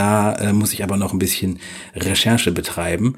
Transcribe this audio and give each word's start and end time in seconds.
Da 0.00 0.32
äh, 0.36 0.54
muss 0.54 0.72
ich 0.72 0.82
aber 0.82 0.96
noch 0.96 1.12
ein 1.12 1.18
bisschen 1.18 1.60
Recherche 1.94 2.52
betreiben. 2.52 3.16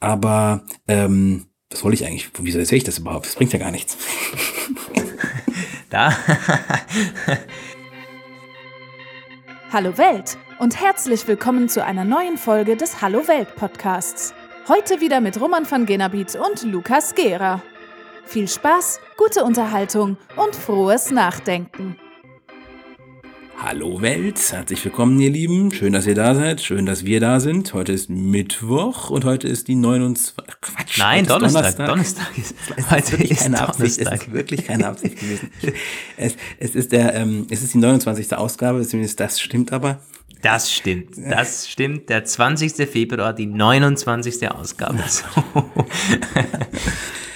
Aber 0.00 0.64
ähm, 0.88 1.44
was 1.68 1.84
wollte 1.84 1.96
ich 1.96 2.06
eigentlich? 2.06 2.30
Wieso 2.38 2.58
erzähle 2.58 2.78
ich 2.78 2.84
das 2.84 2.96
überhaupt? 2.96 3.26
Das 3.26 3.34
bringt 3.34 3.52
ja 3.52 3.58
gar 3.58 3.70
nichts. 3.70 3.98
da. 5.90 6.16
Hallo 9.74 9.98
Welt 9.98 10.38
und 10.58 10.80
herzlich 10.80 11.28
willkommen 11.28 11.68
zu 11.68 11.84
einer 11.84 12.04
neuen 12.04 12.38
Folge 12.38 12.78
des 12.78 13.02
Hallo 13.02 13.28
Welt 13.28 13.54
Podcasts. 13.56 14.32
Heute 14.68 15.02
wieder 15.02 15.20
mit 15.20 15.38
Roman 15.38 15.70
van 15.70 15.84
Genabit 15.84 16.34
und 16.36 16.62
Lukas 16.62 17.14
Gera. 17.14 17.60
Viel 18.24 18.48
Spaß, 18.48 19.00
gute 19.18 19.44
Unterhaltung 19.44 20.16
und 20.36 20.56
frohes 20.56 21.10
Nachdenken. 21.10 21.98
Hallo 23.64 24.02
Welt, 24.02 24.40
herzlich 24.50 24.84
willkommen 24.84 25.20
ihr 25.20 25.30
Lieben. 25.30 25.70
Schön, 25.70 25.92
dass 25.92 26.04
ihr 26.08 26.16
da 26.16 26.34
seid. 26.34 26.60
Schön, 26.60 26.84
dass 26.84 27.04
wir 27.04 27.20
da 27.20 27.38
sind. 27.38 27.72
Heute 27.72 27.92
ist 27.92 28.10
Mittwoch 28.10 29.08
und 29.08 29.24
heute 29.24 29.46
ist 29.46 29.68
die 29.68 29.76
29. 29.76 30.34
Quatsch. 30.60 30.98
Nein, 30.98 31.26
Donnerstag. 31.26 31.76
Donnerstag. 31.76 31.86
Donnerstag 31.86 32.38
ist, 32.38 32.90
heute 32.90 33.12
wirklich 33.12 33.30
ist 33.30 33.42
keine 33.44 33.60
Absicht. 33.62 34.00
Es 34.00 34.12
ist 34.12 34.32
wirklich 34.32 34.66
keine 34.66 34.88
Absicht 34.88 35.20
gewesen. 35.20 35.50
Es, 36.16 36.34
es, 36.58 36.74
ist 36.74 36.90
der, 36.90 37.14
ähm, 37.14 37.46
es 37.50 37.62
ist 37.62 37.72
die 37.72 37.78
29. 37.78 38.34
Ausgabe, 38.36 38.84
zumindest 38.84 39.20
das 39.20 39.40
stimmt 39.40 39.72
aber. 39.72 40.00
Das 40.42 40.72
stimmt. 40.72 41.16
Das 41.16 41.68
stimmt. 41.68 42.08
Der 42.08 42.24
20. 42.24 42.72
Februar, 42.90 43.32
die 43.32 43.46
29. 43.46 44.50
Ausgabe. 44.50 44.98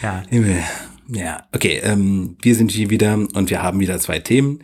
ja. 0.02 0.22
Ja, 1.08 1.46
okay. 1.54 1.80
Ähm, 1.84 2.36
wir 2.42 2.56
sind 2.56 2.72
hier 2.72 2.90
wieder 2.90 3.14
und 3.14 3.48
wir 3.48 3.62
haben 3.62 3.78
wieder 3.78 4.00
zwei 4.00 4.18
Themen. 4.18 4.58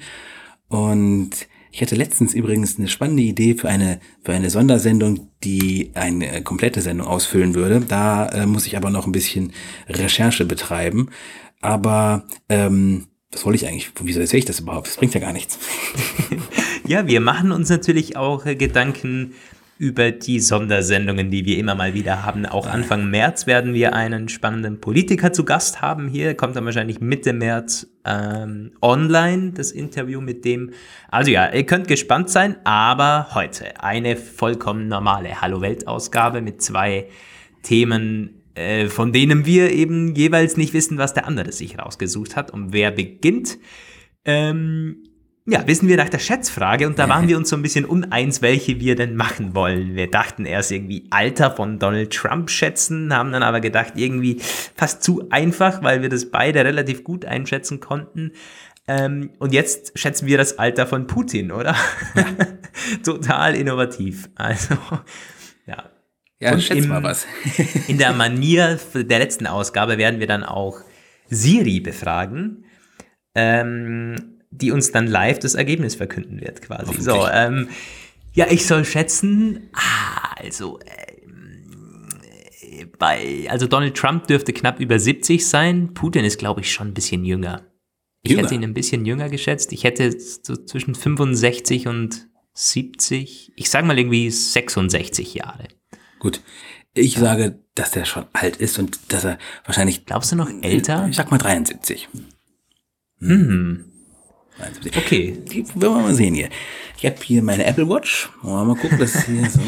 Und 0.67 1.47
ich 1.73 1.81
hatte 1.81 1.95
letztens 1.95 2.35
übrigens 2.35 2.79
eine 2.79 2.89
spannende 2.89 3.23
Idee 3.23 3.55
für 3.55 3.69
eine, 3.69 3.99
für 4.23 4.33
eine 4.33 4.51
Sondersendung, 4.51 5.31
die 5.43 5.91
eine 5.95 6.43
komplette 6.43 6.83
Sendung 6.83 7.07
ausfüllen 7.07 7.55
würde. 7.55 7.81
Da 7.81 8.28
äh, 8.28 8.47
muss 8.47 8.67
ich 8.67 8.77
aber 8.77 8.91
noch 8.91 9.06
ein 9.06 9.12
bisschen 9.12 9.53
Recherche 9.89 10.45
betreiben. 10.45 11.09
Aber 11.62 12.25
ähm, 12.50 13.06
was 13.33 13.47
wollte 13.47 13.56
ich 13.56 13.67
eigentlich? 13.67 13.91
Wieso 14.03 14.20
erzähle 14.20 14.41
ich 14.41 14.45
das 14.45 14.61
überhaupt? 14.61 14.87
Das 14.87 14.97
bringt 14.98 15.15
ja 15.15 15.20
gar 15.20 15.33
nichts. 15.33 15.59
ja, 16.87 17.06
wir 17.06 17.20
machen 17.23 17.53
uns 17.53 17.70
natürlich 17.70 18.17
auch 18.19 18.45
äh, 18.45 18.55
Gedanken 18.55 19.33
über 19.83 20.12
die 20.12 20.38
Sondersendungen, 20.38 21.33
die 21.33 21.44
wir 21.44 21.58
immer 21.58 21.75
mal 21.75 21.92
wieder 21.92 22.25
haben. 22.25 22.47
Auch 22.47 22.69
Anfang 22.69 23.11
März 23.11 23.48
werden 23.48 23.75
wir 23.75 23.94
einen 23.94 24.28
spannenden 24.28 24.80
Politiker 24.80 25.33
zu 25.33 25.44
Gast 25.44 25.83
haben 25.83 26.06
hier. 26.06 26.36
Kommt 26.36 26.55
dann 26.55 26.64
wahrscheinlich 26.64 27.00
Mitte 27.00 27.33
März 27.33 27.88
ähm, 28.05 28.70
online, 28.80 29.50
das 29.50 29.72
Interview 29.72 30.20
mit 30.20 30.44
dem. 30.44 30.70
Also 31.10 31.33
ja, 31.33 31.53
ihr 31.53 31.66
könnt 31.66 31.88
gespannt 31.88 32.30
sein, 32.30 32.58
aber 32.62 33.34
heute 33.34 33.83
eine 33.83 34.14
vollkommen 34.14 34.86
normale 34.86 35.41
Hallo-Welt-Ausgabe 35.41 36.42
mit 36.42 36.62
zwei 36.62 37.08
Themen, 37.64 38.41
äh, 38.55 38.86
von 38.86 39.12
denen 39.12 39.47
wir 39.47 39.72
eben 39.72 40.14
jeweils 40.14 40.56
nicht 40.56 40.75
wissen, 40.75 40.97
was 40.97 41.12
der 41.12 41.27
andere 41.27 41.50
sich 41.50 41.77
rausgesucht 41.77 42.36
hat. 42.36 42.53
Und 42.53 42.72
wer 42.72 42.92
beginnt? 42.92 43.58
Ähm, 44.25 45.03
ja, 45.45 45.67
wissen 45.67 45.89
wir 45.89 45.97
nach 45.97 46.09
der 46.09 46.21
Schätzfrage 46.21 46.87
und 46.87 46.98
da 46.98 47.09
waren 47.09 47.29
wir 47.29 47.37
uns 47.37 47.48
so 47.48 47.57
ein 47.57 47.62
bisschen 47.62 47.85
uneins, 47.85 48.43
welche 48.43 48.79
wir 48.81 48.95
denn 48.95 49.17
machen 49.17 49.55
wollen. 49.55 49.97
Wir 49.97 50.11
dachten 50.11 50.45
erst 50.45 50.71
irgendwie 50.71 51.07
Alter 51.11 51.51
von 51.51 51.79
Donald 51.79 52.12
Trump 52.12 52.51
schätzen, 52.51 53.15
haben 53.15 53.33
dann 53.33 53.43
aber 53.43 53.61
gedacht, 53.61 53.95
irgendwie 53.97 54.41
fast 54.77 55.03
zu 55.03 55.29
einfach, 55.31 55.83
weil 55.83 56.03
wir 56.03 56.09
das 56.09 56.31
beide 56.31 56.65
relativ 56.65 57.03
gut 57.05 57.25
einschätzen 57.25 57.81
konnten. 57.81 58.33
Ähm, 58.89 59.31
und 59.39 59.53
jetzt 59.53 59.99
schätzen 59.99 60.27
wir 60.27 60.39
das 60.39 60.59
Alter 60.59 60.87
von 60.87 61.07
Putin, 61.07 61.53
oder? 61.53 61.75
Ja. 62.15 62.25
Total 63.05 63.55
innovativ. 63.55 64.29
Also, 64.34 64.77
ja. 65.67 65.91
Ja, 66.41 66.53
und 66.53 66.62
schätz 66.62 66.87
mal 66.89 67.03
was. 67.05 67.27
in 67.89 67.99
der 67.99 68.12
Manier 68.12 68.81
der 68.95 69.21
letzten 69.21 69.47
Ausgabe 69.47 69.99
werden 69.99 70.19
wir 70.19 70.27
dann 70.27 70.43
auch 70.43 70.81
Siri 71.29 71.79
befragen. 71.79 72.65
Ähm, 73.37 74.31
die 74.53 74.71
uns 74.71 74.93
dann 74.93 75.07
live 75.07 75.39
das 75.41 75.55
Ergebnis 75.55 75.95
verkünden 75.97 76.41
wird, 76.41 76.63
quasi. 76.63 77.01
So, 77.01 77.27
ähm, 77.27 77.69
ja, 78.35 78.47
ich 78.51 78.67
soll 78.67 78.85
schätzen, 78.85 79.71
ah, 79.73 80.35
also, 80.37 80.79
äh, 80.81 81.13
bei, 82.99 83.47
also 83.49 83.67
Donald 83.67 83.97
Trump 83.97 84.27
dürfte 84.29 84.53
knapp 84.53 84.79
über 84.79 84.99
70 84.99 85.47
sein. 85.47 85.95
Putin 85.95 86.25
ist, 86.25 86.39
glaube 86.39 86.61
ich, 86.61 86.73
schon 86.73 86.89
ein 86.89 86.95
bisschen 86.95 87.25
jünger. 87.25 87.63
Ich 88.23 88.31
jünger. 88.31 88.45
hätte 88.45 88.55
ihn 88.55 88.63
ein 88.63 88.75
bisschen 88.75 89.05
jünger 89.05 89.29
geschätzt. 89.29 89.73
Ich 89.73 89.85
hätte 89.85 90.13
so 90.19 90.57
zwischen 90.57 90.95
65 90.95 91.89
und 91.89 92.29
70, 92.55 93.53
ich 93.57 93.71
sage 93.71 93.87
mal 93.87 93.99
irgendwie 93.99 94.31
66 94.31 95.34
Jahre. 95.34 95.69
Gut. 96.19 96.41
Ich 96.95 97.17
sage, 97.17 97.59
dass 97.75 97.93
der 97.93 98.05
schon 98.05 98.27
alt 98.34 98.57
ist 98.57 98.79
und 98.79 99.13
dass 99.13 99.25
er 99.25 99.39
wahrscheinlich. 99.65 100.05
Glaubst 100.05 100.31
du 100.31 100.37
noch 100.37 100.51
älter? 100.63 101.09
Ich 101.09 101.17
sag 101.17 101.31
mal 101.31 101.39
73. 101.39 102.09
Hm. 103.19 103.91
Okay. 104.87 105.39
Die, 105.50 105.67
wollen 105.75 105.95
wir 105.95 106.03
mal 106.03 106.15
sehen 106.15 106.34
hier. 106.34 106.49
Ich 106.97 107.06
habe 107.06 107.17
hier 107.23 107.43
meine 107.43 107.65
Apple 107.65 107.89
Watch. 107.89 108.31
Wir 108.43 108.65
mal 108.65 108.77
gucken, 108.77 108.99
das 108.99 109.25
hier 109.25 109.49
so. 109.50 109.61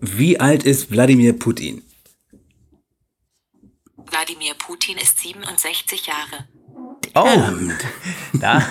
Wie 0.00 0.38
alt 0.38 0.64
ist 0.64 0.90
Wladimir 0.90 1.32
Putin? 1.32 1.82
Wladimir 3.96 4.54
Putin 4.54 4.96
ist 4.98 5.20
67 5.20 6.06
Jahre. 6.06 6.48
Oh, 7.14 7.26
da. 8.34 8.62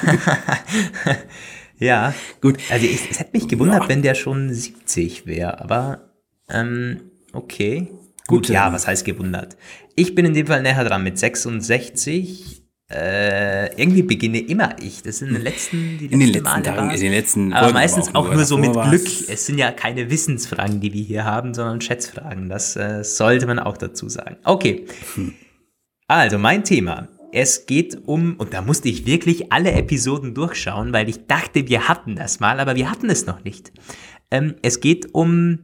ja, 1.79 2.13
gut. 2.41 2.59
Also 2.69 2.85
ich, 2.85 3.09
es 3.09 3.19
hätte 3.19 3.37
mich 3.37 3.47
gewundert, 3.47 3.83
ja. 3.83 3.89
wenn 3.89 4.01
der 4.01 4.15
schon 4.15 4.53
70 4.53 5.25
wäre, 5.25 5.59
aber 5.59 6.11
ähm, 6.49 7.11
okay. 7.33 7.91
Gut, 8.27 8.47
Gut 8.47 8.49
ja, 8.49 8.71
was 8.73 8.87
heißt 8.87 9.05
gewundert? 9.05 9.57
Ich 9.95 10.13
bin 10.13 10.25
in 10.25 10.33
dem 10.33 10.47
Fall 10.47 10.61
näher 10.61 10.83
dran 10.83 11.03
mit 11.03 11.17
66. 11.17 12.56
Äh, 12.89 13.75
irgendwie 13.79 14.01
beginne 14.01 14.39
immer 14.39 14.75
ich. 14.81 15.03
Das 15.03 15.17
sind 15.17 15.31
die 15.31 15.41
letzten, 15.41 15.97
die 15.97 16.05
in 16.05 16.21
den 16.21 16.29
letzten 16.29 16.43
Male 16.43 16.63
Tagen, 16.63 16.89
in 16.91 16.99
den 17.01 17.11
letzten 17.11 17.51
Aber 17.51 17.73
meistens 17.73 18.15
auch, 18.15 18.27
auch 18.27 18.33
nur 18.33 18.45
so 18.45 18.57
mit 18.57 18.71
Glück. 18.71 19.05
Es 19.27 19.45
sind 19.45 19.57
ja 19.57 19.71
keine 19.71 20.09
Wissensfragen, 20.09 20.79
die 20.79 20.93
wir 20.93 21.03
hier 21.03 21.25
haben, 21.25 21.53
sondern 21.53 21.81
Schätzfragen. 21.81 22.47
Das 22.47 22.77
äh, 22.77 23.03
sollte 23.03 23.45
man 23.45 23.59
auch 23.59 23.75
dazu 23.75 24.07
sagen. 24.07 24.37
Okay. 24.45 24.85
Hm. 25.15 25.33
Also, 26.07 26.37
mein 26.37 26.63
Thema. 26.63 27.09
Es 27.33 27.65
geht 27.65 28.07
um, 28.07 28.35
und 28.37 28.53
da 28.53 28.61
musste 28.61 28.87
ich 28.87 29.05
wirklich 29.05 29.51
alle 29.51 29.73
Episoden 29.73 30.33
durchschauen, 30.33 30.93
weil 30.93 31.09
ich 31.09 31.27
dachte, 31.27 31.67
wir 31.67 31.89
hatten 31.89 32.15
das 32.15 32.39
mal, 32.39 32.61
aber 32.61 32.77
wir 32.77 32.89
hatten 32.89 33.09
es 33.09 33.25
noch 33.25 33.43
nicht. 33.43 33.73
Ähm, 34.31 34.55
es 34.61 34.79
geht 34.79 35.13
um 35.13 35.59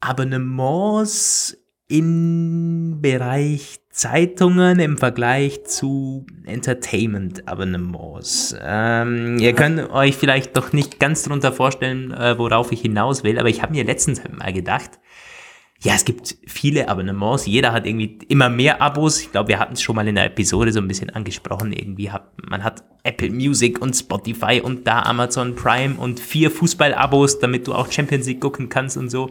Abonnements 0.00 1.56
im 1.88 3.00
Bereich 3.00 3.80
Zeitungen 3.90 4.78
im 4.78 4.98
Vergleich 4.98 5.64
zu 5.64 6.26
Entertainment-Abonnements. 6.44 8.54
Ähm, 8.62 9.38
ihr 9.38 9.54
könnt 9.54 9.90
euch 9.90 10.16
vielleicht 10.16 10.56
doch 10.56 10.72
nicht 10.72 11.00
ganz 11.00 11.24
darunter 11.24 11.52
vorstellen, 11.52 12.12
äh, 12.12 12.38
worauf 12.38 12.70
ich 12.70 12.82
hinaus 12.82 13.24
will, 13.24 13.36
aber 13.38 13.48
ich 13.48 13.62
habe 13.62 13.72
mir 13.72 13.84
letztens 13.84 14.22
mal 14.38 14.52
gedacht, 14.52 15.00
ja, 15.80 15.94
es 15.94 16.04
gibt 16.04 16.36
viele 16.46 16.88
Abonnements, 16.88 17.46
jeder 17.46 17.72
hat 17.72 17.86
irgendwie 17.86 18.18
immer 18.28 18.48
mehr 18.48 18.82
Abos. 18.82 19.20
Ich 19.20 19.32
glaube, 19.32 19.48
wir 19.48 19.58
hatten 19.58 19.74
es 19.74 19.82
schon 19.82 19.96
mal 19.96 20.06
in 20.06 20.14
der 20.16 20.26
Episode 20.26 20.72
so 20.72 20.80
ein 20.80 20.88
bisschen 20.88 21.10
angesprochen. 21.10 21.72
Irgendwie 21.72 22.10
hat 22.10 22.32
man 22.48 22.64
hat 22.64 22.82
Apple 23.04 23.30
Music 23.30 23.80
und 23.80 23.94
Spotify 23.94 24.60
und 24.62 24.88
da 24.88 25.02
Amazon 25.02 25.54
Prime 25.54 25.94
und 25.96 26.20
vier 26.20 26.50
Fußball-Abos, 26.50 27.38
damit 27.38 27.68
du 27.68 27.74
auch 27.74 27.90
Champions 27.90 28.26
League 28.26 28.40
gucken 28.40 28.68
kannst 28.68 28.96
und 28.96 29.08
so. 29.08 29.30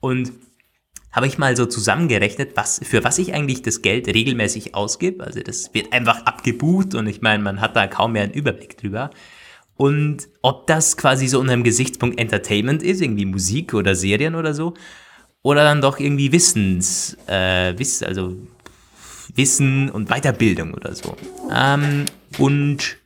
Und 0.00 0.32
habe 1.10 1.26
ich 1.26 1.38
mal 1.38 1.56
so 1.56 1.66
zusammengerechnet, 1.66 2.52
was, 2.54 2.80
für 2.82 3.02
was 3.04 3.18
ich 3.18 3.32
eigentlich 3.34 3.62
das 3.62 3.82
Geld 3.82 4.08
regelmäßig 4.08 4.74
ausgebe. 4.74 5.24
Also 5.24 5.40
das 5.40 5.72
wird 5.74 5.92
einfach 5.92 6.26
abgebucht 6.26 6.94
und 6.94 7.06
ich 7.06 7.22
meine, 7.22 7.42
man 7.42 7.60
hat 7.60 7.76
da 7.76 7.86
kaum 7.86 8.12
mehr 8.12 8.24
einen 8.24 8.32
Überblick 8.32 8.76
drüber. 8.76 9.10
Und 9.76 10.28
ob 10.42 10.66
das 10.66 10.96
quasi 10.96 11.28
so 11.28 11.40
unter 11.40 11.52
dem 11.52 11.62
Gesichtspunkt 11.62 12.18
Entertainment 12.18 12.82
ist, 12.82 13.00
irgendwie 13.00 13.24
Musik 13.24 13.74
oder 13.74 13.94
Serien 13.94 14.34
oder 14.34 14.52
so, 14.52 14.74
oder 15.42 15.62
dann 15.62 15.80
doch 15.80 15.98
irgendwie 15.98 16.32
Wissens, 16.32 17.16
äh, 17.26 17.78
Wiss, 17.78 18.02
also 18.02 18.36
Wissen 19.34 19.88
und 19.88 20.08
Weiterbildung 20.08 20.74
oder 20.74 20.94
so. 20.94 21.16
Ähm, 21.54 22.04
und 22.38 22.98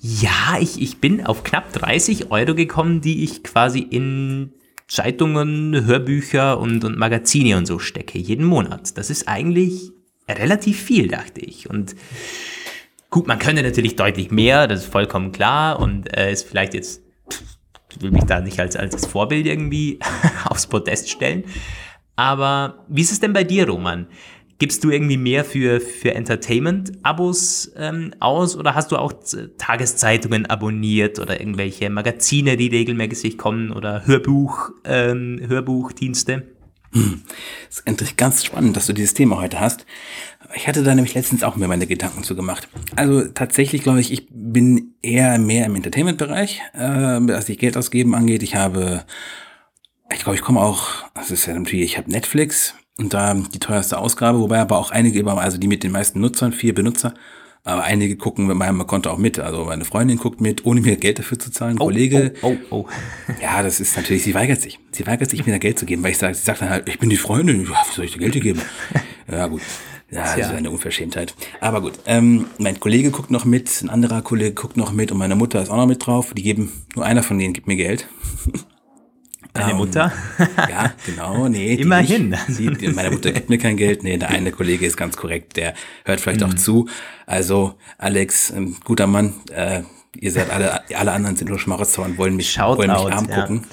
ja, 0.00 0.58
ich, 0.60 0.80
ich 0.80 0.98
bin 0.98 1.24
auf 1.24 1.42
knapp 1.42 1.72
30 1.72 2.30
Euro 2.30 2.54
gekommen, 2.54 3.00
die 3.00 3.24
ich 3.24 3.42
quasi 3.42 3.80
in 3.80 4.52
Zeitungen, 4.92 5.86
Hörbücher 5.86 6.58
und, 6.58 6.84
und 6.84 6.98
Magazine 6.98 7.56
und 7.56 7.64
so 7.64 7.78
stecke, 7.78 8.18
jeden 8.18 8.44
Monat. 8.44 8.98
Das 8.98 9.08
ist 9.08 9.26
eigentlich 9.26 9.90
relativ 10.28 10.82
viel, 10.82 11.08
dachte 11.08 11.40
ich. 11.40 11.70
Und 11.70 11.96
gut, 13.08 13.26
man 13.26 13.38
könnte 13.38 13.62
natürlich 13.62 13.96
deutlich 13.96 14.30
mehr, 14.30 14.68
das 14.68 14.80
ist 14.80 14.92
vollkommen 14.92 15.32
klar 15.32 15.80
und 15.80 16.14
äh, 16.14 16.30
ist 16.30 16.46
vielleicht 16.46 16.74
jetzt, 16.74 17.00
ich 17.90 18.02
will 18.02 18.10
mich 18.10 18.24
da 18.24 18.42
nicht 18.42 18.60
als, 18.60 18.76
als 18.76 19.06
Vorbild 19.06 19.46
irgendwie 19.46 19.98
aufs 20.44 20.66
Podest 20.66 21.08
stellen. 21.08 21.44
Aber 22.14 22.84
wie 22.86 23.00
ist 23.00 23.12
es 23.12 23.20
denn 23.20 23.32
bei 23.32 23.44
dir, 23.44 23.66
Roman? 23.70 24.08
Gibst 24.58 24.84
du 24.84 24.90
irgendwie 24.90 25.16
mehr 25.16 25.44
für, 25.44 25.80
für 25.80 26.14
Entertainment-Abos 26.14 27.72
ähm, 27.76 28.14
aus 28.20 28.56
oder 28.56 28.74
hast 28.74 28.92
du 28.92 28.96
auch 28.96 29.12
Tageszeitungen 29.58 30.46
abonniert 30.46 31.18
oder 31.18 31.40
irgendwelche 31.40 31.90
Magazine, 31.90 32.56
die 32.56 32.68
regelmäßig 32.68 33.38
kommen 33.38 33.72
oder 33.72 34.06
Hörbuch, 34.06 34.70
ähm, 34.84 35.40
Hörbuchdienste? 35.46 36.44
Hm. 36.92 37.22
Das 37.68 37.78
ist 37.78 37.86
endlich 37.86 38.16
ganz 38.16 38.44
spannend, 38.44 38.76
dass 38.76 38.86
du 38.86 38.92
dieses 38.92 39.14
Thema 39.14 39.40
heute 39.40 39.60
hast. 39.60 39.86
Ich 40.54 40.68
hatte 40.68 40.82
da 40.82 40.94
nämlich 40.94 41.14
letztens 41.14 41.42
auch 41.42 41.56
mir 41.56 41.66
meine 41.66 41.86
Gedanken 41.86 42.22
zu 42.22 42.36
gemacht. 42.36 42.68
Also 42.96 43.24
tatsächlich 43.28 43.82
glaube 43.82 44.00
ich, 44.00 44.12
ich 44.12 44.28
bin 44.30 44.94
eher 45.00 45.38
mehr 45.38 45.66
im 45.66 45.74
Entertainment-Bereich, 45.74 46.60
äh, 46.74 47.18
was 47.20 47.46
die 47.46 47.56
Geld 47.56 47.76
ausgeben 47.76 48.14
angeht. 48.14 48.42
Ich 48.42 48.54
habe, 48.54 49.04
ich 50.12 50.20
glaube, 50.20 50.36
ich 50.36 50.42
komme 50.42 50.60
auch, 50.60 50.88
das 51.14 51.30
ist 51.30 51.46
ja 51.46 51.54
natürlich, 51.54 51.84
ich 51.84 51.98
habe 51.98 52.10
Netflix, 52.10 52.74
und 52.98 53.14
da 53.14 53.34
die 53.34 53.58
teuerste 53.58 53.98
Ausgabe, 53.98 54.38
wobei 54.40 54.58
aber 54.58 54.78
auch 54.78 54.90
einige, 54.90 55.26
also 55.26 55.58
die 55.58 55.68
mit 55.68 55.82
den 55.82 55.92
meisten 55.92 56.20
Nutzern, 56.20 56.52
vier 56.52 56.74
Benutzer, 56.74 57.14
aber 57.64 57.84
einige 57.84 58.16
gucken 58.16 58.46
mit 58.46 58.56
meinem 58.56 58.84
Konto 58.86 59.10
auch 59.10 59.18
mit. 59.18 59.38
Also 59.38 59.64
meine 59.64 59.84
Freundin 59.84 60.18
guckt 60.18 60.40
mit, 60.40 60.66
ohne 60.66 60.80
mir 60.80 60.96
Geld 60.96 61.20
dafür 61.20 61.38
zu 61.38 61.50
zahlen. 61.50 61.76
Oh, 61.78 61.84
Kollege. 61.84 62.34
Oh, 62.42 62.56
oh, 62.70 62.76
oh. 62.76 62.86
Ja, 63.42 63.62
das 63.62 63.78
ist 63.78 63.96
natürlich, 63.96 64.24
sie 64.24 64.34
weigert 64.34 64.60
sich. 64.60 64.80
Sie 64.90 65.06
weigert 65.06 65.30
sich, 65.30 65.46
mir 65.46 65.52
da 65.52 65.58
Geld 65.58 65.78
zu 65.78 65.86
geben, 65.86 66.02
weil 66.02 66.10
ich 66.10 66.18
sage, 66.18 66.34
sie 66.34 66.42
sagt 66.42 66.60
dann 66.60 66.70
halt, 66.70 66.88
ich 66.88 66.98
bin 66.98 67.08
die 67.08 67.16
Freundin, 67.16 67.64
ja, 67.64 67.70
wie 67.88 67.94
soll 67.94 68.04
ich 68.04 68.12
dir 68.12 68.18
Geld 68.18 68.42
geben? 68.42 68.60
Ja, 69.30 69.46
gut. 69.46 69.62
Ja, 70.10 70.24
das 70.24 70.36
ist 70.36 70.52
eine 70.52 70.68
Unverschämtheit. 70.70 71.34
Aber 71.60 71.80
gut, 71.80 71.94
ähm, 72.06 72.46
mein 72.58 72.78
Kollege 72.80 73.12
guckt 73.12 73.30
noch 73.30 73.44
mit, 73.44 73.80
ein 73.80 73.88
anderer 73.88 74.20
Kollege 74.20 74.52
guckt 74.52 74.76
noch 74.76 74.92
mit 74.92 75.12
und 75.12 75.16
meine 75.16 75.36
Mutter 75.36 75.62
ist 75.62 75.70
auch 75.70 75.76
noch 75.76 75.86
mit 75.86 76.04
drauf. 76.04 76.34
Die 76.34 76.42
geben, 76.42 76.70
nur 76.96 77.04
einer 77.06 77.22
von 77.22 77.38
denen 77.38 77.54
gibt 77.54 77.68
mir 77.68 77.76
Geld. 77.76 78.08
Deine 79.52 79.72
ähm, 79.72 79.76
Mutter? 79.76 80.12
ja, 80.56 80.92
genau, 81.04 81.48
nee. 81.48 81.74
Immerhin. 81.74 82.34
Die, 82.48 82.70
die, 82.70 82.88
meine 82.88 83.10
Mutter 83.10 83.32
gibt 83.32 83.50
mir 83.50 83.58
kein 83.58 83.76
Geld. 83.76 84.02
Nee, 84.02 84.16
der 84.16 84.30
eine 84.30 84.50
Kollege 84.50 84.86
ist 84.86 84.96
ganz 84.96 85.16
korrekt, 85.16 85.56
der 85.56 85.74
hört 86.04 86.20
vielleicht 86.20 86.40
mhm. 86.40 86.46
auch 86.46 86.54
zu. 86.54 86.88
Also, 87.26 87.74
Alex, 87.98 88.50
ein 88.50 88.76
guter 88.84 89.06
Mann, 89.06 89.34
äh, 89.54 89.82
ihr 90.18 90.32
seid 90.32 90.50
alle, 90.50 90.88
alle 90.96 91.12
anderen 91.12 91.36
sind 91.36 91.48
nur 91.48 91.58
Schmarotzer 91.58 92.02
und 92.02 92.16
wollen 92.16 92.36
mich, 92.36 92.50
Shout 92.50 92.78
wollen 92.78 92.90
mich 92.90 92.98
arm 92.98 93.28
ja. 93.28 93.40
gucken. 93.42 93.64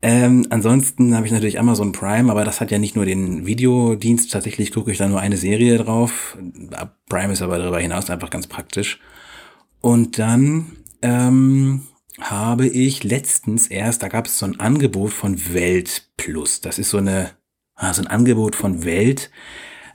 Ähm, 0.00 0.46
ansonsten 0.50 1.16
habe 1.16 1.26
ich 1.26 1.32
natürlich 1.32 1.58
Amazon 1.58 1.90
Prime, 1.90 2.30
aber 2.30 2.44
das 2.44 2.60
hat 2.60 2.70
ja 2.70 2.78
nicht 2.78 2.94
nur 2.94 3.04
den 3.04 3.46
Videodienst. 3.46 4.32
Tatsächlich 4.32 4.72
gucke 4.72 4.92
ich 4.92 4.98
da 4.98 5.08
nur 5.08 5.20
eine 5.20 5.36
Serie 5.36 5.76
drauf. 5.78 6.38
Prime 7.08 7.32
ist 7.32 7.42
aber 7.42 7.58
darüber 7.58 7.80
hinaus 7.80 8.08
einfach 8.10 8.30
ganz 8.30 8.46
praktisch. 8.46 9.00
Und 9.80 10.20
dann 10.20 10.76
ähm, 11.02 11.82
habe 12.20 12.66
ich 12.66 13.04
letztens 13.04 13.68
erst, 13.68 14.02
da 14.02 14.08
gab 14.08 14.26
es 14.26 14.38
so 14.38 14.46
ein 14.46 14.60
Angebot 14.60 15.12
von 15.12 15.52
Welt 15.52 16.10
Plus. 16.16 16.60
Das 16.60 16.78
ist 16.78 16.90
so 16.90 16.98
eine, 16.98 17.30
ah, 17.74 17.94
so 17.94 18.02
ein 18.02 18.08
Angebot 18.08 18.56
von 18.56 18.84
Welt. 18.84 19.30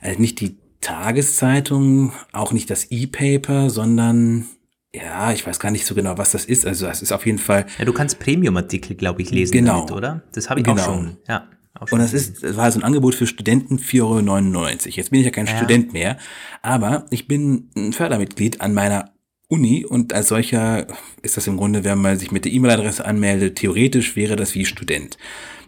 Also 0.00 0.20
nicht 0.20 0.40
die 0.40 0.58
Tageszeitung, 0.80 2.12
auch 2.32 2.52
nicht 2.52 2.70
das 2.70 2.90
E-Paper, 2.90 3.70
sondern 3.70 4.46
ja, 4.94 5.32
ich 5.32 5.46
weiß 5.46 5.58
gar 5.58 5.70
nicht 5.70 5.86
so 5.86 5.94
genau, 5.94 6.18
was 6.18 6.30
das 6.30 6.44
ist. 6.44 6.66
Also 6.66 6.86
es 6.86 7.02
ist 7.02 7.12
auf 7.12 7.26
jeden 7.26 7.38
Fall. 7.38 7.66
Ja, 7.78 7.84
du 7.84 7.92
kannst 7.92 8.20
Premium-Artikel, 8.20 8.94
glaube 8.94 9.22
ich, 9.22 9.30
lesen 9.30 9.52
genau. 9.52 9.80
damit, 9.80 9.92
oder? 9.92 10.22
Das 10.32 10.50
habe 10.50 10.60
ich 10.60 10.66
genau. 10.66 10.80
auch 10.80 10.84
schon. 10.84 11.16
Ja. 11.26 11.48
Auch 11.78 11.88
schon 11.88 11.98
Und 11.98 12.04
das 12.04 12.14
ist, 12.14 12.42
das 12.42 12.56
war 12.56 12.70
so 12.70 12.78
ein 12.78 12.84
Angebot 12.84 13.14
für 13.14 13.26
Studenten 13.26 13.78
4,99 13.78 14.56
Euro. 14.56 14.68
Jetzt 14.90 15.10
bin 15.10 15.20
ich 15.20 15.26
ja 15.26 15.32
kein 15.32 15.46
ja. 15.46 15.56
Student 15.56 15.92
mehr, 15.92 16.18
aber 16.62 17.06
ich 17.10 17.26
bin 17.26 17.70
ein 17.76 17.92
Fördermitglied 17.92 18.60
an 18.60 18.74
meiner 18.74 19.13
Uni 19.54 19.84
und 19.84 20.12
als 20.12 20.28
solcher 20.28 20.86
ist 21.22 21.36
das 21.36 21.46
im 21.46 21.56
Grunde, 21.56 21.84
wenn 21.84 21.98
man 21.98 22.18
sich 22.18 22.32
mit 22.32 22.44
der 22.44 22.52
E-Mail-Adresse 22.52 23.04
anmeldet, 23.04 23.56
theoretisch 23.56 24.16
wäre 24.16 24.36
das 24.36 24.54
wie 24.54 24.64
Student. 24.64 25.16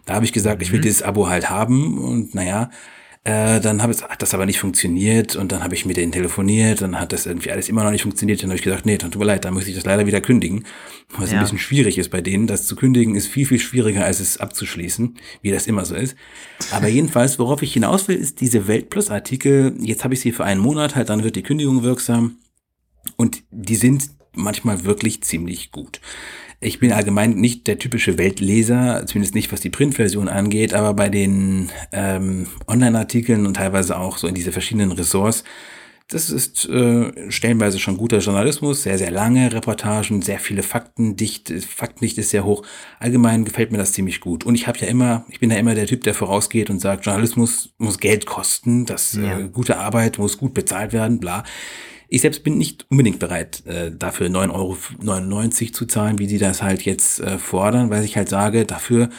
Da 0.05 0.15
habe 0.15 0.25
ich 0.25 0.33
gesagt, 0.33 0.61
ich 0.61 0.71
will 0.71 0.79
mhm. 0.79 0.83
dieses 0.83 1.03
Abo 1.03 1.29
halt 1.29 1.49
haben 1.49 1.97
und 1.97 2.35
naja, 2.35 2.69
äh, 3.27 3.59
dann 3.59 3.83
habe 3.83 3.91
ich, 3.91 4.01
hat 4.01 4.21
das 4.21 4.33
aber 4.33 4.45
nicht 4.45 4.59
funktioniert 4.59 5.35
und 5.35 5.51
dann 5.51 5.61
habe 5.61 5.75
ich 5.75 5.85
mit 5.85 5.97
denen 5.97 6.13
telefoniert, 6.13 6.81
dann 6.81 6.97
hat 6.97 7.11
das 7.11 7.25
irgendwie 7.25 7.51
alles 7.51 7.67
immer 7.67 7.83
noch 7.83 7.91
nicht 7.91 8.03
funktioniert, 8.03 8.41
dann 8.41 8.49
habe 8.49 8.57
ich 8.57 8.63
gesagt, 8.63 8.85
nee, 8.85 8.97
dann 8.97 9.11
tut 9.11 9.19
mir 9.19 9.25
leid, 9.25 9.43
dann 9.43 9.53
muss 9.53 9.67
ich 9.67 9.75
das 9.75 9.83
leider 9.83 10.05
wieder 10.05 10.21
kündigen, 10.21 10.63
was 11.17 11.31
ja. 11.31 11.37
ein 11.37 11.43
bisschen 11.43 11.59
schwierig 11.59 11.97
ist 11.97 12.09
bei 12.09 12.21
denen. 12.21 12.47
Das 12.47 12.65
zu 12.65 12.77
kündigen 12.77 13.15
ist 13.15 13.27
viel, 13.27 13.45
viel 13.45 13.59
schwieriger, 13.59 14.05
als 14.05 14.21
es 14.21 14.37
abzuschließen, 14.37 15.15
wie 15.41 15.51
das 15.51 15.67
immer 15.67 15.83
so 15.83 15.95
ist. 15.95 16.15
Aber 16.71 16.87
jedenfalls, 16.87 17.37
worauf 17.37 17.61
ich 17.61 17.73
hinaus 17.73 18.07
will, 18.07 18.15
ist 18.15 18.39
diese 18.39 18.67
Weltplus-Artikel, 18.67 19.75
jetzt 19.81 20.05
habe 20.05 20.13
ich 20.13 20.21
sie 20.21 20.31
für 20.31 20.45
einen 20.45 20.61
Monat, 20.61 20.95
halt 20.95 21.09
dann 21.09 21.25
wird 21.25 21.35
die 21.35 21.43
Kündigung 21.43 21.83
wirksam 21.83 22.37
und 23.15 23.43
die 23.51 23.75
sind 23.75 24.09
manchmal 24.33 24.83
wirklich 24.85 25.23
ziemlich 25.23 25.71
gut. 25.71 25.99
Ich 26.59 26.79
bin 26.79 26.91
allgemein 26.91 27.35
nicht 27.35 27.67
der 27.67 27.77
typische 27.77 28.17
Weltleser, 28.17 29.05
zumindest 29.05 29.35
nicht 29.35 29.51
was 29.51 29.61
die 29.61 29.69
Printversion 29.69 30.27
angeht, 30.27 30.73
aber 30.73 30.93
bei 30.95 31.09
den 31.09 31.69
ähm, 31.91 32.47
Online-Artikeln 32.67 33.45
und 33.45 33.55
teilweise 33.55 33.97
auch 33.97 34.17
so 34.17 34.27
in 34.27 34.33
diese 34.33 34.51
verschiedenen 34.51 34.91
Ressorts, 34.91 35.43
das 36.09 36.29
ist 36.29 36.67
äh, 36.69 37.29
stellenweise 37.29 37.79
schon 37.79 37.97
guter 37.97 38.19
Journalismus, 38.19 38.83
sehr, 38.83 38.97
sehr 38.97 39.11
lange 39.11 39.51
Reportagen, 39.51 40.21
sehr 40.21 40.39
viele 40.39 40.63
Fakten, 40.63 41.17
dicht, 41.17 41.51
Faktendicht 41.67 42.17
ist 42.17 42.29
sehr 42.29 42.45
hoch. 42.45 42.63
Allgemein 42.97 43.43
gefällt 43.43 43.73
mir 43.73 43.77
das 43.77 43.91
ziemlich 43.91 44.21
gut. 44.21 44.45
Und 44.45 44.55
ich 44.55 44.67
habe 44.67 44.79
ja 44.79 44.87
immer, 44.87 45.25
ich 45.29 45.41
bin 45.41 45.51
ja 45.51 45.57
immer 45.57 45.75
der 45.75 45.85
Typ, 45.85 46.03
der 46.05 46.13
vorausgeht 46.13 46.69
und 46.69 46.79
sagt, 46.79 47.05
Journalismus 47.05 47.73
muss 47.77 47.99
Geld 47.99 48.25
kosten, 48.25 48.85
das 48.85 49.13
ja. 49.13 49.37
äh, 49.37 49.49
gute 49.49 49.79
Arbeit 49.79 50.17
muss 50.17 50.37
gut 50.37 50.53
bezahlt 50.53 50.93
werden, 50.93 51.19
bla. 51.19 51.43
Ich 52.09 52.21
selbst 52.21 52.43
bin 52.43 52.57
nicht 52.57 52.85
unbedingt 52.89 53.19
bereit, 53.19 53.65
äh, 53.65 53.91
dafür 53.91 54.27
9,99 54.27 54.51
Euro 54.53 55.71
zu 55.73 55.85
zahlen, 55.85 56.19
wie 56.19 56.27
sie 56.27 56.37
das 56.37 56.61
halt 56.61 56.83
jetzt 56.83 57.19
äh, 57.19 57.37
fordern, 57.37 57.89
weil 57.89 58.03
ich 58.03 58.17
halt 58.17 58.29
sage, 58.29 58.65
dafür 58.65 59.09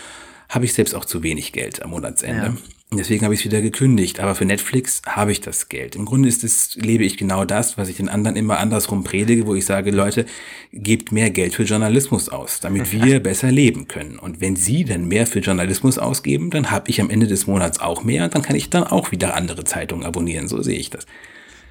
habe 0.48 0.64
ich 0.64 0.72
selbst 0.72 0.94
auch 0.94 1.04
zu 1.04 1.22
wenig 1.22 1.52
Geld 1.52 1.82
am 1.82 1.90
Monatsende. 1.90 2.46
Ja. 2.46 2.56
Deswegen 2.90 3.22
habe 3.24 3.34
ich 3.34 3.40
es 3.40 3.44
wieder 3.44 3.60
gekündigt. 3.60 4.18
Aber 4.18 4.34
für 4.34 4.46
Netflix 4.46 5.02
habe 5.06 5.30
ich 5.30 5.42
das 5.42 5.68
Geld. 5.68 5.94
Im 5.94 6.06
Grunde 6.06 6.26
ist 6.26 6.42
es, 6.42 6.74
lebe 6.76 7.04
ich 7.04 7.18
genau 7.18 7.44
das, 7.44 7.76
was 7.76 7.90
ich 7.90 7.98
den 7.98 8.08
anderen 8.08 8.34
immer 8.34 8.58
andersrum 8.58 9.04
predige, 9.04 9.46
wo 9.46 9.54
ich 9.54 9.66
sage, 9.66 9.90
Leute, 9.90 10.24
gebt 10.72 11.12
mehr 11.12 11.28
Geld 11.28 11.54
für 11.54 11.64
Journalismus 11.64 12.30
aus, 12.30 12.60
damit 12.60 12.90
wir 13.04 13.20
besser 13.20 13.52
leben 13.52 13.88
können. 13.88 14.18
Und 14.18 14.40
wenn 14.40 14.56
Sie 14.56 14.84
dann 14.84 15.06
mehr 15.06 15.26
für 15.26 15.40
Journalismus 15.40 15.98
ausgeben, 15.98 16.48
dann 16.48 16.70
habe 16.70 16.88
ich 16.88 17.02
am 17.02 17.10
Ende 17.10 17.26
des 17.26 17.46
Monats 17.46 17.78
auch 17.78 18.04
mehr 18.04 18.24
und 18.24 18.34
dann 18.34 18.42
kann 18.42 18.56
ich 18.56 18.70
dann 18.70 18.84
auch 18.84 19.12
wieder 19.12 19.34
andere 19.34 19.64
Zeitungen 19.64 20.06
abonnieren. 20.06 20.48
So 20.48 20.62
sehe 20.62 20.78
ich 20.78 20.88
das. 20.88 21.04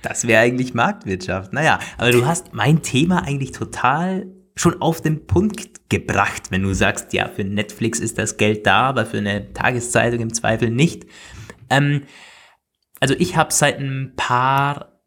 Das 0.07 0.25
wäre 0.25 0.41
eigentlich 0.41 0.73
Marktwirtschaft. 0.73 1.51
Naja, 1.51 1.79
aber 1.97 2.11
du 2.11 2.25
hast 2.25 2.53
mein 2.53 2.81
Thema 2.81 3.23
eigentlich 3.23 3.51
total 3.51 4.27
schon 4.55 4.81
auf 4.81 5.01
den 5.01 5.27
Punkt 5.27 5.89
gebracht, 5.89 6.49
wenn 6.49 6.63
du 6.63 6.73
sagst, 6.73 7.13
ja, 7.13 7.27
für 7.27 7.43
Netflix 7.43 7.99
ist 7.99 8.17
das 8.17 8.37
Geld 8.37 8.65
da, 8.65 8.83
aber 8.83 9.05
für 9.05 9.17
eine 9.17 9.53
Tageszeitung 9.53 10.21
im 10.21 10.33
Zweifel 10.33 10.69
nicht. 10.69 11.05
Ähm, 11.69 12.03
also 12.99 13.15
ich 13.19 13.35
habe 13.35 13.53
seit 13.53 13.79
ein 13.79 14.13
paar 14.15 15.01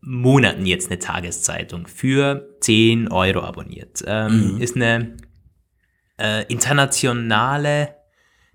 Monaten 0.00 0.64
jetzt 0.64 0.90
eine 0.90 0.98
Tageszeitung 0.98 1.86
für 1.86 2.56
10 2.60 3.08
Euro 3.08 3.40
abonniert. 3.40 4.02
Ähm, 4.06 4.54
mhm. 4.54 4.62
Ist 4.62 4.76
eine 4.76 5.16
äh, 6.18 6.44
internationale 6.48 7.95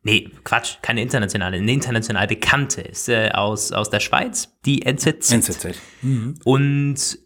Nee, 0.03 0.29
Quatsch, 0.43 0.77
keine 0.81 1.01
internationale, 1.01 1.57
eine 1.57 1.71
international 1.71 2.25
bekannte 2.25 2.81
ist 2.81 3.07
äh, 3.07 3.29
aus, 3.33 3.71
aus 3.71 3.89
der 3.89 3.99
Schweiz, 3.99 4.57
die 4.65 4.81
NZZ. 4.83 5.31
NZZ. 5.31 5.67
Mhm. 6.01 6.35
Und 6.43 7.19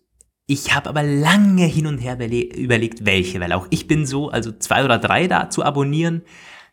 ich 0.48 0.75
habe 0.75 0.89
aber 0.89 1.01
lange 1.01 1.65
hin 1.65 1.88
und 1.88 2.00
her 2.00 2.15
überlegt, 2.15 3.05
welche, 3.05 3.39
weil 3.39 3.53
auch 3.53 3.67
ich 3.70 3.88
bin 3.88 4.05
so, 4.05 4.29
also 4.29 4.51
zwei 4.51 4.84
oder 4.84 4.98
drei 4.98 5.27
da 5.27 5.50
zu 5.50 5.63
abonnieren. 5.63 6.24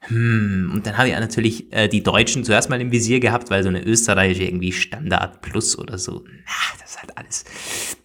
Hm, 0.08 0.72
und 0.74 0.84
dann 0.84 0.98
habe 0.98 1.08
ich 1.08 1.14
natürlich 1.14 1.72
äh, 1.72 1.86
die 1.86 2.02
Deutschen 2.02 2.42
zuerst 2.42 2.68
mal 2.68 2.80
im 2.80 2.90
Visier 2.90 3.20
gehabt, 3.20 3.50
weil 3.50 3.62
so 3.62 3.68
eine 3.68 3.84
österreichische 3.84 4.42
irgendwie 4.42 4.72
Standard 4.72 5.40
Plus 5.40 5.78
oder 5.78 5.96
so, 5.96 6.24
na, 6.26 6.80
das 6.80 6.90
ist 6.90 7.00
halt 7.00 7.16
alles. 7.16 7.44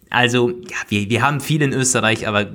Also, 0.08 0.50
ja, 0.50 0.76
wir, 0.88 1.10
wir 1.10 1.22
haben 1.22 1.40
viel 1.40 1.60
in 1.60 1.72
Österreich, 1.72 2.28
aber 2.28 2.54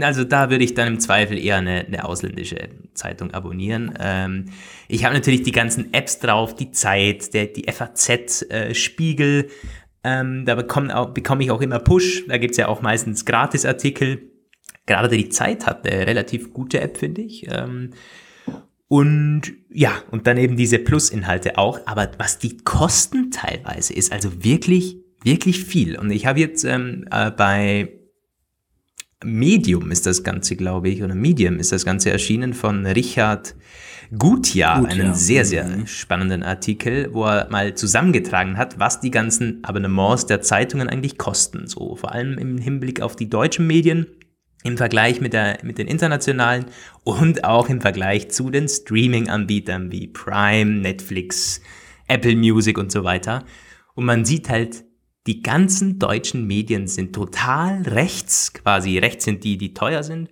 also 0.00 0.24
da 0.24 0.50
würde 0.50 0.64
ich 0.64 0.74
dann 0.74 0.88
im 0.88 1.00
Zweifel 1.00 1.38
eher 1.38 1.56
eine, 1.56 1.86
eine 1.86 2.04
ausländische 2.04 2.68
Zeitung 2.94 3.32
abonnieren. 3.32 3.94
Ähm, 3.98 4.46
ich 4.88 5.04
habe 5.04 5.14
natürlich 5.14 5.42
die 5.42 5.52
ganzen 5.52 5.92
Apps 5.92 6.18
drauf, 6.18 6.54
die 6.54 6.70
Zeit, 6.70 7.34
der, 7.34 7.46
die 7.46 7.70
FAZ, 7.70 8.42
äh, 8.50 8.74
Spiegel. 8.74 9.48
Ähm, 10.02 10.44
da 10.44 10.54
bekomme, 10.54 10.96
auch, 10.96 11.10
bekomme 11.10 11.42
ich 11.44 11.50
auch 11.50 11.60
immer 11.60 11.78
Push. 11.78 12.26
Da 12.28 12.38
gibt 12.38 12.52
es 12.52 12.56
ja 12.58 12.68
auch 12.68 12.82
meistens 12.82 13.24
Gratisartikel. 13.24 14.30
Gerade 14.86 15.16
die 15.16 15.30
Zeit 15.30 15.66
hat 15.66 15.86
eine 15.86 16.06
relativ 16.06 16.52
gute 16.52 16.80
App, 16.80 16.98
finde 16.98 17.22
ich. 17.22 17.46
Ähm, 17.48 17.90
und 18.88 19.42
ja, 19.70 19.92
und 20.10 20.26
dann 20.26 20.36
eben 20.36 20.56
diese 20.56 20.78
Plus-Inhalte 20.78 21.58
auch. 21.58 21.80
Aber 21.86 22.10
was 22.18 22.38
die 22.38 22.58
Kosten 22.58 23.30
teilweise 23.30 23.94
ist, 23.94 24.12
also 24.12 24.44
wirklich, 24.44 24.98
wirklich 25.22 25.64
viel. 25.64 25.98
Und 25.98 26.10
ich 26.10 26.26
habe 26.26 26.38
jetzt 26.38 26.64
ähm, 26.64 27.06
äh, 27.10 27.30
bei 27.30 27.88
Medium 29.24 29.90
ist 29.90 30.06
das 30.06 30.22
Ganze, 30.22 30.56
glaube 30.56 30.88
ich, 30.88 31.02
oder 31.02 31.14
Medium 31.14 31.58
ist 31.58 31.72
das 31.72 31.84
Ganze 31.84 32.10
erschienen 32.10 32.54
von 32.54 32.86
Richard 32.86 33.54
Gutjahr, 34.16 34.80
Gut, 34.80 34.90
einen 34.90 35.14
sehr, 35.14 35.44
sehr 35.44 35.64
mhm. 35.64 35.86
spannenden 35.86 36.42
Artikel, 36.42 37.08
wo 37.12 37.24
er 37.24 37.48
mal 37.50 37.74
zusammengetragen 37.74 38.56
hat, 38.56 38.78
was 38.78 39.00
die 39.00 39.10
ganzen 39.10 39.64
Abonnements 39.64 40.26
der 40.26 40.42
Zeitungen 40.42 40.88
eigentlich 40.88 41.18
kosten. 41.18 41.66
So 41.66 41.96
vor 41.96 42.12
allem 42.12 42.38
im 42.38 42.58
Hinblick 42.58 43.00
auf 43.00 43.16
die 43.16 43.28
deutschen 43.28 43.66
Medien, 43.66 44.06
im 44.62 44.76
Vergleich 44.76 45.20
mit, 45.20 45.32
der, 45.32 45.58
mit 45.62 45.78
den 45.78 45.86
internationalen 45.86 46.66
und 47.02 47.44
auch 47.44 47.68
im 47.68 47.80
Vergleich 47.80 48.30
zu 48.30 48.50
den 48.50 48.68
Streaming-Anbietern 48.68 49.92
wie 49.92 50.06
Prime, 50.08 50.80
Netflix, 50.80 51.60
Apple 52.08 52.36
Music 52.36 52.78
und 52.78 52.90
so 52.90 53.04
weiter. 53.04 53.44
Und 53.94 54.06
man 54.06 54.24
sieht 54.24 54.48
halt, 54.48 54.84
die 55.26 55.42
ganzen 55.42 55.98
deutschen 55.98 56.46
Medien 56.46 56.86
sind 56.86 57.14
total 57.14 57.82
rechts, 57.82 58.52
quasi 58.52 58.98
rechts 58.98 59.24
sind 59.24 59.42
die, 59.44 59.56
die 59.56 59.72
teuer 59.72 60.02
sind. 60.02 60.28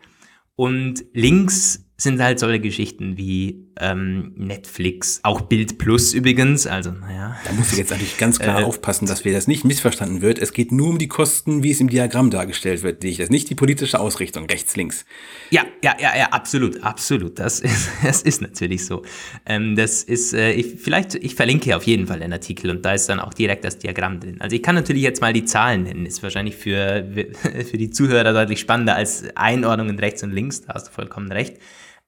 Und 0.55 1.05
links 1.15 1.91
sind 1.97 2.21
halt 2.21 2.39
solche 2.39 2.61
Geschichten 2.61 3.17
wie 3.17 3.72
ähm, 3.81 4.33
Netflix, 4.37 5.21
auch 5.23 5.43
Bild 5.43 5.79
Plus 5.79 6.13
übrigens. 6.13 6.67
Also, 6.67 6.91
naja. 6.91 7.37
Da 7.45 7.53
muss 7.53 7.73
ich 7.73 7.79
jetzt 7.79 7.91
natürlich 7.91 8.19
ganz 8.19 8.39
klar 8.39 8.61
äh, 8.61 8.65
aufpassen, 8.65 9.07
dass 9.07 9.25
wir 9.25 9.33
das 9.33 9.47
nicht 9.47 9.65
missverstanden 9.65 10.21
wird. 10.21 10.39
Es 10.39 10.53
geht 10.53 10.73
nur 10.73 10.89
um 10.89 10.99
die 10.99 11.09
Kosten, 11.09 11.63
wie 11.63 11.71
es 11.71 11.81
im 11.81 11.89
Diagramm 11.89 12.31
dargestellt 12.31 12.83
wird. 12.83 13.03
Das 13.03 13.19
ist 13.19 13.31
nicht 13.31 13.49
die 13.51 13.55
politische 13.55 13.99
Ausrichtung, 13.99 14.47
rechts, 14.47 14.77
links. 14.77 15.05
Ja, 15.51 15.65
ja, 15.83 15.97
ja, 15.99 16.17
ja, 16.17 16.27
absolut, 16.27 16.83
absolut. 16.83 17.39
Das 17.39 17.61
ist, 17.61 17.89
das 18.03 18.23
ist 18.23 18.43
natürlich 18.43 18.85
so. 18.85 19.03
Ähm, 19.47 19.75
das 19.75 20.03
ist, 20.03 20.35
äh, 20.35 20.53
ich, 20.53 20.81
vielleicht, 20.81 21.15
ich 21.15 21.35
verlinke 21.35 21.77
auf 21.77 21.85
jeden 21.85 22.07
Fall 22.07 22.21
den 22.21 22.33
Artikel 22.33 22.71
und 22.71 22.85
da 22.85 22.93
ist 22.93 23.09
dann 23.09 23.21
auch 23.21 23.33
direkt 23.33 23.65
das 23.65 23.79
Diagramm 23.79 24.21
drin. 24.21 24.41
Also 24.41 24.55
ich 24.55 24.63
kann 24.63 24.75
natürlich 24.75 25.03
jetzt 25.03 25.21
mal 25.21 25.33
die 25.33 25.45
Zahlen 25.45 25.85
nennen. 25.85 26.05
Ist 26.05 26.23
wahrscheinlich 26.23 26.57
für, 26.57 27.07
für 27.71 27.79
die 27.79 27.91
Zuhörer 27.91 28.33
deutlich 28.33 28.61
spannender 28.61 28.97
als 28.97 29.25
Einordnungen 29.35 29.99
rechts 29.99 30.23
und 30.23 30.33
links. 30.33 30.63
Da 30.63 30.75
hast 30.75 30.89
du 30.89 30.93
vollkommen 30.93 31.33
recht. 31.33 31.57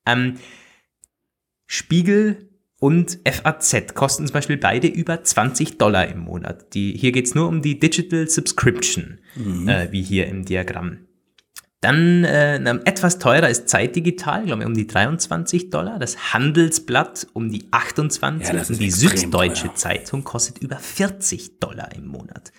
Ähm, 0.06 0.34
Spiegel 1.66 2.48
und 2.80 3.18
FAZ 3.24 3.94
kosten 3.94 4.26
zum 4.26 4.34
Beispiel 4.34 4.58
beide 4.58 4.88
über 4.88 5.22
20 5.22 5.78
Dollar 5.78 6.06
im 6.08 6.18
Monat. 6.18 6.74
Die, 6.74 6.96
hier 6.96 7.12
geht 7.12 7.26
es 7.26 7.34
nur 7.34 7.48
um 7.48 7.62
die 7.62 7.78
Digital 7.78 8.28
Subscription, 8.28 9.20
mhm. 9.36 9.68
äh, 9.68 9.90
wie 9.90 10.02
hier 10.02 10.26
im 10.26 10.44
Diagramm. 10.44 10.98
Dann 11.80 12.24
äh, 12.24 12.58
etwas 12.86 13.18
teurer 13.18 13.50
ist 13.50 13.68
Zeitdigital, 13.68 14.46
glaube 14.46 14.62
ich, 14.62 14.66
um 14.66 14.74
die 14.74 14.86
23 14.86 15.68
Dollar. 15.68 15.98
Das 15.98 16.32
Handelsblatt 16.32 17.26
um 17.34 17.50
die 17.50 17.66
28 17.70 18.54
ja, 18.54 18.60
und 18.66 18.80
die 18.80 18.90
Süddeutsche 18.90 19.66
teuer. 19.66 19.74
Zeitung 19.74 20.24
kostet 20.24 20.58
über 20.58 20.76
40 20.76 21.60
Dollar 21.60 21.94
im 21.94 22.06
Monat. 22.06 22.52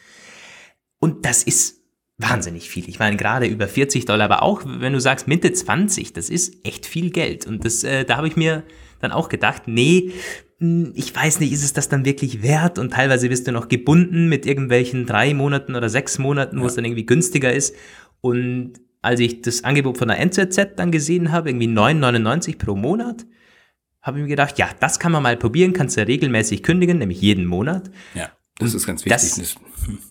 Und 1.00 1.26
das 1.26 1.42
ist 1.42 1.82
wahnsinnig 2.18 2.70
viel. 2.70 2.88
Ich 2.88 3.00
meine, 3.00 3.18
gerade 3.18 3.48
über 3.48 3.68
40 3.68 4.06
Dollar, 4.06 4.26
aber 4.26 4.44
auch 4.44 4.62
wenn 4.64 4.94
du 4.94 5.00
sagst 5.00 5.28
Mitte 5.28 5.52
20, 5.52 6.14
das 6.14 6.30
ist 6.30 6.64
echt 6.64 6.86
viel 6.86 7.10
Geld. 7.10 7.48
Und 7.48 7.66
das, 7.66 7.84
äh, 7.84 8.06
da 8.06 8.18
habe 8.18 8.28
ich 8.28 8.36
mir 8.36 8.64
dann 9.08 9.12
auch 9.12 9.30
gedacht, 9.30 9.64
nee, 9.68 10.12
hm, 10.60 10.94
ich 10.96 11.16
weiß 11.16 11.40
nicht, 11.40 11.52
ist 11.52 11.64
es 11.64 11.74
das 11.74 11.90
dann 11.90 12.06
wirklich 12.06 12.42
wert? 12.42 12.80
Und 12.80 12.94
teilweise 12.94 13.30
wirst 13.30 13.48
du 13.48 13.52
noch 13.52 13.68
gebunden 13.68 14.30
mit 14.30 14.46
irgendwelchen 14.46 15.06
drei 15.06 15.34
Monaten 15.34 15.76
oder 15.76 15.90
sechs 15.90 16.18
Monaten, 16.18 16.58
wo 16.58 16.62
ja. 16.62 16.68
es 16.68 16.76
dann 16.76 16.86
irgendwie 16.86 17.06
günstiger 17.06 17.54
ist. 17.54 17.76
Und 18.22 18.74
als 19.02 19.20
ich 19.20 19.42
das 19.42 19.64
Angebot 19.64 19.98
von 19.98 20.08
der 20.08 20.20
NZZ 20.20 20.76
dann 20.76 20.92
gesehen 20.92 21.32
habe, 21.32 21.50
irgendwie 21.50 21.68
9,99 21.68 22.58
pro 22.58 22.76
Monat, 22.76 23.26
habe 24.02 24.20
ich 24.20 24.24
mir 24.24 24.30
gedacht, 24.30 24.58
ja, 24.58 24.70
das 24.80 25.00
kann 25.00 25.12
man 25.12 25.24
mal 25.24 25.36
probieren, 25.36 25.74
kannst 25.74 25.98
du 25.98 26.06
regelmäßig 26.06 26.64
kündigen, 26.64 27.00
nämlich 27.00 27.22
jeden 27.22 27.46
Monat. 27.46 27.90
Ja, 28.14 28.32
das 28.60 28.74
ist 28.74 28.86
ganz 28.86 29.04
wichtig. 29.06 29.56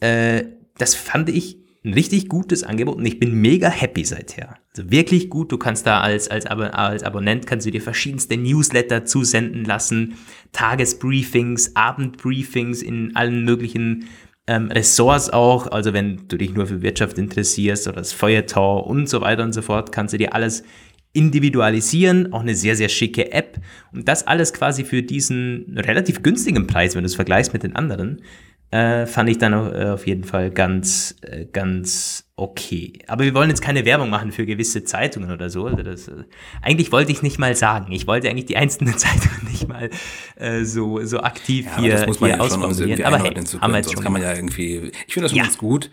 Das, 0.00 0.08
äh, 0.08 0.44
das 0.78 0.94
fand 0.94 1.28
ich 1.28 1.63
ein 1.84 1.92
richtig 1.92 2.28
gutes 2.28 2.64
Angebot 2.64 2.96
und 2.96 3.04
ich 3.04 3.20
bin 3.20 3.34
mega 3.34 3.68
happy 3.68 4.04
seither. 4.04 4.56
Also 4.74 4.90
wirklich 4.90 5.28
gut. 5.28 5.52
Du 5.52 5.58
kannst 5.58 5.86
da 5.86 6.00
als, 6.00 6.28
als, 6.28 6.46
Ab 6.46 6.58
als 6.58 7.02
Abonnent 7.02 7.46
kannst 7.46 7.66
du 7.66 7.70
dir 7.70 7.82
verschiedenste 7.82 8.38
Newsletter 8.38 9.04
zusenden 9.04 9.64
lassen, 9.64 10.14
Tagesbriefings, 10.52 11.76
Abendbriefings 11.76 12.80
in 12.80 13.14
allen 13.16 13.44
möglichen 13.44 14.06
ähm, 14.46 14.70
Ressorts 14.70 15.28
auch. 15.28 15.66
Also 15.66 15.92
wenn 15.92 16.26
du 16.26 16.38
dich 16.38 16.54
nur 16.54 16.66
für 16.66 16.80
Wirtschaft 16.80 17.18
interessierst 17.18 17.86
oder 17.86 17.98
das 17.98 18.14
Feuertor 18.14 18.86
und 18.86 19.08
so 19.08 19.20
weiter 19.20 19.44
und 19.44 19.52
so 19.52 19.60
fort, 19.60 19.92
kannst 19.92 20.14
du 20.14 20.18
dir 20.18 20.32
alles 20.34 20.64
individualisieren, 21.12 22.32
auch 22.32 22.40
eine 22.40 22.54
sehr, 22.56 22.76
sehr 22.76 22.88
schicke 22.88 23.30
App 23.30 23.60
und 23.92 24.08
das 24.08 24.26
alles 24.26 24.52
quasi 24.52 24.84
für 24.84 25.02
diesen 25.02 25.76
relativ 25.78 26.22
günstigen 26.22 26.66
Preis, 26.66 26.96
wenn 26.96 27.04
du 27.04 27.06
es 27.06 27.14
vergleichst 27.14 27.52
mit 27.52 27.62
den 27.62 27.76
anderen 27.76 28.22
äh, 28.70 29.06
fand 29.06 29.28
ich 29.28 29.38
dann 29.38 29.52
äh, 29.52 29.90
auf 29.90 30.06
jeden 30.06 30.24
Fall 30.24 30.50
ganz, 30.50 31.14
äh, 31.22 31.46
ganz 31.46 32.24
okay. 32.36 32.94
Aber 33.06 33.24
wir 33.24 33.34
wollen 33.34 33.48
jetzt 33.48 33.62
keine 33.62 33.84
Werbung 33.84 34.10
machen 34.10 34.32
für 34.32 34.46
gewisse 34.46 34.82
Zeitungen 34.84 35.30
oder 35.30 35.48
so. 35.50 35.66
Also 35.66 35.82
das, 35.82 36.08
äh, 36.08 36.24
eigentlich 36.60 36.90
wollte 36.90 37.12
ich 37.12 37.22
nicht 37.22 37.38
mal 37.38 37.54
sagen. 37.54 37.92
Ich 37.92 38.06
wollte 38.06 38.28
eigentlich 38.28 38.46
die 38.46 38.56
einzelnen 38.56 38.98
Zeitungen 38.98 39.48
nicht 39.50 39.68
mal 39.68 39.90
äh, 40.36 40.64
so, 40.64 41.04
so 41.04 41.20
aktiv 41.20 41.66
ja, 41.66 41.78
hier, 41.78 41.92
aber 41.92 42.00
das 42.00 42.06
muss 42.08 42.20
man 42.20 42.30
hier 42.30 42.38
ja 42.38 42.48
schon, 42.48 42.62
um 42.62 42.70
aber 43.04 43.18
hey, 43.18 43.34
haben 43.60 43.72
wir 43.72 43.78
jetzt 43.78 43.92
schon 43.92 44.02
kann 44.02 44.12
man 44.12 44.22
ja 44.22 44.34
irgendwie, 44.34 44.90
ich 45.06 45.14
finde 45.14 45.24
das 45.24 45.30
schon 45.30 45.38
ja. 45.38 45.44
ganz 45.44 45.58
gut. 45.58 45.90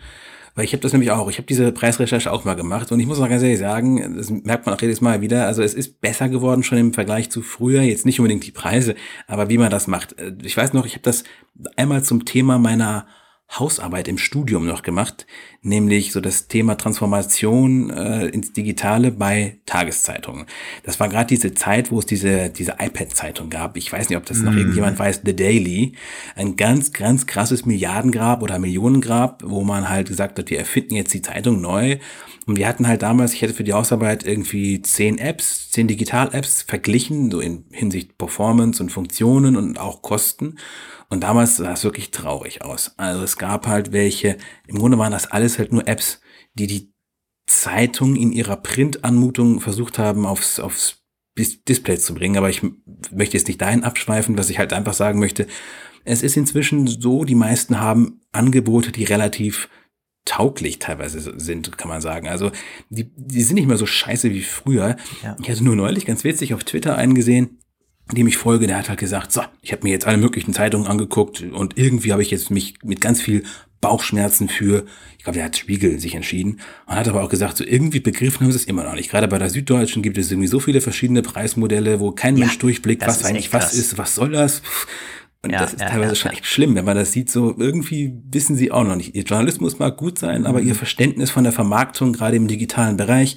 Weil 0.54 0.64
ich 0.64 0.72
habe 0.72 0.82
das 0.82 0.92
nämlich 0.92 1.10
auch, 1.10 1.30
ich 1.30 1.38
habe 1.38 1.46
diese 1.46 1.72
Preisrecherche 1.72 2.30
auch 2.30 2.44
mal 2.44 2.54
gemacht 2.54 2.92
und 2.92 3.00
ich 3.00 3.06
muss 3.06 3.18
auch 3.20 3.28
ganz 3.28 3.42
ehrlich 3.42 3.58
sagen, 3.58 4.16
das 4.16 4.28
merkt 4.28 4.66
man 4.66 4.74
auch 4.74 4.82
jedes 4.82 5.00
Mal 5.00 5.22
wieder, 5.22 5.46
also 5.46 5.62
es 5.62 5.72
ist 5.72 6.00
besser 6.00 6.28
geworden 6.28 6.62
schon 6.62 6.78
im 6.78 6.92
Vergleich 6.92 7.30
zu 7.30 7.40
früher, 7.40 7.80
jetzt 7.82 8.04
nicht 8.04 8.20
unbedingt 8.20 8.46
die 8.46 8.52
Preise, 8.52 8.94
aber 9.26 9.48
wie 9.48 9.56
man 9.56 9.70
das 9.70 9.86
macht. 9.86 10.14
Ich 10.42 10.56
weiß 10.56 10.74
noch, 10.74 10.84
ich 10.84 10.92
habe 10.92 11.02
das 11.02 11.24
einmal 11.76 12.02
zum 12.02 12.26
Thema 12.26 12.58
meiner 12.58 13.06
Hausarbeit 13.58 14.08
im 14.08 14.18
Studium 14.18 14.66
noch 14.66 14.82
gemacht, 14.82 15.26
nämlich 15.62 16.10
so 16.10 16.20
das 16.20 16.48
Thema 16.48 16.76
Transformation 16.76 17.90
äh, 17.90 18.26
ins 18.26 18.52
Digitale 18.52 19.12
bei 19.12 19.58
Tageszeitungen. 19.64 20.46
Das 20.82 20.98
war 20.98 21.08
gerade 21.08 21.28
diese 21.28 21.54
Zeit, 21.54 21.92
wo 21.92 22.00
es 22.00 22.06
diese, 22.06 22.50
diese 22.50 22.76
iPad-Zeitung 22.80 23.48
gab. 23.48 23.76
Ich 23.76 23.92
weiß 23.92 24.08
nicht, 24.08 24.18
ob 24.18 24.26
das 24.26 24.38
mm. 24.38 24.44
noch 24.44 24.52
mhm. 24.52 24.58
irgendjemand 24.58 24.98
weiß, 24.98 25.22
The 25.24 25.36
Daily. 25.36 25.92
Ein 26.34 26.56
ganz, 26.56 26.92
ganz 26.92 27.26
krasses 27.26 27.64
Milliardengrab 27.64 28.42
oder 28.42 28.58
Millionengrab, 28.58 29.42
wo 29.46 29.62
man 29.62 29.88
halt 29.88 30.08
gesagt 30.08 30.38
hat, 30.38 30.50
wir 30.50 30.58
erfinden 30.58 30.96
jetzt 30.96 31.14
die 31.14 31.22
Zeitung 31.22 31.60
neu. 31.60 31.98
Und 32.46 32.56
wir 32.56 32.66
hatten 32.66 32.88
halt 32.88 33.02
damals, 33.02 33.34
ich 33.34 33.42
hätte 33.42 33.54
für 33.54 33.62
die 33.62 33.72
Hausarbeit 33.72 34.26
irgendwie 34.26 34.82
zehn 34.82 35.18
Apps, 35.18 35.70
zehn 35.70 35.86
Digital-Apps 35.86 36.62
verglichen, 36.62 37.30
so 37.30 37.38
in 37.38 37.64
Hinsicht 37.70 38.18
Performance 38.18 38.82
und 38.82 38.90
Funktionen 38.90 39.56
und 39.56 39.78
auch 39.78 40.02
Kosten. 40.02 40.56
Und 41.12 41.24
damals 41.24 41.58
sah 41.58 41.72
es 41.72 41.84
wirklich 41.84 42.10
traurig 42.10 42.62
aus. 42.62 42.94
Also 42.96 43.22
es 43.22 43.36
gab 43.36 43.66
halt 43.66 43.92
welche, 43.92 44.38
im 44.66 44.78
Grunde 44.78 44.96
waren 44.96 45.12
das 45.12 45.30
alles 45.30 45.51
halt 45.58 45.72
nur 45.72 45.86
Apps, 45.86 46.20
die 46.54 46.66
die 46.66 46.92
Zeitung 47.46 48.16
in 48.16 48.32
ihrer 48.32 48.56
Printanmutung 48.56 49.60
versucht 49.60 49.98
haben, 49.98 50.26
aufs, 50.26 50.60
aufs 50.60 51.02
Display 51.36 51.98
zu 51.98 52.14
bringen. 52.14 52.36
Aber 52.36 52.50
ich 52.50 52.62
möchte 53.10 53.36
jetzt 53.36 53.48
nicht 53.48 53.60
dahin 53.60 53.84
abschweifen, 53.84 54.38
was 54.38 54.50
ich 54.50 54.58
halt 54.58 54.72
einfach 54.72 54.94
sagen 54.94 55.18
möchte. 55.18 55.46
Es 56.04 56.22
ist 56.22 56.36
inzwischen 56.36 56.86
so, 56.86 57.24
die 57.24 57.34
meisten 57.34 57.80
haben 57.80 58.20
Angebote, 58.32 58.92
die 58.92 59.04
relativ 59.04 59.68
tauglich 60.24 60.78
teilweise 60.78 61.38
sind, 61.38 61.76
kann 61.78 61.88
man 61.88 62.00
sagen. 62.00 62.28
Also 62.28 62.52
die, 62.90 63.10
die 63.16 63.42
sind 63.42 63.56
nicht 63.56 63.66
mehr 63.66 63.76
so 63.76 63.86
scheiße 63.86 64.30
wie 64.30 64.42
früher. 64.42 64.96
Ja. 65.22 65.36
Ich 65.40 65.50
hatte 65.50 65.64
nur 65.64 65.76
neulich 65.76 66.06
ganz 66.06 66.22
witzig 66.24 66.54
auf 66.54 66.64
Twitter 66.64 66.96
einen 66.96 67.14
gesehen, 67.14 67.58
dem 68.12 68.26
ich 68.26 68.36
folge, 68.36 68.66
der 68.66 68.78
hat 68.78 68.88
halt 68.88 69.00
gesagt, 69.00 69.32
so, 69.32 69.42
ich 69.62 69.72
habe 69.72 69.84
mir 69.84 69.90
jetzt 69.90 70.06
alle 70.06 70.18
möglichen 70.18 70.52
Zeitungen 70.52 70.86
angeguckt 70.86 71.42
und 71.42 71.76
irgendwie 71.76 72.12
habe 72.12 72.22
ich 72.22 72.30
jetzt 72.30 72.50
mich 72.50 72.74
mit 72.82 73.00
ganz 73.00 73.20
viel 73.20 73.44
Bauchschmerzen 73.82 74.48
für, 74.48 74.86
ich 75.18 75.24
glaube, 75.24 75.36
der 75.36 75.44
hat 75.44 75.56
Spiegel 75.58 75.98
sich 76.00 76.14
entschieden 76.14 76.60
und 76.86 76.94
hat 76.94 77.08
aber 77.08 77.22
auch 77.22 77.28
gesagt, 77.28 77.58
so 77.58 77.64
irgendwie 77.64 78.00
begriffen 78.00 78.40
haben 78.40 78.52
sie 78.52 78.56
es 78.56 78.64
immer 78.64 78.84
noch 78.84 78.94
nicht. 78.94 79.10
Gerade 79.10 79.28
bei 79.28 79.38
der 79.38 79.50
Süddeutschen 79.50 80.02
gibt 80.02 80.16
es 80.16 80.30
irgendwie 80.30 80.48
so 80.48 80.60
viele 80.60 80.80
verschiedene 80.80 81.20
Preismodelle, 81.20 82.00
wo 82.00 82.12
kein 82.12 82.36
ja, 82.36 82.46
Mensch 82.46 82.58
durchblickt, 82.58 83.06
was 83.06 83.24
eigentlich 83.24 83.52
was 83.52 83.74
ist, 83.74 83.98
was 83.98 84.14
soll 84.14 84.30
das? 84.30 84.62
Und 85.42 85.50
ja, 85.50 85.58
das 85.58 85.72
ist 85.74 85.80
ja, 85.80 85.88
teilweise 85.88 86.14
schon 86.14 86.30
echt 86.30 86.46
schlimm, 86.46 86.76
wenn 86.76 86.84
man 86.84 86.96
das 86.96 87.10
sieht, 87.10 87.28
so 87.28 87.56
irgendwie 87.58 88.16
wissen 88.30 88.54
sie 88.54 88.70
auch 88.70 88.84
noch 88.84 88.94
nicht. 88.94 89.16
Ihr 89.16 89.24
Journalismus 89.24 89.80
mag 89.80 89.96
gut 89.96 90.16
sein, 90.16 90.46
aber 90.46 90.60
mhm. 90.60 90.68
ihr 90.68 90.74
Verständnis 90.76 91.32
von 91.32 91.42
der 91.42 91.52
Vermarktung, 91.52 92.12
gerade 92.12 92.36
im 92.36 92.46
digitalen 92.46 92.96
Bereich, 92.96 93.36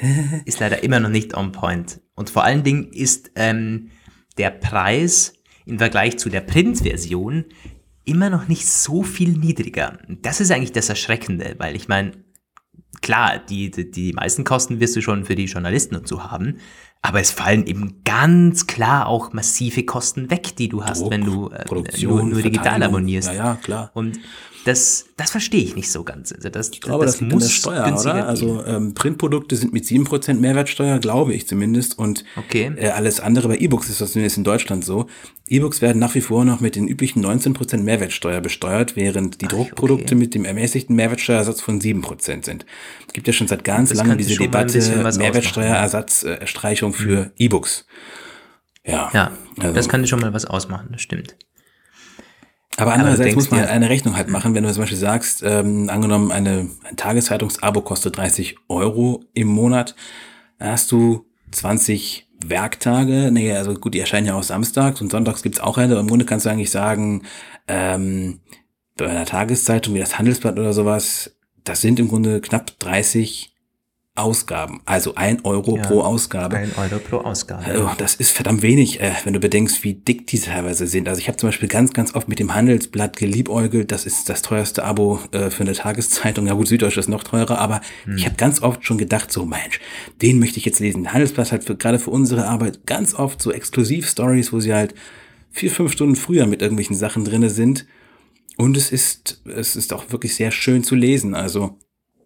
ist 0.44 0.58
leider 0.58 0.82
immer 0.82 0.98
noch 0.98 1.10
nicht 1.10 1.34
on 1.36 1.52
point. 1.52 2.00
Und 2.16 2.28
vor 2.28 2.42
allen 2.42 2.64
Dingen 2.64 2.92
ist 2.92 3.30
ähm, 3.36 3.90
der 4.36 4.50
Preis 4.50 5.34
im 5.64 5.78
Vergleich 5.78 6.18
zu 6.18 6.28
der 6.28 6.40
Printversion 6.40 7.44
immer 8.04 8.30
noch 8.30 8.48
nicht 8.48 8.66
so 8.66 9.02
viel 9.02 9.30
niedriger. 9.30 9.98
Das 10.22 10.40
ist 10.40 10.50
eigentlich 10.50 10.72
das 10.72 10.88
Erschreckende, 10.88 11.54
weil 11.58 11.74
ich 11.76 11.88
meine, 11.88 12.12
klar, 13.00 13.38
die, 13.38 13.70
die, 13.70 13.90
die 13.90 14.12
meisten 14.12 14.44
Kosten 14.44 14.80
wirst 14.80 14.96
du 14.96 15.00
schon 15.00 15.24
für 15.24 15.34
die 15.34 15.44
Journalisten 15.44 15.96
und 15.96 16.08
so 16.08 16.24
haben, 16.24 16.58
aber 17.02 17.20
es 17.20 17.30
fallen 17.30 17.66
eben 17.66 18.02
ganz 18.04 18.66
klar 18.66 19.06
auch 19.06 19.32
massive 19.34 19.84
Kosten 19.84 20.30
weg, 20.30 20.56
die 20.56 20.68
du 20.68 20.84
hast, 20.84 21.02
Druck, 21.02 21.10
wenn 21.10 21.24
du 21.24 21.48
äh, 21.48 21.64
nur, 22.02 22.22
nur 22.22 22.40
digital 22.40 22.82
abonnierst. 22.82 23.28
Ja, 23.28 23.34
ja, 23.34 23.54
klar. 23.56 23.90
Und 23.92 24.18
das, 24.64 25.06
das 25.16 25.30
verstehe 25.30 25.62
ich 25.62 25.76
nicht 25.76 25.90
so 25.90 26.04
ganz. 26.04 26.32
Also 26.32 26.48
das, 26.48 26.70
ich 26.70 26.80
glaube, 26.80 27.04
das, 27.04 27.18
das 27.18 27.28
muss 27.28 27.50
Steuer, 27.50 27.84
oder? 27.98 28.26
Also 28.26 28.64
ähm, 28.64 28.94
Printprodukte 28.94 29.56
sind 29.56 29.72
mit 29.72 29.84
7% 29.84 30.34
Mehrwertsteuer, 30.34 30.98
glaube 30.98 31.34
ich 31.34 31.46
zumindest. 31.46 31.98
Und 31.98 32.24
okay. 32.36 32.72
äh, 32.76 32.88
alles 32.88 33.20
andere 33.20 33.48
bei 33.48 33.58
E-Books 33.58 33.90
ist 33.90 34.00
das 34.00 34.12
zumindest 34.12 34.38
in 34.38 34.44
Deutschland 34.44 34.84
so. 34.84 35.06
E-Books 35.48 35.82
werden 35.82 35.98
nach 35.98 36.14
wie 36.14 36.22
vor 36.22 36.44
noch 36.46 36.60
mit 36.60 36.76
den 36.76 36.88
üblichen 36.88 37.24
19% 37.24 37.78
Mehrwertsteuer 37.78 38.40
besteuert, 38.40 38.96
während 38.96 39.42
die 39.42 39.46
Ach, 39.46 39.50
Druckprodukte 39.50 40.06
okay. 40.06 40.14
mit 40.14 40.34
dem 40.34 40.46
ermäßigten 40.46 40.96
Mehrwertsteuersatz 40.96 41.60
von 41.60 41.80
7% 41.80 42.44
sind. 42.44 42.64
Es 43.06 43.12
gibt 43.12 43.26
ja 43.26 43.32
schon 43.32 43.48
seit 43.48 43.64
ganz 43.64 43.92
langem 43.92 44.16
diese 44.16 44.36
Debatte 44.36 44.78
Mehrwertsteuerersatzstreichung 45.18 46.94
für 46.94 47.24
mhm. 47.24 47.30
E-Books. 47.36 47.86
Ja, 48.86 49.10
ja 49.12 49.32
also, 49.60 49.74
das 49.74 49.88
kann 49.88 50.06
schon 50.06 50.20
mal 50.20 50.32
was 50.32 50.46
ausmachen, 50.46 50.88
das 50.92 51.02
stimmt. 51.02 51.36
Aber 52.76 52.92
andererseits 52.92 53.34
muss 53.34 53.50
man 53.50 53.60
halt 53.60 53.70
eine 53.70 53.88
Rechnung 53.88 54.16
halt 54.16 54.28
machen, 54.28 54.54
wenn 54.54 54.64
du 54.64 54.72
zum 54.72 54.82
Beispiel 54.82 54.98
sagst, 54.98 55.42
ähm, 55.44 55.88
angenommen, 55.88 56.32
eine, 56.32 56.70
ein 56.82 56.96
Tageszeitungsabo 56.96 57.82
kostet 57.82 58.16
30 58.16 58.56
Euro 58.68 59.22
im 59.32 59.48
Monat, 59.48 59.94
dann 60.58 60.70
hast 60.70 60.90
du 60.90 61.26
20 61.52 62.28
Werktage, 62.46 63.30
nee, 63.32 63.52
also 63.52 63.74
gut, 63.74 63.94
die 63.94 64.00
erscheinen 64.00 64.26
ja 64.26 64.34
auch 64.34 64.42
samstags 64.42 65.00
und 65.00 65.10
sonntags 65.10 65.42
gibt's 65.42 65.60
auch 65.60 65.78
eine. 65.78 65.98
Im 65.98 66.08
Grunde 66.08 66.24
kannst 66.24 66.46
du 66.46 66.50
eigentlich 66.50 66.70
sagen, 66.70 67.22
ähm, 67.68 68.40
bei 68.96 69.08
einer 69.08 69.24
Tageszeitung 69.24 69.94
wie 69.94 70.00
das 70.00 70.18
Handelsblatt 70.18 70.58
oder 70.58 70.72
sowas, 70.72 71.36
das 71.64 71.80
sind 71.80 71.98
im 72.00 72.08
Grunde 72.08 72.40
knapp 72.40 72.78
30 72.78 73.53
Ausgaben, 74.16 74.80
also 74.84 75.16
ein 75.16 75.44
Euro 75.44 75.76
Ja, 75.76 75.82
pro 75.82 76.00
Ausgabe. 76.02 76.56
Ein 76.56 76.70
Euro 76.76 77.00
pro 77.00 77.16
Ausgabe. 77.16 77.64
Also, 77.64 77.90
das 77.98 78.14
ist 78.14 78.30
verdammt 78.30 78.62
wenig, 78.62 79.00
äh, 79.00 79.10
wenn 79.24 79.32
du 79.32 79.40
bedenkst, 79.40 79.82
wie 79.82 79.94
dick 79.94 80.28
die 80.28 80.38
teilweise 80.38 80.86
sind. 80.86 81.08
Also 81.08 81.18
ich 81.18 81.26
habe 81.26 81.36
zum 81.36 81.48
Beispiel 81.48 81.68
ganz, 81.68 81.92
ganz 81.92 82.14
oft 82.14 82.28
mit 82.28 82.38
dem 82.38 82.54
Handelsblatt 82.54 83.16
geliebäugelt. 83.16 83.90
Das 83.90 84.06
ist 84.06 84.28
das 84.28 84.42
teuerste 84.42 84.84
Abo 84.84 85.18
äh, 85.32 85.50
für 85.50 85.64
eine 85.64 85.72
Tageszeitung. 85.72 86.46
Ja 86.46 86.54
gut, 86.54 86.68
Süddeutsche 86.68 87.00
ist 87.00 87.08
noch 87.08 87.24
teurer, 87.24 87.58
aber 87.58 87.80
ich 88.16 88.24
habe 88.24 88.36
ganz 88.36 88.62
oft 88.62 88.86
schon 88.86 88.98
gedacht, 88.98 89.32
so 89.32 89.46
Mensch, 89.46 89.80
den 90.22 90.38
möchte 90.38 90.58
ich 90.58 90.64
jetzt 90.64 90.78
lesen. 90.78 91.12
Handelsblatt 91.12 91.50
hat 91.50 91.64
für, 91.64 91.74
gerade 91.74 91.98
für 91.98 92.10
unsere 92.10 92.46
Arbeit 92.46 92.86
ganz 92.86 93.14
oft 93.14 93.42
so 93.42 93.50
Exklusiv-Stories, 93.50 94.52
wo 94.52 94.60
sie 94.60 94.72
halt 94.72 94.94
vier, 95.50 95.72
fünf 95.72 95.90
Stunden 95.90 96.14
früher 96.14 96.46
mit 96.46 96.62
irgendwelchen 96.62 96.94
Sachen 96.94 97.24
drinne 97.24 97.50
sind. 97.50 97.84
Und 98.56 98.76
es 98.76 98.92
ist, 98.92 99.42
es 99.44 99.74
ist 99.74 99.92
auch 99.92 100.12
wirklich 100.12 100.36
sehr 100.36 100.52
schön 100.52 100.84
zu 100.84 100.94
lesen. 100.94 101.34
Also 101.34 101.78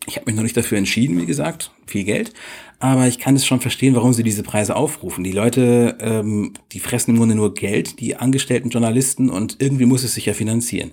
ich 0.08 0.16
habe 0.16 0.26
mich 0.26 0.34
noch 0.34 0.42
nicht 0.42 0.56
dafür 0.56 0.78
entschieden, 0.78 1.20
wie 1.20 1.26
gesagt, 1.26 1.70
viel 1.86 2.04
Geld. 2.04 2.32
Aber 2.80 3.06
ich 3.06 3.18
kann 3.18 3.36
es 3.36 3.46
schon 3.46 3.60
verstehen, 3.60 3.94
warum 3.94 4.12
sie 4.12 4.22
diese 4.22 4.42
Preise 4.42 4.76
aufrufen. 4.76 5.24
Die 5.24 5.32
Leute, 5.32 5.96
ähm, 6.00 6.54
die 6.72 6.80
fressen 6.80 7.12
im 7.12 7.18
Grunde 7.18 7.34
nur 7.34 7.54
Geld, 7.54 8.00
die 8.00 8.16
angestellten 8.16 8.70
Journalisten, 8.70 9.30
und 9.30 9.56
irgendwie 9.60 9.86
muss 9.86 10.04
es 10.04 10.14
sich 10.14 10.26
ja 10.26 10.32
finanzieren. 10.32 10.92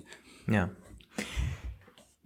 Ja. 0.50 0.70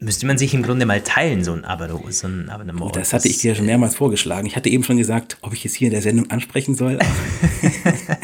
Müsste 0.02 0.26
man 0.26 0.38
sich 0.38 0.54
im 0.54 0.62
Grunde 0.62 0.86
mal 0.86 1.02
teilen, 1.02 1.44
so 1.44 1.52
ein 1.52 1.66
Abo, 1.66 2.00
so 2.08 2.26
ein 2.26 2.48
Abonnement. 2.48 2.96
Das 2.96 3.12
hatte 3.12 3.28
ich 3.28 3.36
dir 3.36 3.54
schon 3.54 3.66
mehrmals 3.66 3.96
vorgeschlagen. 3.96 4.46
Ich 4.46 4.56
hatte 4.56 4.70
eben 4.70 4.82
schon 4.82 4.96
gesagt, 4.96 5.36
ob 5.42 5.52
ich 5.52 5.66
es 5.66 5.74
hier 5.74 5.88
in 5.88 5.92
der 5.92 6.00
Sendung 6.00 6.30
ansprechen 6.30 6.74
soll. 6.74 6.98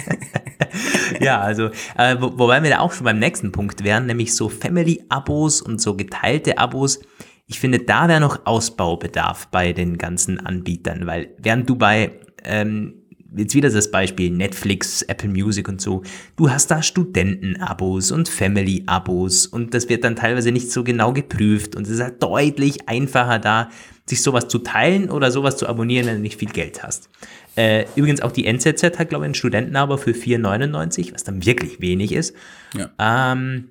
ja, 1.21 1.39
also, 1.39 1.67
äh, 1.99 2.17
wo, 2.19 2.39
wobei 2.39 2.63
wir 2.63 2.71
da 2.71 2.79
auch 2.79 2.95
schon 2.95 3.05
beim 3.05 3.19
nächsten 3.19 3.53
Punkt 3.53 3.85
wären, 3.85 4.07
nämlich 4.07 4.35
so 4.35 4.49
Family-Abos 4.49 5.61
und 5.61 5.79
so 5.79 5.97
geteilte 5.97 6.57
Abos. 6.57 7.01
Ich 7.47 7.61
finde, 7.61 7.79
da 7.79 8.09
wäre 8.09 8.21
noch 8.21 8.45
Ausbaubedarf 8.45 9.49
bei 9.49 9.73
den 9.73 9.99
ganzen 9.99 10.41
Anbietern, 10.45 11.07
weil 11.07 11.31
während 11.39 11.69
du 11.69 11.77
bei, 11.77 12.13
ähm, 12.43 12.95
jetzt 13.37 13.55
wieder 13.55 13.71
das 13.71 13.91
Beispiel 13.91 14.31
Netflix, 14.31 15.03
Apple 15.03 15.29
Music 15.29 15.69
und 15.69 15.81
so, 15.81 16.03
du 16.35 16.51
hast 16.51 16.71
da 16.73 16.83
Studenten-Abos 16.83 18.11
und 18.11 18.29
Family-Abos 18.29 19.47
und 19.47 19.75
das 19.75 19.89
wird 19.89 20.03
dann 20.03 20.17
teilweise 20.17 20.51
nicht 20.51 20.73
so 20.73 20.83
genau 20.83 21.13
geprüft 21.13 21.77
und 21.77 21.87
es 21.87 21.91
ist 21.91 22.03
halt 22.03 22.21
deutlich 22.21 22.89
einfacher 22.89 23.39
da, 23.39 23.71
sich 24.07 24.23
sowas 24.23 24.49
zu 24.49 24.59
teilen 24.59 25.11
oder 25.11 25.31
sowas 25.31 25.57
zu 25.57 25.69
abonnieren, 25.69 26.07
wenn 26.07 26.17
du 26.17 26.23
nicht 26.23 26.39
viel 26.39 26.51
Geld 26.51 26.83
hast. 26.83 27.09
Äh, 27.57 27.87
übrigens 27.97 28.23
auch 28.23 28.33
die 28.33 28.47
NZZ 28.47 28.99
hat, 28.99 29.09
glaube 29.09 29.25
ich, 29.25 29.31
ein 29.31 29.35
Studentenabo 29.35 29.97
für 29.97 30.13
4,99, 30.13 31.15
was 31.15 31.25
dann 31.25 31.45
wirklich 31.45 31.81
wenig 31.81 32.13
ist. 32.13 32.35
Ja. 32.77 32.91
Ähm, 32.99 33.71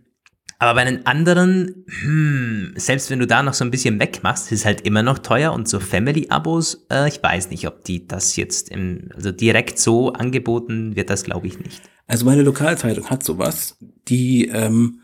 aber 0.58 0.76
bei 0.76 0.86
den 0.86 1.06
anderen, 1.06 1.86
hm, 2.02 2.74
selbst 2.76 3.10
wenn 3.10 3.20
du 3.20 3.28
da 3.28 3.44
noch 3.44 3.54
so 3.54 3.66
ein 3.66 3.72
bisschen 3.72 4.00
wegmachst, 4.00 4.52
ist 4.52 4.66
halt 4.66 4.82
immer 4.82 5.04
noch 5.04 5.20
teuer 5.20 5.54
und 5.54 5.68
so 5.68 5.80
Family-Abos, 5.80 6.86
äh, 6.92 7.08
ich 7.08 7.22
weiß 7.22 7.50
nicht, 7.50 7.68
ob 7.68 7.84
die 7.84 8.08
das 8.08 8.36
jetzt 8.36 8.70
im, 8.70 9.10
also 9.14 9.32
direkt 9.32 9.80
so 9.80 10.14
angeboten 10.14 10.96
wird, 10.96 11.10
das 11.10 11.24
glaube 11.24 11.48
ich 11.48 11.60
nicht. 11.60 11.82
Also 12.08 12.26
meine 12.26 12.44
Lokalzeitung 12.44 13.10
hat 13.10 13.24
sowas, 13.24 13.78
die, 14.08 14.48
ähm, 14.48 15.02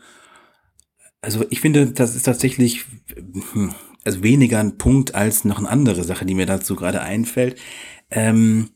also 1.20 1.44
ich 1.50 1.60
finde, 1.60 1.92
das 1.92 2.16
ist 2.16 2.22
tatsächlich 2.24 2.86
hm, 3.52 3.74
also 4.04 4.22
weniger 4.22 4.58
ein 4.58 4.78
Punkt 4.78 5.14
als 5.14 5.44
noch 5.44 5.58
eine 5.58 5.68
andere 5.68 6.02
Sache, 6.04 6.24
die 6.24 6.34
mir 6.34 6.46
dazu 6.46 6.76
gerade 6.76 7.02
einfällt. 7.02 7.58
Ähm, 8.10 8.70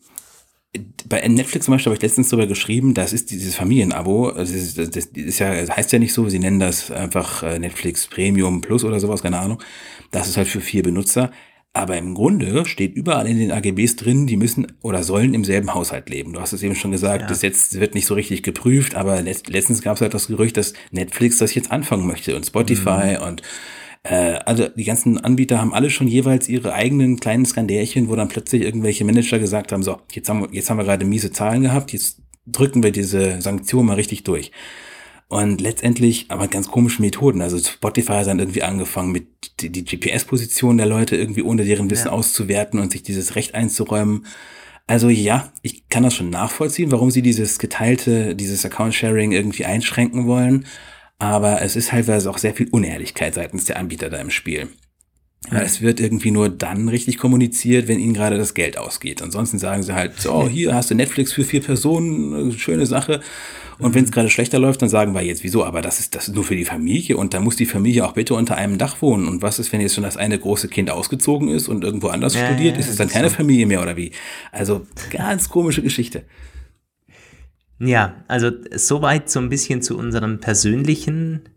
bei 1.09 1.27
Netflix 1.27 1.67
zum 1.67 1.73
Beispiel 1.75 1.91
habe 1.91 1.97
ich 1.97 2.03
letztens 2.03 2.29
darüber 2.29 2.47
geschrieben, 2.47 2.95
das 2.95 3.13
ist 3.13 3.31
dieses 3.31 3.55
Familienabo, 3.55 4.29
also 4.29 4.53
das, 4.53 4.63
ist, 4.63 4.97
das 4.97 5.05
ist 5.07 5.39
ja, 5.39 5.55
das 5.55 5.77
heißt 5.77 5.93
ja 5.93 5.99
nicht 5.99 6.13
so, 6.13 6.29
sie 6.29 6.39
nennen 6.39 6.61
das 6.61 6.91
einfach 6.91 7.43
äh, 7.43 7.59
Netflix 7.59 8.07
Premium 8.07 8.61
Plus 8.61 8.85
oder 8.85 9.01
sowas, 9.01 9.23
keine 9.23 9.39
Ahnung. 9.39 9.63
Das 10.11 10.29
ist 10.29 10.37
halt 10.37 10.49
für 10.49 10.61
vier 10.61 10.83
Benutzer. 10.83 11.31
Aber 11.73 11.99
im 11.99 12.15
Grunde 12.15 12.65
steht 12.65 12.95
überall 12.95 13.27
in 13.27 13.39
den 13.39 13.53
AGBs 13.53 13.97
drin, 13.97 14.27
die 14.27 14.39
müssen 14.39 14.67
oder 14.81 15.03
sollen 15.03 15.35
im 15.35 15.45
selben 15.45 15.75
Haushalt 15.75 16.09
leben. 16.09 16.33
Du 16.33 16.41
hast 16.41 16.55
es 16.55 16.63
eben 16.63 16.75
schon 16.75 16.91
gesagt, 16.91 17.23
Ja. 17.23 17.29
das 17.29 17.43
jetzt 17.43 17.79
wird 17.79 17.95
nicht 17.95 18.07
so 18.07 18.15
richtig 18.15 18.43
geprüft, 18.43 18.95
aber 18.95 19.21
letzt, 19.21 19.49
letztens 19.51 19.83
gab 19.83 19.97
es 19.97 20.01
halt 20.01 20.15
das 20.15 20.29
Gerücht, 20.29 20.57
dass 20.57 20.73
Netflix 20.91 21.37
das 21.37 21.55
jetzt 21.55 21.71
anfangen 21.71 22.07
möchte 22.07 22.35
und 22.35 22.47
Spotify 22.47 23.19
und 23.23 23.43
äh, 23.43 23.45
also 24.15 24.69
die 24.69 24.85
ganzen 24.85 25.19
Anbieter 25.19 25.59
haben 25.61 25.75
alle 25.75 25.91
schon 25.91 26.09
jeweils 26.09 26.49
ihre 26.49 26.73
eigenen 26.73 27.19
kleinen 27.19 27.47
Skandärchen, 27.47 28.09
wo 28.09 28.17
dann 28.17 28.29
plötzlich 28.29 28.63
irgendwelche 28.63 29.05
Manager 29.05 29.39
gesagt 29.39 29.73
haben, 29.73 29.83
so, 29.83 29.99
jetzt 30.13 30.29
haben 30.29 30.43
wir, 30.43 30.49
jetzt 30.53 30.71
haben 30.71 30.79
wir 30.79 30.85
gerade 30.85 31.05
miese 31.05 31.33
Zahlen 31.33 31.63
gehabt, 31.63 31.93
jetzt 31.93 32.21
drücken 32.47 32.83
wir 32.83 32.93
diese 32.93 33.41
Sanktion 33.41 33.87
mal 33.87 33.95
richtig 33.95 34.23
durch. 34.25 34.53
Und 35.29 35.61
letztendlich 35.61 36.27
aber 36.29 36.47
ganz 36.47 36.69
komische 36.69 37.03
Methoden. 37.03 37.43
Also 37.43 37.59
Spotify 37.59 38.13
hat 38.13 38.29
dann 38.29 38.39
irgendwie 38.39 38.63
angefangen 38.63 39.11
mit 39.11 39.27
die, 39.61 39.71
die 39.71 39.85
GPS-Position 39.85 40.77
der 40.77 40.87
Leute 40.87 41.17
irgendwie 41.17 41.43
ohne 41.43 41.65
deren 41.65 41.91
Wissen 41.91 42.07
Ja. 42.07 42.13
auszuwerten 42.13 42.79
und 42.79 42.93
sich 42.93 43.03
dieses 43.03 43.35
Recht 43.35 43.55
einzuräumen. 43.55 44.25
Also 44.87 45.09
ja, 45.09 45.53
ich 45.63 45.89
kann 45.89 46.05
das 46.05 46.15
schon 46.15 46.31
nachvollziehen, 46.31 46.93
warum 46.93 47.11
sie 47.11 47.23
dieses 47.23 47.59
geteilte, 47.59 48.37
dieses 48.37 48.65
Account-Sharing 48.65 49.33
irgendwie 49.33 49.65
einschränken 49.65 50.29
wollen. 50.29 50.67
Aber 51.19 51.63
es 51.63 51.77
ist 51.77 51.93
halt 51.93 52.09
auch 52.11 52.39
sehr 52.39 52.55
viel 52.55 52.69
Unehrlichkeit 52.71 53.35
seitens 53.35 53.65
der 53.65 53.79
Anbieter 53.79 54.11
da 54.11 54.19
im 54.19 54.31
Spiel. 54.31 54.69
Weil 55.51 55.63
Es 55.63 55.81
wird 55.81 56.01
irgendwie 56.01 56.31
nur 56.33 56.49
dann 56.49 56.89
richtig 56.89 57.19
kommuniziert, 57.19 57.87
wenn 57.89 58.01
ihnen 58.01 58.15
gerade 58.15 58.37
das 58.37 58.55
Geld 58.55 58.77
ausgeht. 58.77 59.23
Ansonsten 59.23 59.59
sagen 59.59 59.83
sie 59.83 59.95
halt, 59.95 60.21
so, 60.21 60.49
hier 60.49 60.75
hast 60.75 60.91
du 60.91 60.95
Netflix 60.95 61.33
für 61.33 61.45
vier 61.45 61.61
Personen, 61.63 62.51
äh, 62.51 62.53
schöne 62.59 62.85
Sache. 62.87 63.21
Und 63.79 63.95
wenn 63.95 64.05
es 64.05 64.11
gerade 64.11 64.29
schlechter 64.31 64.59
läuft, 64.59 64.83
dann 64.83 64.89
sagen 64.89 65.13
wir 65.15 65.21
jetzt, 65.23 65.45
wieso, 65.45 65.65
aber 65.65 65.83
das 65.83 66.01
ist, 66.01 66.15
das 66.15 66.29
ist 66.29 66.35
nur 66.35 66.43
für 66.45 66.57
die 66.57 66.65
Familie 66.65 67.17
und 67.17 67.33
da 67.35 67.41
muss 67.41 67.57
die 67.57 67.67
Familie 67.67 68.07
auch 68.07 68.13
bitte 68.13 68.35
unter 68.35 68.57
einem 68.57 68.79
Dach 68.79 69.03
wohnen. 69.03 69.29
Und 69.29 69.43
was 69.43 69.59
ist, 69.59 69.71
wenn 69.73 69.81
jetzt 69.83 69.95
schon 69.95 70.05
das 70.05 70.17
eine 70.17 70.39
große 70.39 70.69
Kind 70.69 70.91
ausgezogen 70.91 71.49
ist 71.49 71.69
und 71.69 71.85
irgendwo 71.85 72.09
anders 72.09 72.35
Ja, 72.35 72.47
studiert? 72.47 72.75
ja, 72.75 72.81
ist 72.81 72.89
es 72.89 72.97
dann 72.97 73.09
keine 73.09 73.29
so. 73.29 73.37
Familie 73.37 73.67
mehr 73.67 73.83
oder 73.83 73.97
wie? 73.97 74.13
Also 74.51 74.87
ganz 75.11 75.49
komische 75.49 75.83
Geschichte. 75.83 76.25
Ja, 77.79 78.25
also 78.27 78.51
soweit 78.75 79.29
so 79.29 79.41
ein 79.41 79.49
bisschen 79.49 79.83
zu 79.83 79.99
unseren 79.99 80.41
persönlichen 80.41 81.49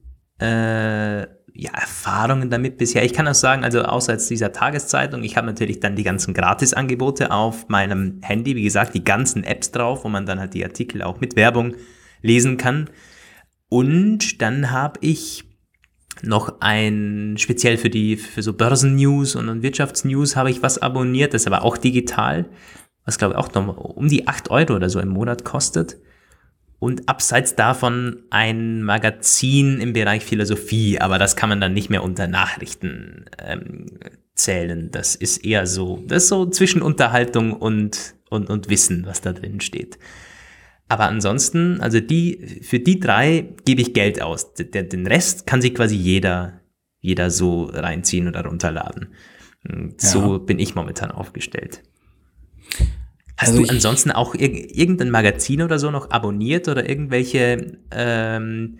äh, 0.42 1.22
ja, 1.22 1.72
Erfahrungen 1.74 2.50
damit 2.50 2.78
bisher. 2.78 3.04
Ich 3.04 3.14
kann 3.14 3.28
auch 3.28 3.34
sagen, 3.34 3.64
also 3.64 3.82
außer 3.82 4.14
jetzt 4.14 4.30
dieser 4.30 4.52
Tageszeitung, 4.52 5.24
ich 5.24 5.38
habe 5.38 5.48
natürlich 5.48 5.80
dann 5.80 5.96
die 5.96 6.04
ganzen 6.04 6.34
Gratisangebote 6.34 7.32
auf 7.32 7.68
meinem 7.70 8.20
Handy, 8.22 8.56
wie 8.56 8.64
gesagt, 8.64 8.94
die 8.94 9.04
ganzen 9.04 9.44
Apps 9.44 9.72
drauf, 9.72 10.04
wo 10.04 10.10
man 10.10 10.26
dann 10.26 10.40
halt 10.40 10.54
die 10.54 10.64
Artikel 10.64 11.02
auch 11.02 11.20
mit 11.20 11.36
Werbung 11.36 11.76
lesen 12.22 12.58
kann. 12.58 12.90
Und 13.70 14.42
dann 14.42 14.72
habe 14.72 15.00
ich 15.02 15.46
noch 16.22 16.60
ein, 16.60 17.36
speziell 17.38 17.78
für 17.78 17.90
die, 17.90 18.18
für 18.18 18.42
so 18.42 18.54
Börsennews 18.54 19.36
und 19.36 19.62
Wirtschaftsnews 19.62 20.36
habe 20.36 20.52
ich 20.52 20.62
was 20.62 20.78
abonniert, 20.78 21.34
das 21.34 21.44
ist 21.44 21.48
aber 21.48 21.64
auch 21.64 21.78
digital, 21.78 22.46
was 23.06 23.18
glaube 23.18 23.36
ich 23.36 23.40
auch 23.40 23.54
noch 23.54 23.78
um 23.78 24.08
die 24.08 24.28
8 24.28 24.52
Euro 24.52 24.76
oder 24.76 24.90
so 24.90 25.00
im 25.00 25.10
Monat 25.10 25.46
kostet. 25.46 25.98
Und 26.80 27.10
abseits 27.10 27.56
davon 27.56 28.24
ein 28.30 28.84
Magazin 28.84 29.82
im 29.82 29.92
Bereich 29.94 30.24
Philosophie, 30.24 31.00
aber 31.00 31.18
das 31.18 31.36
kann 31.36 31.50
man 31.50 31.60
dann 31.60 31.74
nicht 31.74 31.90
mehr 31.90 32.04
unter 32.04 32.28
Nachrichten 32.28 33.26
ähm, 33.38 33.88
zählen. 34.34 34.90
Das 34.90 35.16
ist 35.16 35.44
eher 35.46 35.68
so, 35.68 36.02
das 36.08 36.24
ist 36.24 36.30
so 36.30 36.46
zwischen 36.46 36.82
Unterhaltung 36.82 37.52
und, 37.52 38.16
und, 38.30 38.50
und 38.50 38.70
Wissen, 38.70 39.06
was 39.06 39.20
da 39.20 39.34
drin 39.34 39.60
steht. 39.60 40.00
Aber 40.88 41.08
ansonsten, 41.08 41.82
also 41.82 42.00
die, 42.00 42.62
für 42.64 42.80
die 42.80 43.00
drei 43.00 43.54
gebe 43.66 43.82
ich 43.82 43.94
Geld 43.94 44.22
aus. 44.22 44.54
Den, 44.54 44.90
den 44.90 45.06
Rest 45.06 45.46
kann 45.46 45.62
sich 45.62 45.76
quasi 45.76 45.96
jeder, 45.96 46.62
jeder 47.00 47.30
so 47.30 47.66
reinziehen 47.66 48.28
oder 48.28 48.46
runterladen. 48.46 49.10
Und 49.68 50.00
So 50.00 50.34
Ja. 50.34 50.38
bin 50.40 50.58
ich 50.60 50.76
momentan 50.76 51.12
aufgestellt. 51.12 51.84
Hast 53.40 53.52
Also 53.52 53.64
du 53.64 53.70
ansonsten 53.70 54.12
auch 54.12 54.36
irg 54.36 54.54
irgendein 54.54 55.12
Magazin 55.12 55.62
oder 55.62 55.80
so 55.80 55.92
noch 55.92 56.12
abonniert 56.12 56.68
oder 56.68 56.90
irgendwelche 56.90 57.78
ähm, 57.90 58.80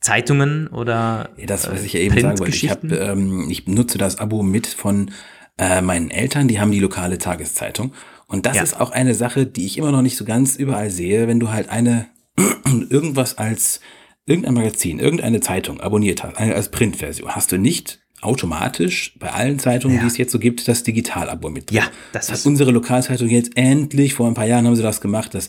Zeitungen 0.00 0.68
oder 0.68 1.30
Das, 1.46 1.68
was 1.68 1.82
äh, 1.82 1.86
ich 1.86 1.92
ja 1.94 2.00
eben 2.00 2.20
sagen 2.20 2.38
wollte, 2.38 2.54
ich, 2.54 2.70
hab, 2.70 2.84
ähm, 2.84 3.48
ich 3.50 3.66
nutze 3.66 3.98
das 3.98 4.18
Abo 4.18 4.44
mit 4.44 4.68
von 4.68 5.10
äh, 5.58 5.80
meinen 5.80 6.12
Eltern, 6.12 6.46
die 6.46 6.60
haben 6.60 6.70
die 6.70 6.78
lokale 6.78 7.18
Tageszeitung. 7.18 7.92
Und 8.28 8.46
das 8.46 8.56
Ja. 8.56 8.62
ist 8.62 8.80
auch 8.80 8.92
eine 8.92 9.14
Sache, 9.14 9.46
die 9.46 9.66
ich 9.66 9.78
immer 9.78 9.90
noch 9.90 10.02
nicht 10.02 10.16
so 10.16 10.24
ganz 10.24 10.54
überall 10.54 10.90
sehe, 10.90 11.26
wenn 11.26 11.40
du 11.40 11.50
halt 11.50 11.68
eine 11.68 12.06
irgendwas 12.88 13.36
als 13.36 13.80
irgendein 14.26 14.54
Magazin, 14.54 15.00
irgendeine 15.00 15.40
Zeitung 15.40 15.80
abonniert 15.80 16.22
hast, 16.22 16.36
eine 16.36 16.54
als 16.54 16.70
Printversion, 16.70 17.34
hast 17.34 17.50
du 17.50 17.58
nicht 17.58 17.98
automatisch 18.26 19.14
bei 19.18 19.30
allen 19.32 19.58
Zeitungen, 19.58 19.96
Ja. 19.96 20.02
die 20.02 20.08
es 20.08 20.18
jetzt 20.18 20.32
so 20.32 20.38
gibt, 20.38 20.66
das 20.68 20.82
Digitalabo 20.82 21.48
mit 21.48 21.70
drin. 21.70 21.78
Ja, 21.78 21.84
das 22.12 22.26
das 22.26 22.38
ist- 22.38 22.44
hat 22.44 22.46
unsere 22.50 22.70
Lokalzeitung 22.72 23.28
jetzt 23.28 23.52
endlich, 23.56 24.14
vor 24.14 24.26
ein 24.26 24.34
paar 24.34 24.46
Jahren 24.46 24.66
haben 24.66 24.76
sie 24.76 24.82
das 24.82 25.00
gemacht, 25.00 25.34
das, 25.34 25.48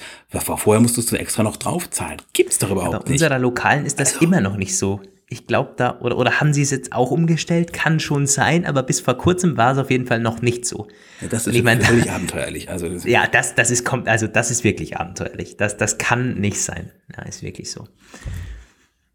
vorher 0.58 0.82
musstest 0.82 1.12
du 1.12 1.16
extra 1.18 1.44
noch 1.44 1.58
draufzahlen. 1.58 2.22
Gibt's 2.34 2.58
doch 2.60 2.72
überhaupt 2.72 2.92
Bei 2.92 3.12
nicht. 3.12 3.22
unserer 3.22 3.40
Lokalen 3.40 3.86
ist 3.86 4.00
das 4.00 4.18
immer 4.18 4.40
noch 4.42 4.56
nicht 4.58 4.78
so. 4.78 5.02
Ich 5.30 5.46
glaube 5.46 5.74
da, 5.76 6.00
oder, 6.00 6.18
oder 6.18 6.40
haben 6.40 6.54
sie 6.54 6.62
es 6.62 6.72
jetzt 6.72 6.94
auch 6.94 7.12
umgestellt? 7.12 7.74
Kann 7.74 8.00
schon 8.00 8.28
sein, 8.28 8.66
aber 8.66 8.82
bis 8.82 9.02
vor 9.02 9.16
kurzem 9.16 9.58
war 9.58 9.74
es 9.74 9.78
auf 9.78 9.92
jeden 9.92 10.06
Fall 10.08 10.22
noch 10.22 10.42
nicht 10.42 10.66
so. 10.66 10.88
Ja, 11.20 11.28
das 11.28 11.48
ist 11.48 11.54
ich 11.56 11.64
mein, 11.64 11.82
völlig 11.82 12.10
abenteuerlich. 12.12 12.70
Also 12.70 12.88
das 12.88 13.04
Ja, 13.04 13.28
das, 13.28 13.54
das 13.54 13.70
ist, 13.70 13.84
kommt, 13.84 14.08
also 14.08 14.28
das 14.28 14.52
ist 14.52 14.64
wirklich 14.64 14.96
abenteuerlich. 14.96 15.58
Das, 15.58 15.76
das 15.76 15.98
kann 15.98 16.36
nicht 16.36 16.62
sein. 16.62 16.92
Ja, 17.18 17.24
ist 17.24 17.44
wirklich 17.44 17.70
so. 17.72 17.86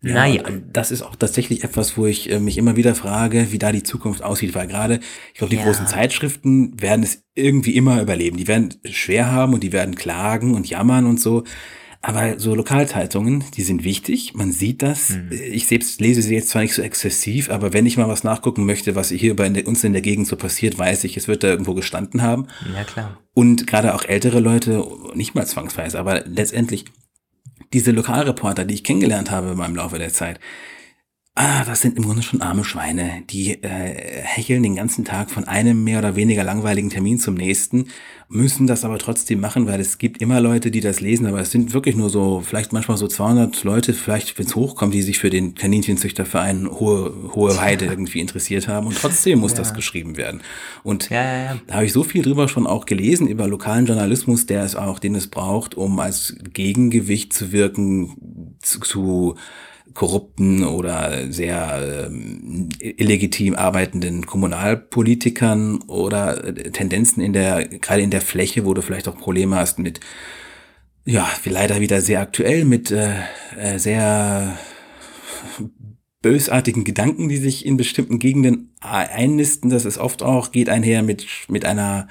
Ja, 0.02 0.14
naja. 0.14 0.42
Das 0.72 0.90
ist 0.90 1.02
auch 1.02 1.14
tatsächlich 1.16 1.62
etwas, 1.64 1.96
wo 1.96 2.06
ich 2.06 2.30
äh, 2.30 2.40
mich 2.40 2.58
immer 2.58 2.76
wieder 2.76 2.94
frage, 2.94 3.52
wie 3.52 3.58
da 3.58 3.70
die 3.72 3.82
Zukunft 3.84 4.22
aussieht, 4.22 4.54
weil 4.54 4.66
gerade, 4.66 5.00
ich 5.32 5.38
glaube, 5.38 5.50
die 5.50 5.56
Ja. 5.56 5.64
großen 5.64 5.86
Zeitschriften 5.86 6.80
werden 6.80 7.02
es 7.04 7.22
irgendwie 7.34 7.76
immer 7.76 8.02
überleben. 8.02 8.36
Die 8.36 8.48
werden 8.48 8.74
es 8.82 8.92
schwer 8.92 9.30
haben 9.30 9.54
und 9.54 9.62
die 9.62 9.72
werden 9.72 9.94
klagen 9.94 10.54
und 10.54 10.68
jammern 10.68 11.06
und 11.06 11.20
so. 11.20 11.44
Aber 12.04 12.40
so 12.40 12.56
Lokalzeitungen, 12.56 13.44
die 13.56 13.62
sind 13.62 13.84
wichtig. 13.84 14.34
Man 14.34 14.50
sieht 14.50 14.82
das. 14.82 15.10
Hm. 15.10 15.30
Ich 15.30 15.68
selbst 15.68 16.00
lese 16.00 16.20
sie 16.20 16.34
jetzt 16.34 16.48
zwar 16.48 16.62
nicht 16.62 16.74
so 16.74 16.82
exzessiv, 16.82 17.48
aber 17.48 17.72
wenn 17.72 17.86
ich 17.86 17.96
mal 17.96 18.08
was 18.08 18.24
nachgucken 18.24 18.66
möchte, 18.66 18.96
was 18.96 19.10
hier 19.10 19.36
bei 19.36 19.48
uns 19.64 19.84
in 19.84 19.92
der 19.92 20.02
Gegend 20.02 20.26
so 20.26 20.34
passiert, 20.34 20.76
weiß 20.76 21.04
ich, 21.04 21.16
es 21.16 21.28
wird 21.28 21.44
da 21.44 21.48
irgendwo 21.48 21.74
gestanden 21.74 22.22
haben. 22.22 22.48
Ja, 22.74 22.82
klar. 22.82 23.20
Und 23.34 23.68
gerade 23.68 23.94
auch 23.94 24.04
ältere 24.04 24.40
Leute, 24.40 24.84
nicht 25.14 25.36
mal 25.36 25.46
zwangsweise, 25.46 25.96
aber 26.00 26.24
letztendlich 26.26 26.86
diese 27.72 27.90
Lokalreporter, 27.90 28.64
die 28.64 28.74
ich 28.74 28.84
kennengelernt 28.84 29.30
habe 29.30 29.54
beim 29.54 29.74
Laufe 29.74 29.98
der 29.98 30.12
Zeit, 30.12 30.38
ah, 31.34 31.64
das 31.64 31.80
sind 31.80 31.96
im 31.96 32.04
Grunde 32.04 32.22
schon 32.22 32.42
arme 32.42 32.64
Schweine. 32.64 33.22
Die 33.30 33.62
äh, 33.62 34.22
hecheln 34.22 34.62
den 34.62 34.76
ganzen 34.76 35.04
Tag 35.04 35.30
von 35.30 35.44
einem 35.44 35.82
mehr 35.82 35.98
oder 35.98 36.14
weniger 36.14 36.44
langweiligen 36.44 36.90
Termin 36.90 37.18
zum 37.18 37.34
nächsten, 37.34 37.86
müssen 38.28 38.66
das 38.66 38.84
aber 38.84 38.98
trotzdem 38.98 39.40
machen, 39.40 39.66
weil 39.66 39.80
es 39.80 39.98
gibt 39.98 40.20
immer 40.20 40.40
Leute, 40.40 40.70
die 40.70 40.80
das 40.80 41.00
lesen, 41.00 41.26
aber 41.26 41.40
es 41.40 41.50
sind 41.50 41.72
wirklich 41.72 41.96
nur 41.96 42.10
so, 42.10 42.42
vielleicht 42.44 42.72
manchmal 42.72 42.96
so 42.96 43.08
200 43.08 43.64
Leute, 43.64 43.94
vielleicht 43.94 44.38
wenn 44.38 44.46
es 44.46 44.54
hochkommt, 44.54 44.94
die 44.94 45.02
sich 45.02 45.18
für 45.18 45.30
den 45.30 45.54
Kaninchenzüchterverein 45.54 46.68
Hohe, 46.70 47.12
Hohe 47.34 47.60
Heide 47.60 47.86
irgendwie 47.86 48.20
interessiert 48.20 48.68
haben 48.68 48.86
und 48.86 48.96
trotzdem 48.96 49.38
muss 49.38 49.54
das 49.54 49.74
geschrieben 49.74 50.16
werden. 50.16 50.42
Und 50.82 51.10
Ja, 51.10 51.22
ja, 51.22 51.44
ja. 51.44 51.56
da 51.66 51.74
habe 51.74 51.86
ich 51.86 51.92
so 51.92 52.04
viel 52.04 52.22
drüber 52.22 52.48
schon 52.48 52.66
auch 52.66 52.86
gelesen, 52.86 53.26
über 53.26 53.46
lokalen 53.48 53.86
Journalismus, 53.86 54.46
der 54.46 54.64
es 54.64 54.76
auch, 54.76 54.98
den 54.98 55.14
es 55.14 55.28
braucht, 55.28 55.76
um 55.76 55.98
als 55.98 56.36
Gegengewicht 56.52 57.32
zu 57.32 57.52
wirken 57.52 58.56
zu, 58.60 58.80
zu 58.80 59.36
korrupten 59.94 60.64
oder 60.64 61.32
sehr 61.32 62.08
ähm, 62.08 62.68
illegitim 62.78 63.54
arbeitenden 63.54 64.26
Kommunalpolitikern 64.26 65.82
oder 65.82 66.44
äh, 66.44 66.70
Tendenzen 66.70 67.22
in 67.22 67.32
der, 67.32 67.66
gerade 67.66 68.02
in 68.02 68.10
der 68.10 68.20
Fläche, 68.20 68.64
wo 68.64 68.74
du 68.74 68.82
vielleicht 68.82 69.08
auch 69.08 69.16
Probleme 69.16 69.56
hast 69.56 69.78
mit, 69.78 70.00
ja, 71.04 71.28
wie 71.42 71.50
leider 71.50 71.80
wieder 71.80 72.00
sehr 72.00 72.20
aktuell, 72.20 72.64
mit 72.64 72.90
äh, 72.90 73.14
äh, 73.58 73.78
sehr 73.78 74.58
bösartigen 76.22 76.84
Gedanken, 76.84 77.28
die 77.28 77.36
sich 77.36 77.66
in 77.66 77.76
bestimmten 77.76 78.18
Gegenden 78.18 78.74
einnisten. 78.80 79.70
Das 79.70 79.84
ist 79.84 79.98
oft 79.98 80.22
auch, 80.22 80.52
geht 80.52 80.68
einher 80.68 81.02
mit, 81.02 81.26
mit 81.48 81.64
einer 81.64 82.06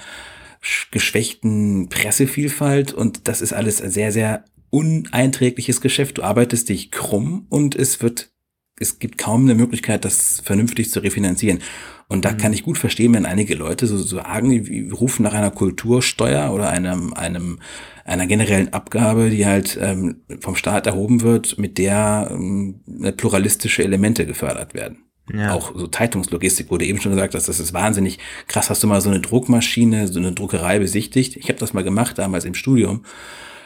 sch- 0.61 0.87
geschwächten 0.91 1.87
Pressevielfalt 1.87 2.93
und 2.93 3.27
das 3.29 3.41
ist 3.41 3.53
alles 3.53 3.77
sehr, 3.77 4.11
sehr 4.11 4.43
uneinträgliches 4.71 5.81
Geschäft. 5.81 6.17
Du 6.17 6.23
arbeitest 6.23 6.69
dich 6.69 6.89
krumm 6.89 7.45
und 7.49 7.75
es 7.75 8.01
wird, 8.01 8.31
es 8.79 8.97
gibt 8.97 9.19
kaum 9.19 9.43
eine 9.43 9.53
Möglichkeit, 9.53 10.03
das 10.03 10.41
vernünftig 10.43 10.89
zu 10.89 11.01
refinanzieren. 11.01 11.59
Und 12.07 12.25
da 12.25 12.33
kann 12.33 12.51
ich 12.51 12.63
gut 12.63 12.77
verstehen, 12.77 13.13
wenn 13.13 13.25
einige 13.25 13.55
Leute 13.55 13.87
so 13.87 13.97
sagen, 13.97 14.49
die 14.49 14.89
rufen 14.89 15.23
nach 15.23 15.33
einer 15.33 15.51
Kultursteuer 15.51 16.51
oder 16.51 16.69
einem, 16.69 17.13
einem, 17.13 17.59
einer 18.03 18.27
generellen 18.27 18.73
Abgabe, 18.73 19.29
die 19.29 19.45
halt 19.45 19.77
ähm, 19.79 20.21
vom 20.39 20.55
Staat 20.55 20.87
erhoben 20.87 21.21
wird, 21.21 21.57
mit 21.57 21.77
der 21.77 22.29
ähm, 22.31 22.81
pluralistische 23.15 23.83
Elemente 23.83 24.25
gefördert 24.25 24.73
werden. 24.73 25.05
Ja. 25.33 25.53
Auch 25.53 25.73
so 25.73 25.87
Zeitungslogistik 25.87 26.69
wurde 26.71 26.85
eben 26.85 26.99
schon 26.99 27.13
gesagt, 27.13 27.33
dass 27.33 27.45
das 27.45 27.59
ist 27.59 27.73
wahnsinnig 27.73 28.19
krass. 28.47 28.69
Hast 28.69 28.83
du 28.83 28.87
mal 28.87 28.99
so 29.01 29.09
eine 29.09 29.21
Druckmaschine, 29.21 30.07
so 30.07 30.19
eine 30.19 30.33
Druckerei 30.33 30.79
besichtigt? 30.79 31.37
Ich 31.37 31.47
habe 31.47 31.59
das 31.59 31.73
mal 31.73 31.83
gemacht 31.83 32.17
damals 32.17 32.43
im 32.45 32.55
Studium. 32.55 33.05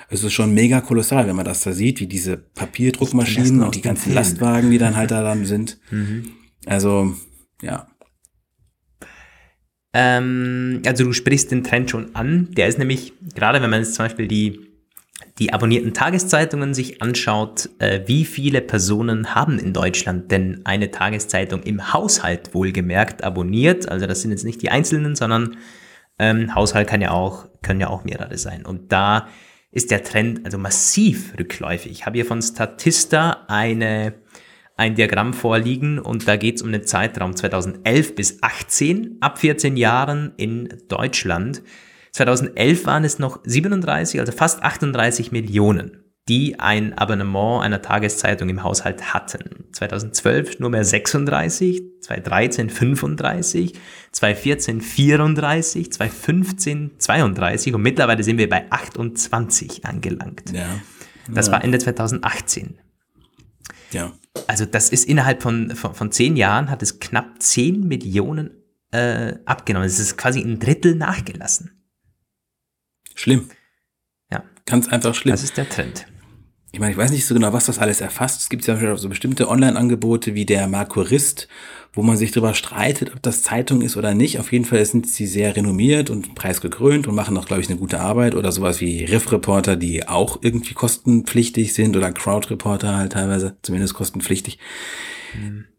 Es 0.10 0.24
ist 0.24 0.34
schon 0.34 0.54
mega 0.54 0.82
kolossal, 0.82 1.28
wenn 1.28 1.36
man 1.36 1.46
das 1.46 1.64
da 1.64 1.72
sieht, 1.72 2.00
wie 2.00 2.08
diese 2.08 2.38
Papierdruckmaschinen 2.38 3.64
und 3.64 3.76
die 3.76 3.82
ganzen 3.82 4.04
Film. 4.04 4.16
Lastwagen, 4.16 4.72
die 4.72 4.78
dann 4.78 4.96
halt 4.96 5.12
da 5.12 5.24
dann 5.24 5.46
sind. 5.46 5.80
Also, 6.68 7.14
ja. 7.62 7.88
Ähm, 9.94 10.82
also 10.86 11.04
du 11.04 11.14
sprichst 11.14 11.52
den 11.52 11.64
Trend 11.64 11.92
schon 11.92 12.16
an. 12.16 12.50
Der 12.52 12.68
ist 12.68 12.80
nämlich, 12.80 13.14
gerade 13.36 13.62
wenn 13.62 13.70
man 13.70 13.82
jetzt 13.82 13.94
zum 13.94 14.06
Beispiel 14.06 14.28
die, 14.28 14.62
die 15.40 15.54
abonnierten 15.54 15.94
Tageszeitungen 15.94 16.74
sich 16.74 17.02
anschaut, 17.02 17.70
äh, 17.78 18.02
wie 18.08 18.26
viele 18.26 18.62
Personen 18.62 19.36
haben 19.36 19.60
in 19.60 19.74
Deutschland 19.74 20.32
denn 20.32 20.62
eine 20.66 20.92
Tageszeitung 20.92 21.64
im 21.64 21.94
Haushalt 21.94 22.54
wohlgemerkt 22.54 23.24
abonniert? 23.24 23.88
Also 23.88 24.08
das 24.08 24.22
sind 24.22 24.32
jetzt 24.32 24.44
nicht 24.44 24.62
die 24.62 24.72
Einzelnen, 24.72 25.16
sondern 25.16 25.58
ähm, 26.18 26.56
Haushalt 26.56 26.88
kann 26.88 27.02
ja 27.02 27.12
auch, 27.12 27.48
können 27.62 27.80
ja 27.80 27.90
auch 27.90 28.04
mehrere 28.04 28.38
sein. 28.38 28.66
Und 28.66 28.92
da 28.92 29.28
ist 29.76 29.92
der 29.92 30.04
Trend 30.04 30.46
also 30.46 30.58
massiv 30.58 31.34
rückläufig. 31.38 31.92
Ich 31.92 32.06
habe 32.06 32.16
hier 32.16 32.26
von 32.26 32.42
Statista 32.42 33.44
eine, 33.48 34.14
ein 34.78 34.96
Diagramm 34.96 35.34
vorliegen 35.34 36.00
und 36.00 36.28
da 36.28 36.38
geht 36.38 36.56
es 36.56 36.62
um 36.62 36.72
den 36.72 36.86
Zeitraum 36.86 37.36
2011 37.36 38.16
bis 38.16 38.42
18 38.42 39.18
ab 39.20 39.38
14 39.38 39.76
Jahren 39.76 40.32
in 40.38 40.70
Deutschland. 40.88 41.62
2011 42.14 42.86
waren 42.86 43.04
es 43.04 43.20
noch 43.20 43.42
37, 43.44 44.22
also 44.22 44.32
fast 44.32 44.64
38 44.64 45.34
Millionen, 45.34 46.05
die 46.28 46.60
ein 46.60 46.98
Abonnement 46.98 47.64
einer 47.64 47.82
Tageszeitung 47.82 48.50
im 48.50 48.64
Haushalt 48.64 49.14
hatten. 49.14 49.66
2012 49.74 50.60
nur 50.60 50.72
mehr 50.72 50.84
36, 50.84 51.84
2013 52.02 52.70
35, 52.70 53.74
2014 54.12 54.82
34, 54.82 55.92
2015 55.92 56.92
32 56.98 57.74
und 57.76 57.82
mittlerweile 57.82 58.24
sind 58.24 58.40
wir 58.40 58.50
bei 58.50 58.72
28 58.72 59.86
angelangt. 59.86 60.52
Ja. 60.52 60.80
Das 61.30 61.52
war 61.52 61.64
Ende 61.64 61.78
2018. 61.78 62.80
Ja. 63.92 64.12
Also 64.48 64.66
das 64.66 64.90
ist 64.90 65.06
innerhalb 65.06 65.44
von, 65.44 65.76
von, 65.76 65.94
von 65.94 66.12
zehn 66.12 66.36
Jahren 66.36 66.70
hat 66.70 66.82
es 66.82 67.00
knapp 67.00 67.42
10 67.42 67.88
Millionen 67.88 68.52
äh, 68.92 69.36
abgenommen. 69.46 69.88
Es 69.88 70.00
ist 70.00 70.18
quasi 70.18 70.42
ein 70.42 70.60
Drittel 70.60 70.96
nachgelassen. 70.96 71.84
Schlimm. 73.14 73.50
Ja, 74.32 74.44
Ganz 74.66 74.88
einfach 74.90 75.16
schlimm. 75.16 75.34
das 75.34 75.44
ist 75.44 75.58
der 75.58 75.70
Trend. 75.70 76.08
Ich 76.76 76.82
meine, 76.82 76.92
ich 76.92 76.98
weiß 76.98 77.12
nicht 77.12 77.26
so 77.26 77.34
genau, 77.34 77.54
was 77.54 77.68
das 77.68 77.80
alles 77.80 78.02
erfasst. 78.02 78.42
Es 78.42 78.50
gibt 78.50 78.68
ja 78.68 78.98
so 78.98 79.08
bestimmte 79.08 79.48
Online-Angebote 79.48 80.36
wie 80.36 80.46
der 80.46 80.68
Markurist, 80.68 81.48
wo 81.94 82.02
man 82.02 82.18
sich 82.18 82.34
darüber 82.34 82.54
streitet, 82.54 83.14
ob 83.14 83.22
das 83.22 83.44
Zeitung 83.44 83.82
ist 83.82 83.96
oder 83.96 84.14
nicht. 84.14 84.42
Auf 84.42 84.52
jeden 84.52 84.66
Fall 84.66 84.86
sind 84.86 85.08
sie 85.08 85.26
sehr 85.26 85.56
renommiert 85.56 86.10
und 86.10 86.36
preisgekrönt 86.36 87.08
und 87.08 87.16
machen 87.16 87.38
auch, 87.38 87.46
glaube 87.46 87.62
ich, 87.62 87.70
eine 87.70 87.80
gute 87.80 88.02
Arbeit. 88.02 88.36
Oder 88.36 88.52
sowas 88.52 88.82
wie 88.82 89.06
Riff-Reporter, 89.06 89.78
die 89.78 90.06
auch 90.06 90.40
irgendwie 90.42 90.74
kostenpflichtig 90.74 91.74
sind 91.74 91.96
oder 91.96 92.12
Crowd-Reporter 92.12 92.98
halt 92.98 93.14
teilweise, 93.14 93.56
zumindest 93.62 93.94
kostenpflichtig. 93.94 94.60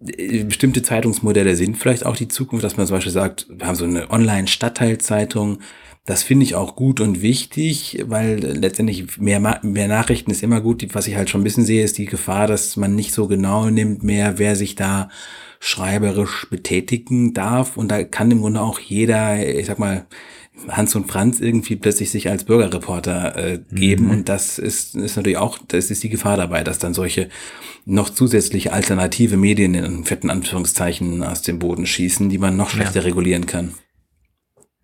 Äh, 0.06 0.44
Bestimmte 0.44 0.80
Zeitungsmodelle 0.80 1.56
sind 1.56 1.76
vielleicht 1.76 2.06
auch 2.06 2.16
die 2.16 2.28
Zukunft, 2.28 2.64
dass 2.64 2.78
man 2.78 2.86
zum 2.86 2.96
Beispiel 2.96 3.12
sagt, 3.12 3.48
wir 3.50 3.66
haben 3.66 3.76
so 3.76 3.84
eine 3.84 4.10
Online-Stadtteilzeitung. 4.10 5.58
Das 6.06 6.22
finde 6.22 6.44
ich 6.44 6.54
auch 6.54 6.76
gut 6.76 7.00
und 7.00 7.20
wichtig, 7.20 8.04
weil 8.06 8.38
letztendlich 8.38 9.18
mehr, 9.18 9.40
mehr 9.40 9.88
Nachrichten 9.88 10.30
ist 10.30 10.44
immer 10.44 10.60
gut. 10.60 10.86
Was 10.92 11.08
ich 11.08 11.16
halt 11.16 11.28
schon 11.28 11.40
ein 11.40 11.44
bisschen 11.44 11.64
sehe, 11.64 11.82
ist 11.82 11.98
die 11.98 12.06
Gefahr, 12.06 12.46
dass 12.46 12.76
man 12.76 12.94
nicht 12.94 13.12
so 13.12 13.26
genau 13.26 13.68
nimmt 13.70 14.04
mehr, 14.04 14.38
wer 14.38 14.54
sich 14.54 14.76
da 14.76 15.10
schreiberisch 15.58 16.46
betätigen 16.48 17.34
darf. 17.34 17.76
Und 17.76 17.88
da 17.88 18.04
kann 18.04 18.30
im 18.30 18.40
Grunde 18.40 18.60
auch 18.60 18.78
jeder, 18.78 19.44
ich 19.46 19.66
sag 19.66 19.80
mal, 19.80 20.06
Hans 20.68 20.94
und 20.94 21.10
Franz 21.10 21.40
irgendwie 21.40 21.76
plötzlich 21.76 22.10
sich 22.10 22.30
als 22.30 22.44
Bürgerreporter 22.44 23.36
äh, 23.36 23.60
geben. 23.72 24.10
Und 24.10 24.28
das 24.28 24.58
ist, 24.58 24.94
ist 24.94 25.16
natürlich 25.16 25.38
auch, 25.38 25.58
das 25.66 25.90
ist 25.90 26.04
die 26.04 26.08
Gefahr 26.08 26.36
dabei, 26.36 26.62
dass 26.62 26.78
dann 26.78 26.94
solche 26.94 27.28
noch 27.84 28.10
zusätzliche 28.10 28.72
alternative 28.72 29.36
Medien 29.36 29.74
in 29.74 30.04
fetten 30.04 30.30
Anführungszeichen 30.30 31.22
aus 31.22 31.42
dem 31.42 31.58
Boden 31.58 31.84
schießen, 31.84 32.28
die 32.28 32.38
man 32.38 32.56
noch 32.56 32.70
schlechter 32.70 33.04
regulieren 33.04 33.46
kann. 33.46 33.74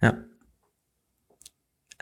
Ja. 0.01 0.11
Äh, 0.11 0.17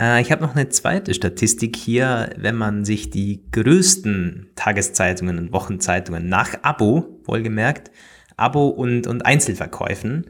ich 0.00 0.32
habe 0.32 0.40
noch 0.40 0.54
eine 0.54 0.70
zweite 0.70 1.12
Statistik 1.12 1.76
hier, 1.76 2.30
wenn 2.38 2.56
man 2.56 2.86
sich 2.86 3.10
die 3.10 3.42
größten 3.52 4.50
Tageszeitungen 4.54 5.36
und 5.38 5.52
Wochenzeitungen 5.52 6.26
nach 6.26 6.54
Abo, 6.62 7.20
wohlgemerkt, 7.24 7.90
Abo 8.34 8.68
und, 8.68 9.06
und 9.06 9.26
Einzelverkäufen, 9.26 10.24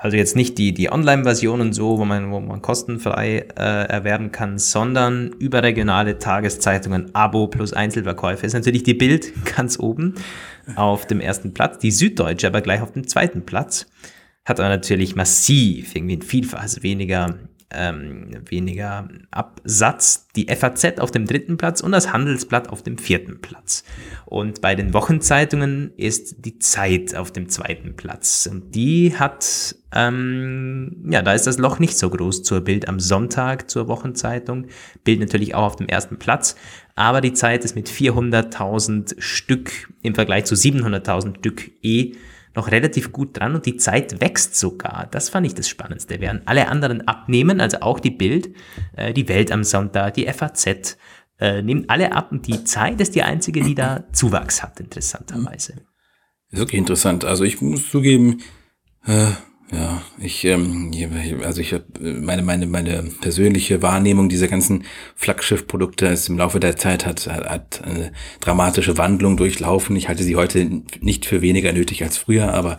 also 0.00 0.16
jetzt 0.16 0.36
nicht 0.36 0.58
die, 0.58 0.72
die 0.72 0.92
Online-Version 0.92 1.60
und 1.60 1.72
so, 1.72 1.98
wo 1.98 2.04
man, 2.04 2.30
wo 2.30 2.38
man 2.38 2.62
kostenfrei 2.62 3.48
äh, 3.56 3.88
erwerben 3.88 4.30
kann, 4.30 4.56
sondern 4.56 5.32
überregionale 5.40 6.20
Tageszeitungen, 6.20 7.12
Abo 7.16 7.48
plus 7.48 7.72
Einzelverkäufe, 7.72 8.46
ist 8.46 8.52
natürlich 8.52 8.84
die 8.84 8.94
Bild 8.94 9.32
ganz 9.56 9.80
oben 9.80 10.14
auf 10.76 11.06
dem 11.06 11.20
ersten 11.20 11.52
Platz, 11.54 11.78
die 11.78 11.90
Süddeutsche 11.90 12.46
aber 12.46 12.60
gleich 12.60 12.82
auf 12.82 12.92
dem 12.92 13.08
zweiten 13.08 13.44
Platz. 13.44 13.86
Hat 14.44 14.60
er 14.60 14.68
natürlich 14.68 15.16
massiv, 15.16 15.96
irgendwie 15.96 16.18
ein 16.18 16.22
Vielfaches 16.22 16.84
weniger 16.84 17.34
ähm, 17.70 18.30
weniger 18.48 19.08
Absatz, 19.30 20.26
die 20.34 20.46
FAZ 20.46 21.00
auf 21.00 21.10
dem 21.10 21.26
dritten 21.26 21.58
Platz 21.58 21.82
und 21.82 21.92
das 21.92 22.12
Handelsblatt 22.12 22.70
auf 22.70 22.82
dem 22.82 22.96
vierten 22.96 23.40
Platz. 23.40 23.84
Und 24.24 24.60
bei 24.60 24.74
den 24.74 24.94
Wochenzeitungen 24.94 25.92
ist 25.96 26.44
die 26.46 26.58
Zeit 26.58 27.14
auf 27.14 27.30
dem 27.30 27.48
zweiten 27.48 27.94
Platz. 27.94 28.48
Und 28.50 28.74
die 28.74 29.14
hat, 29.16 29.74
ähm, 29.92 31.08
ja, 31.10 31.20
da 31.20 31.34
ist 31.34 31.46
das 31.46 31.58
Loch 31.58 31.78
nicht 31.78 31.98
so 31.98 32.08
groß 32.08 32.42
zur 32.42 32.62
Bild 32.62 32.88
am 32.88 33.00
Sonntag 33.00 33.70
zur 33.70 33.86
Wochenzeitung. 33.88 34.66
Bild 35.04 35.20
natürlich 35.20 35.54
auch 35.54 35.64
auf 35.64 35.76
dem 35.76 35.88
ersten 35.88 36.18
Platz. 36.18 36.56
Aber 36.94 37.20
die 37.20 37.34
Zeit 37.34 37.64
ist 37.64 37.76
mit 37.76 37.88
400.000 37.88 39.20
Stück 39.20 39.92
im 40.02 40.14
Vergleich 40.14 40.46
zu 40.46 40.54
700.000 40.54 41.38
Stück 41.38 41.70
eh 41.82 42.14
noch 42.54 42.70
relativ 42.70 43.12
gut 43.12 43.38
dran 43.38 43.54
und 43.54 43.66
die 43.66 43.76
Zeit 43.76 44.20
wächst 44.20 44.56
sogar. 44.56 45.08
Das 45.10 45.28
fand 45.28 45.46
ich 45.46 45.54
das 45.54 45.68
Spannendste. 45.68 46.20
Während 46.20 46.46
alle 46.46 46.68
anderen 46.68 47.06
abnehmen, 47.06 47.60
also 47.60 47.80
auch 47.80 48.00
die 48.00 48.10
Bild, 48.10 48.54
äh, 48.96 49.12
die 49.12 49.28
Welt 49.28 49.52
am 49.52 49.64
Sonntag, 49.64 50.14
die 50.14 50.26
FAZ, 50.26 50.96
äh, 51.40 51.62
nehmen 51.62 51.84
alle 51.88 52.12
ab 52.12 52.32
und 52.32 52.46
die 52.46 52.64
Zeit 52.64 53.00
ist 53.00 53.14
die 53.14 53.22
einzige, 53.22 53.62
die 53.62 53.74
da 53.74 54.04
Zuwachs 54.12 54.62
hat, 54.62 54.80
interessanterweise. 54.80 55.74
Wirklich 56.50 56.78
interessant. 56.78 57.24
Also 57.24 57.44
ich 57.44 57.60
muss 57.60 57.90
zugeben, 57.90 58.40
äh, 59.04 59.30
ja, 59.70 60.02
ich, 60.18 60.44
ähm, 60.44 60.90
also 61.44 61.60
ich 61.60 61.74
habe 61.74 61.84
meine, 62.00 62.42
meine, 62.42 62.66
meine 62.66 63.02
persönliche 63.20 63.82
Wahrnehmung 63.82 64.28
dieser 64.28 64.48
ganzen 64.48 64.84
Flaggschiff-Produkte 65.14 66.06
ist 66.06 66.28
im 66.28 66.38
Laufe 66.38 66.58
der 66.58 66.76
Zeit 66.76 67.04
hat, 67.04 67.26
hat 67.26 67.82
eine 67.84 68.12
dramatische 68.40 68.96
Wandlung 68.96 69.36
durchlaufen. 69.36 69.94
Ich 69.96 70.08
halte 70.08 70.24
sie 70.24 70.36
heute 70.36 70.82
nicht 71.00 71.26
für 71.26 71.42
weniger 71.42 71.72
nötig 71.72 72.02
als 72.02 72.16
früher, 72.16 72.54
aber 72.54 72.78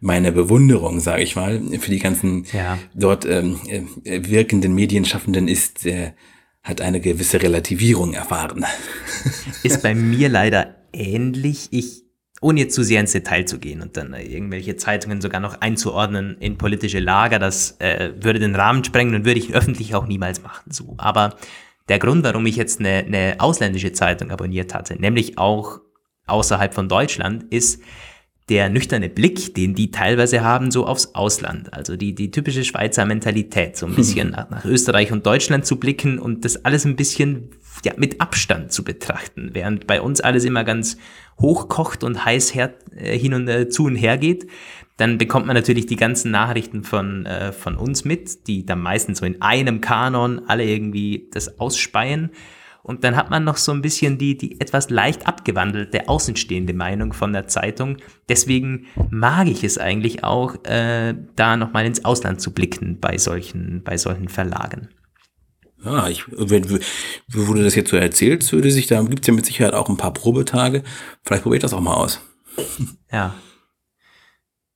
meine 0.00 0.30
Bewunderung, 0.30 1.00
sage 1.00 1.22
ich 1.22 1.34
mal, 1.34 1.60
für 1.80 1.90
die 1.90 1.98
ganzen 1.98 2.46
ja. 2.52 2.78
dort 2.94 3.24
ähm, 3.24 3.58
äh, 4.04 4.20
wirkenden 4.30 4.74
Medienschaffenden 4.74 5.48
ist, 5.48 5.86
äh, 5.86 6.12
hat 6.62 6.80
eine 6.80 7.00
gewisse 7.00 7.42
Relativierung 7.42 8.14
erfahren. 8.14 8.64
Ist 9.64 9.82
bei 9.82 9.94
mir 9.94 10.28
leider 10.28 10.76
ähnlich. 10.92 11.68
Ich 11.70 12.07
ohne 12.40 12.60
jetzt 12.60 12.74
zu 12.74 12.82
sehr 12.82 13.00
ins 13.00 13.12
Detail 13.12 13.44
zu 13.44 13.58
gehen 13.58 13.82
und 13.82 13.96
dann 13.96 14.14
irgendwelche 14.14 14.76
Zeitungen 14.76 15.20
sogar 15.20 15.40
noch 15.40 15.60
einzuordnen 15.60 16.36
in 16.38 16.56
politische 16.56 17.00
Lager, 17.00 17.38
das 17.38 17.76
äh, 17.80 18.12
würde 18.20 18.38
den 18.38 18.54
Rahmen 18.54 18.84
sprengen 18.84 19.14
und 19.14 19.24
würde 19.24 19.40
ich 19.40 19.54
öffentlich 19.54 19.94
auch 19.94 20.06
niemals 20.06 20.42
machen. 20.42 20.70
So. 20.70 20.94
Aber 20.98 21.36
der 21.88 21.98
Grund, 21.98 22.24
warum 22.24 22.46
ich 22.46 22.56
jetzt 22.56 22.80
eine, 22.80 22.98
eine 22.98 23.36
ausländische 23.38 23.92
Zeitung 23.92 24.30
abonniert 24.30 24.74
hatte, 24.74 24.94
nämlich 25.00 25.38
auch 25.38 25.80
außerhalb 26.26 26.74
von 26.74 26.88
Deutschland, 26.88 27.44
ist 27.50 27.82
der 28.48 28.70
nüchterne 28.70 29.08
Blick, 29.08 29.54
den 29.54 29.74
die 29.74 29.90
teilweise 29.90 30.42
haben, 30.42 30.70
so 30.70 30.86
aufs 30.86 31.14
Ausland. 31.14 31.72
Also 31.74 31.96
die, 31.96 32.14
die 32.14 32.30
typische 32.30 32.64
Schweizer 32.64 33.04
Mentalität, 33.04 33.76
so 33.76 33.86
ein 33.86 33.94
bisschen 33.94 34.30
nach, 34.32 34.48
nach 34.48 34.64
Österreich 34.64 35.12
und 35.12 35.26
Deutschland 35.26 35.66
zu 35.66 35.76
blicken 35.76 36.18
und 36.18 36.44
das 36.44 36.64
alles 36.64 36.84
ein 36.84 36.96
bisschen 36.96 37.50
ja, 37.84 37.92
mit 37.96 38.20
Abstand 38.20 38.72
zu 38.72 38.84
betrachten, 38.84 39.50
während 39.52 39.86
bei 39.86 40.00
uns 40.00 40.20
alles 40.20 40.44
immer 40.44 40.64
ganz 40.64 40.96
hochkocht 41.40 42.04
und 42.04 42.24
heiß 42.24 42.54
her, 42.54 42.74
äh, 42.96 43.16
hin 43.18 43.34
und 43.34 43.48
äh, 43.48 43.68
zu 43.68 43.84
und 43.84 43.96
her 43.96 44.18
geht, 44.18 44.46
dann 44.98 45.16
bekommt 45.16 45.46
man 45.46 45.54
natürlich 45.54 45.86
die 45.86 45.96
ganzen 45.96 46.30
Nachrichten 46.30 46.82
von, 46.82 47.24
äh, 47.24 47.52
von 47.52 47.76
uns 47.76 48.04
mit, 48.04 48.48
die 48.48 48.66
dann 48.66 48.80
meistens 48.80 49.18
so 49.18 49.24
in 49.24 49.40
einem 49.40 49.80
Kanon 49.80 50.42
alle 50.48 50.64
irgendwie 50.64 51.28
das 51.32 51.60
ausspeien. 51.60 52.30
Und 52.82 53.04
dann 53.04 53.16
hat 53.16 53.30
man 53.30 53.44
noch 53.44 53.58
so 53.58 53.70
ein 53.72 53.82
bisschen 53.82 54.18
die, 54.18 54.36
die 54.36 54.60
etwas 54.60 54.90
leicht 54.90 55.26
abgewandelte, 55.26 56.08
außenstehende 56.08 56.72
Meinung 56.72 57.12
von 57.12 57.32
der 57.32 57.46
Zeitung. 57.46 57.98
Deswegen 58.28 58.86
mag 59.10 59.46
ich 59.46 59.62
es 59.62 59.78
eigentlich 59.78 60.24
auch, 60.24 60.64
äh, 60.64 61.14
da 61.36 61.56
nochmal 61.56 61.86
ins 61.86 62.04
Ausland 62.04 62.40
zu 62.40 62.52
blicken 62.52 62.98
bei 62.98 63.18
solchen, 63.18 63.82
bei 63.84 63.98
solchen 63.98 64.28
Verlagen. 64.28 64.88
Ja, 65.84 66.08
ich, 66.08 66.24
wenn, 66.28 66.80
wo 67.28 67.54
du 67.54 67.62
das 67.62 67.74
jetzt 67.74 67.90
so 67.90 67.96
erzählst, 67.96 68.52
würde 68.52 68.70
sich, 68.70 68.88
da 68.88 69.00
gibt's 69.02 69.26
ja 69.26 69.32
mit 69.34 69.46
Sicherheit 69.46 69.74
auch 69.74 69.88
ein 69.88 69.96
paar 69.96 70.12
Probetage. 70.12 70.82
Vielleicht 71.24 71.44
probiere 71.44 71.58
ich 71.58 71.62
das 71.62 71.72
auch 71.72 71.80
mal 71.80 71.94
aus. 71.94 72.20
Ja. 73.12 73.34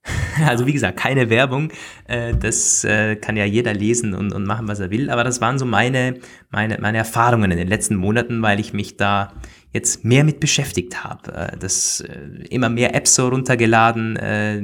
Also 0.45 0.65
wie 0.65 0.73
gesagt, 0.73 0.99
keine 0.99 1.29
Werbung. 1.29 1.69
Äh, 2.07 2.33
das 2.35 2.83
äh, 2.83 3.15
kann 3.15 3.37
ja 3.37 3.45
jeder 3.45 3.73
lesen 3.73 4.13
und, 4.13 4.33
und 4.33 4.45
machen, 4.45 4.67
was 4.67 4.79
er 4.79 4.89
will. 4.89 5.09
Aber 5.09 5.23
das 5.23 5.41
waren 5.41 5.59
so 5.59 5.65
meine, 5.65 6.19
meine, 6.49 6.77
meine 6.79 6.97
Erfahrungen 6.97 7.51
in 7.51 7.57
den 7.57 7.67
letzten 7.67 7.95
Monaten, 7.95 8.41
weil 8.41 8.59
ich 8.59 8.73
mich 8.73 8.97
da 8.97 9.33
jetzt 9.71 10.05
mehr 10.05 10.23
mit 10.23 10.39
beschäftigt 10.39 11.03
habe. 11.03 11.33
Äh, 11.33 11.57
das 11.57 12.03
immer 12.49 12.69
mehr 12.69 12.95
Apps 12.95 13.15
so 13.15 13.27
runtergeladen, 13.27 14.15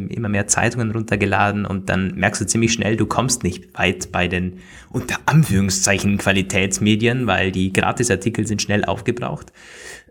immer 0.09 0.29
mehr 0.29 0.47
Zeitungen 0.47 0.91
runtergeladen 0.91 1.65
und 1.65 1.89
dann 1.89 2.15
merkst 2.15 2.41
du 2.41 2.45
ziemlich 2.45 2.73
schnell, 2.73 2.95
du 2.95 3.05
kommst 3.05 3.43
nicht 3.43 3.77
weit 3.77 4.11
bei 4.11 4.27
den 4.27 4.59
unter 4.89 5.17
Anführungszeichen 5.25 6.17
Qualitätsmedien, 6.17 7.27
weil 7.27 7.51
die 7.51 7.73
Gratisartikel 7.73 8.45
sind 8.45 8.61
schnell 8.61 8.85
aufgebraucht 8.85 9.51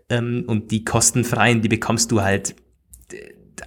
ähm, 0.09 0.43
und 0.47 0.71
die 0.71 0.83
kostenfreien, 0.83 1.61
die 1.61 1.69
bekommst 1.69 2.11
du 2.11 2.21
halt 2.21 2.55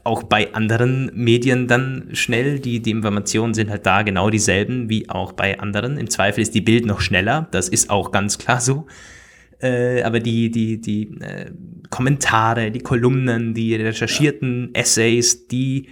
auch 0.05 0.22
bei 0.22 0.55
anderen 0.55 1.11
Medien 1.14 1.68
dann 1.68 2.09
schnell. 2.12 2.59
Die, 2.61 2.81
die 2.81 2.90
Informationen 2.90 3.55
sind 3.55 3.70
halt 3.70 3.87
da 3.87 4.02
genau 4.02 4.31
dieselben 4.31 4.88
wie 4.88 5.09
auch 5.09 5.33
bei 5.33 5.59
anderen. 5.59 5.98
Im 5.98 6.11
Zweifel 6.11 6.40
ist 6.40 6.55
die 6.55 6.61
Bild 6.61 6.87
noch 6.87 7.00
schneller, 7.00 7.48
das 7.50 7.68
ist 7.68 7.90
auch 7.90 8.11
ganz 8.12 8.38
klar 8.38 8.61
so 8.61 8.87
äh, 9.62 10.02
aber 10.02 10.20
die, 10.20 10.50
die, 10.50 10.81
die 10.81 11.16
äh, 11.20 11.52
Kommentare, 11.88 12.70
die 12.70 12.81
Kolumnen, 12.81 13.55
die 13.55 13.74
recherchierten 13.76 14.74
Essays, 14.74 15.46
die 15.46 15.88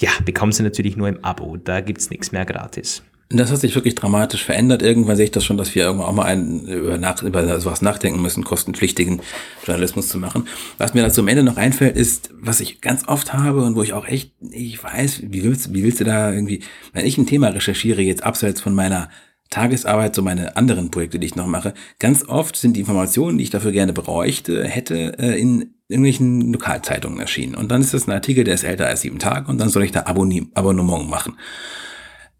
ja, 0.00 0.10
bekommen 0.24 0.52
sie 0.52 0.62
natürlich 0.62 0.96
nur 0.96 1.08
im 1.08 1.24
Abo. 1.24 1.56
Da 1.56 1.80
gibt's 1.80 2.10
nichts 2.10 2.32
mehr 2.32 2.44
gratis. 2.44 3.02
Das 3.30 3.52
hat 3.52 3.60
sich 3.60 3.74
wirklich 3.74 3.94
dramatisch 3.94 4.42
verändert. 4.42 4.80
Irgendwann 4.80 5.16
sehe 5.16 5.26
ich 5.26 5.30
das 5.30 5.44
schon, 5.44 5.58
dass 5.58 5.74
wir 5.74 5.84
irgendwann 5.84 6.08
auch 6.08 6.14
mal 6.14 6.24
einen, 6.24 6.66
über, 6.66 6.96
nach, 6.96 7.22
über 7.22 7.60
sowas 7.60 7.82
nachdenken 7.82 8.22
müssen, 8.22 8.42
kostenpflichtigen 8.42 9.20
Journalismus 9.66 10.08
zu 10.08 10.18
machen. 10.18 10.48
Was 10.78 10.94
mir 10.94 11.02
dazu 11.02 11.20
am 11.20 11.28
Ende 11.28 11.42
noch 11.42 11.58
einfällt, 11.58 11.96
ist, 11.96 12.30
was 12.40 12.60
ich 12.60 12.80
ganz 12.80 13.06
oft 13.06 13.34
habe 13.34 13.62
und 13.64 13.76
wo 13.76 13.82
ich 13.82 13.92
auch 13.92 14.06
echt, 14.08 14.32
ich 14.50 14.82
weiß, 14.82 15.24
wie 15.26 15.44
willst, 15.44 15.74
wie 15.74 15.82
willst 15.82 16.00
du 16.00 16.04
da 16.04 16.32
irgendwie, 16.32 16.62
wenn 16.94 17.04
ich 17.04 17.18
ein 17.18 17.26
Thema 17.26 17.48
recherchiere, 17.48 18.00
jetzt 18.00 18.22
abseits 18.22 18.62
von 18.62 18.74
meiner 18.74 19.10
Tagesarbeit, 19.50 20.14
so 20.14 20.22
meine 20.22 20.56
anderen 20.56 20.90
Projekte, 20.90 21.18
die 21.18 21.26
ich 21.26 21.36
noch 21.36 21.46
mache, 21.46 21.74
ganz 21.98 22.28
oft 22.28 22.56
sind 22.56 22.76
die 22.76 22.80
Informationen, 22.80 23.38
die 23.38 23.44
ich 23.44 23.50
dafür 23.50 23.72
gerne 23.72 23.92
bräuchte, 23.92 24.64
hätte 24.64 25.18
äh, 25.18 25.38
in 25.38 25.74
irgendwelchen 25.88 26.52
Lokalzeitungen 26.52 27.18
erschienen. 27.18 27.54
Und 27.54 27.70
dann 27.70 27.80
ist 27.80 27.94
das 27.94 28.06
ein 28.06 28.12
Artikel, 28.12 28.44
der 28.44 28.54
ist 28.54 28.64
älter 28.64 28.86
als 28.86 29.00
sieben 29.00 29.18
Tage 29.18 29.50
und 29.50 29.58
dann 29.58 29.70
soll 29.70 29.84
ich 29.84 29.92
da 29.92 30.02
Abonnement 30.02 31.08
machen. 31.08 31.36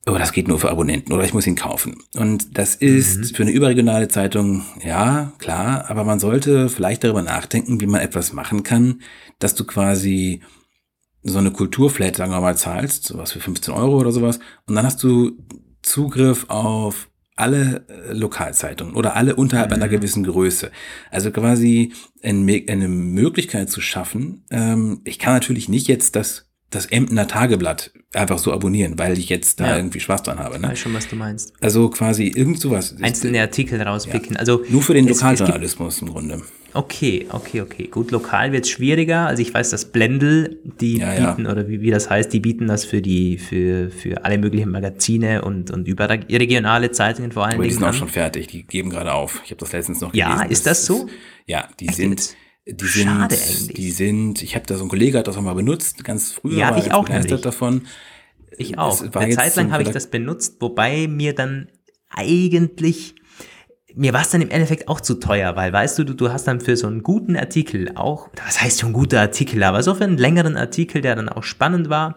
Aber 0.09 0.19
das 0.19 0.33
geht 0.33 0.49
nur 0.49 0.59
für 0.59 0.71
Abonnenten 0.71 1.13
oder 1.13 1.25
ich 1.25 1.35
muss 1.35 1.47
ihn 1.47 1.55
kaufen. 1.55 2.03
Und 2.15 2.57
das 2.57 2.75
ist 2.75 3.19
mhm. 3.19 3.25
für 3.35 3.43
eine 3.43 3.53
überregionale 3.53 4.09
Zeitung, 4.09 4.65
ja, 4.83 5.33
klar, 5.39 5.85
aber 5.91 6.03
man 6.03 6.19
sollte 6.19 6.71
vielleicht 6.71 7.05
darüber 7.05 7.21
nachdenken, 7.21 7.83
wie 7.83 7.87
man 7.87 8.01
etwas 8.01 8.33
machen 8.33 8.63
kann, 8.63 9.03
dass 9.39 9.55
du 9.55 9.65
quasi 9.65 10.41
so 11.23 11.39
eine 11.39 11.51
Kulturflat, 11.51 12.17
sagen 12.17 12.33
wir 12.33 12.41
mal, 12.41 12.57
zahlst, 12.57 13.05
sowas 13.05 13.33
für 13.33 13.41
15 13.41 13.75
Euro 13.75 13.99
oder 13.99 14.11
sowas, 14.11 14.39
und 14.67 14.77
dann 14.77 14.87
hast 14.87 15.03
du 15.03 15.33
Zugriff 15.83 16.47
auf 16.49 17.11
alle 17.37 17.85
äh, 17.89 18.15
Lokalzeitungen 18.15 18.95
oder 18.95 19.15
alle 19.15 19.37
unterhalb 19.37 19.69
mhm. 19.69 19.75
einer 19.75 19.89
gewissen 19.89 20.25
Größe. 20.25 20.71
Also 21.11 21.31
quasi 21.31 21.93
eine 22.23 22.89
Möglichkeit 22.89 23.71
zu 23.71 23.83
schaffen. 23.83 24.47
Ähm, 24.51 25.03
ich 25.05 25.19
kann 25.19 25.35
natürlich 25.35 25.69
nicht 25.69 25.87
jetzt 25.87 26.17
das 26.17 26.48
das 26.71 26.87
Emdener 26.87 27.27
Tageblatt 27.27 27.93
einfach 28.13 28.39
so 28.39 28.53
abonnieren, 28.53 28.99
weil 28.99 29.19
ich 29.19 29.29
jetzt 29.29 29.61
da 29.61 29.69
ja. 29.69 29.77
irgendwie 29.77 30.01
Spaß 30.01 30.23
dran 30.23 30.39
habe. 30.39 30.59
Ne? 30.59 30.67
Ich 30.67 30.73
weiß 30.73 30.79
schon, 30.81 30.95
was 30.95 31.09
du 31.09 31.17
meinst. 31.17 31.53
Also 31.61 31.89
quasi 31.89 32.29
irgend 32.29 32.61
sowas. 32.61 32.95
Einzelne 33.01 33.41
Artikel 33.41 33.81
rauspicken. 33.81 34.35
Ja. 34.35 34.41
Also 34.41 34.65
Nur 34.69 34.83
für 34.83 34.95
den 34.95 35.09
Lokaljournalismus 35.09 36.03
im 36.03 36.09
Grunde. 36.09 36.43
Okay, 36.75 37.27
okay, 37.31 37.63
okay. 37.63 37.87
Gut, 37.87 38.11
lokal 38.11 38.53
wird 38.53 38.65
es 38.65 38.71
schwieriger. 38.71 39.27
Also 39.27 39.41
ich 39.41 39.53
weiß, 39.53 39.71
dass 39.71 39.87
Blendel, 39.87 40.59
die 40.81 40.99
ja, 40.99 41.33
bieten, 41.33 41.47
oder 41.47 41.67
wie, 41.69 41.81
wie 41.81 41.91
das 41.91 42.11
heißt, 42.11 42.31
die 42.31 42.41
bieten 42.41 42.67
das 42.67 42.85
für 42.85 43.01
die, 43.01 43.39
für, 43.39 43.91
für 43.91 44.25
alle 44.25 44.37
möglichen 44.37 44.71
Magazine 44.71 45.43
und, 45.43 45.71
und 45.71 45.89
überregionale 45.89 46.91
Zeitungen 46.91 47.33
vor 47.33 47.45
allen 47.45 47.55
Aber 47.55 47.63
Dingen. 47.63 47.71
Die 47.71 47.79
sind 47.81 47.89
auch 47.89 47.95
schon 47.95 48.09
fertig, 48.09 48.49
die 48.49 48.65
geben 48.65 48.91
gerade 48.91 49.15
auf. 49.15 49.41
Ich 49.45 49.51
habe 49.51 49.61
das 49.61 49.73
letztens 49.73 50.03
noch 50.03 50.13
gelesen. 50.13 50.31
Ja, 50.31 50.43
ist 50.43 50.67
das, 50.67 50.81
das 50.81 50.87
so? 50.87 51.07
Ist, 51.07 51.15
ja, 51.47 51.69
die 51.81 51.89
Echt? 51.89 51.97
sind. 51.97 52.37
Die 52.71 52.87
sind, 52.87 53.07
Schade 53.07 53.35
eigentlich. 53.35 53.75
Die 53.75 53.91
sind, 53.91 54.43
ich 54.43 54.55
habe 54.55 54.67
da 54.67 54.77
so 54.77 54.85
ein 54.85 54.89
Kollege 54.89 55.19
hat 55.19 55.27
das 55.27 55.37
auch 55.37 55.43
mal 55.43 55.55
benutzt, 55.55 56.05
ganz 56.05 56.33
früher 56.33 56.59
ja, 56.59 56.77
ich 56.77 56.93
auch 56.93 57.07
begeistert 57.07 57.45
davon. 57.45 57.87
Ich 58.59 58.77
auch. 58.77 59.01
Eine 59.15 59.35
Zeit 59.35 59.57
lang 59.57 59.73
habe 59.73 59.83
ich 59.83 59.91
das 59.91 60.09
benutzt, 60.09 60.57
wobei 60.61 61.07
mir 61.09 61.35
dann 61.35 61.69
eigentlich 62.11 63.15
mir 63.95 64.13
war 64.13 64.21
es 64.21 64.31
dann 64.31 64.43
im 64.43 64.51
Endeffekt 64.51 64.87
auch 64.87 65.01
zu 65.01 65.15
teuer, 65.15 65.57
weil 65.57 65.73
weißt 65.73 65.99
du, 65.99 66.05
du, 66.05 66.15
du 66.15 66.31
hast 66.31 66.47
dann 66.47 66.61
für 66.61 66.77
so 66.77 66.87
einen 66.87 67.03
guten 67.03 67.37
Artikel 67.37 67.91
auch, 67.97 68.29
was 68.45 68.61
heißt 68.61 68.81
schon 68.81 68.93
guter 68.93 69.21
Artikel, 69.21 69.63
aber 69.65 69.83
so 69.83 69.95
für 69.95 70.05
einen 70.05 70.19
längeren 70.19 70.57
Artikel, 70.57 71.03
der 71.03 71.17
dann 71.17 71.29
auch 71.29 71.43
spannend 71.43 71.89
war, 71.89 72.17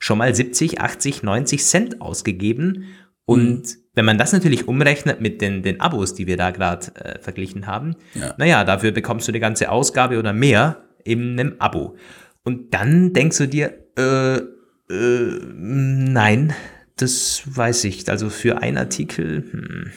schon 0.00 0.18
mal 0.18 0.34
70, 0.34 0.80
80, 0.80 1.22
90 1.22 1.62
Cent 1.62 2.00
ausgegeben. 2.00 2.86
Und 3.30 3.62
mhm. 3.62 3.76
wenn 3.94 4.04
man 4.04 4.18
das 4.18 4.32
natürlich 4.32 4.66
umrechnet 4.66 5.20
mit 5.20 5.40
den, 5.40 5.62
den 5.62 5.80
Abos, 5.80 6.14
die 6.14 6.26
wir 6.26 6.36
da 6.36 6.50
gerade 6.50 6.92
äh, 6.96 7.20
verglichen 7.20 7.68
haben, 7.68 7.94
ja. 8.14 8.34
naja, 8.38 8.64
dafür 8.64 8.90
bekommst 8.90 9.28
du 9.28 9.30
eine 9.30 9.38
ganze 9.38 9.70
Ausgabe 9.70 10.18
oder 10.18 10.32
mehr 10.32 10.82
in 11.04 11.38
einem 11.38 11.54
Abo. 11.60 11.94
Und 12.42 12.74
dann 12.74 13.12
denkst 13.12 13.38
du 13.38 13.46
dir, 13.46 13.72
äh, 13.96 14.38
äh, 14.38 15.40
nein, 15.54 16.54
Das 16.96 17.42
weiß 17.46 17.84
ich. 17.84 18.08
Also 18.10 18.30
für 18.30 18.60
einen 18.62 18.78
Artikel. 18.78 19.44
Hm. 19.52 19.92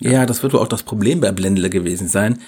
Ja, 0.00 0.24
das 0.24 0.42
wird 0.42 0.54
wohl 0.54 0.60
auch 0.60 0.68
das 0.68 0.82
Problem 0.82 1.20
bei 1.20 1.32
Blendle 1.32 1.68
gewesen 1.68 2.08
sein. 2.08 2.38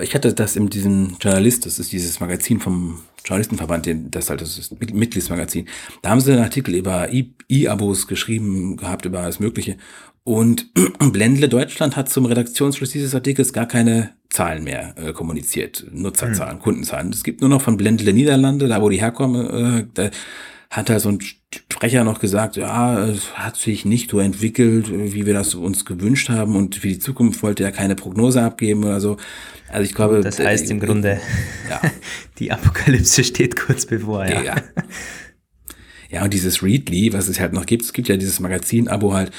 Ich 0.00 0.14
hatte 0.14 0.32
das 0.32 0.56
in 0.56 0.68
diesem 0.68 1.16
Journalist, 1.20 1.66
das 1.66 1.78
ist 1.78 1.92
dieses 1.92 2.18
Magazin 2.20 2.60
vom 2.60 3.00
Journalistenverband, 3.24 3.88
das 4.10 4.30
halt 4.30 4.40
das 4.40 4.58
ist 4.58 4.72
Mitgliedsmagazin. 4.80 5.68
Da 6.00 6.10
haben 6.10 6.20
sie 6.20 6.32
einen 6.32 6.42
Artikel 6.42 6.74
über 6.74 7.08
E-Abos 7.12 8.06
geschrieben 8.06 8.76
gehabt, 8.76 9.04
über 9.04 9.20
alles 9.20 9.38
Mögliche. 9.38 9.76
Und 10.24 10.70
Blendle 10.98 11.48
Deutschland 11.48 11.96
hat 11.96 12.08
zum 12.08 12.26
Redaktionsschluss 12.26 12.90
dieses 12.90 13.14
Artikels 13.14 13.52
gar 13.52 13.66
keine 13.66 14.10
Zahlen 14.30 14.64
mehr 14.64 14.94
äh, 14.96 15.12
kommuniziert, 15.12 15.86
Nutzerzahlen, 15.92 16.56
hm. 16.56 16.62
Kundenzahlen. 16.62 17.10
Es 17.10 17.22
gibt 17.22 17.40
nur 17.40 17.50
noch 17.50 17.60
von 17.60 17.76
Blendle 17.76 18.12
Niederlande, 18.12 18.68
da 18.68 18.80
wo 18.80 18.88
die 18.88 19.00
herkommen, 19.00 19.80
äh, 19.80 19.86
da 19.92 20.10
hat 20.72 20.88
halt 20.88 21.02
so 21.02 21.10
ein 21.10 21.18
Sprecher 21.20 22.02
noch 22.02 22.18
gesagt, 22.18 22.56
ja, 22.56 23.04
es 23.04 23.34
hat 23.34 23.56
sich 23.56 23.84
nicht 23.84 24.10
so 24.10 24.20
entwickelt, 24.20 24.90
wie 24.90 25.26
wir 25.26 25.34
das 25.34 25.54
uns 25.54 25.84
gewünscht 25.84 26.30
haben 26.30 26.56
und 26.56 26.76
für 26.76 26.88
die 26.88 26.98
Zukunft 26.98 27.42
wollte 27.42 27.62
er 27.62 27.72
keine 27.72 27.94
Prognose 27.94 28.42
abgeben 28.42 28.82
oder 28.82 28.98
so. 28.98 29.18
Also 29.68 29.84
ich 29.84 29.94
glaube. 29.94 30.22
Das 30.22 30.38
heißt 30.38 30.70
im 30.70 30.80
Grunde, 30.80 31.20
ja. 31.68 31.80
die 32.38 32.52
Apokalypse 32.52 33.22
steht 33.22 33.54
kurz 33.54 33.84
bevor, 33.84 34.24
ja. 34.24 34.42
ja. 34.42 34.54
Ja, 36.10 36.24
und 36.24 36.32
dieses 36.34 36.62
Readly, 36.62 37.12
was 37.12 37.28
es 37.28 37.38
halt 37.38 37.52
noch 37.52 37.64
gibt, 37.64 37.84
es 37.84 37.92
gibt 37.92 38.08
ja 38.08 38.16
dieses 38.16 38.40
Magazin-Abo 38.40 39.14
halt, 39.14 39.30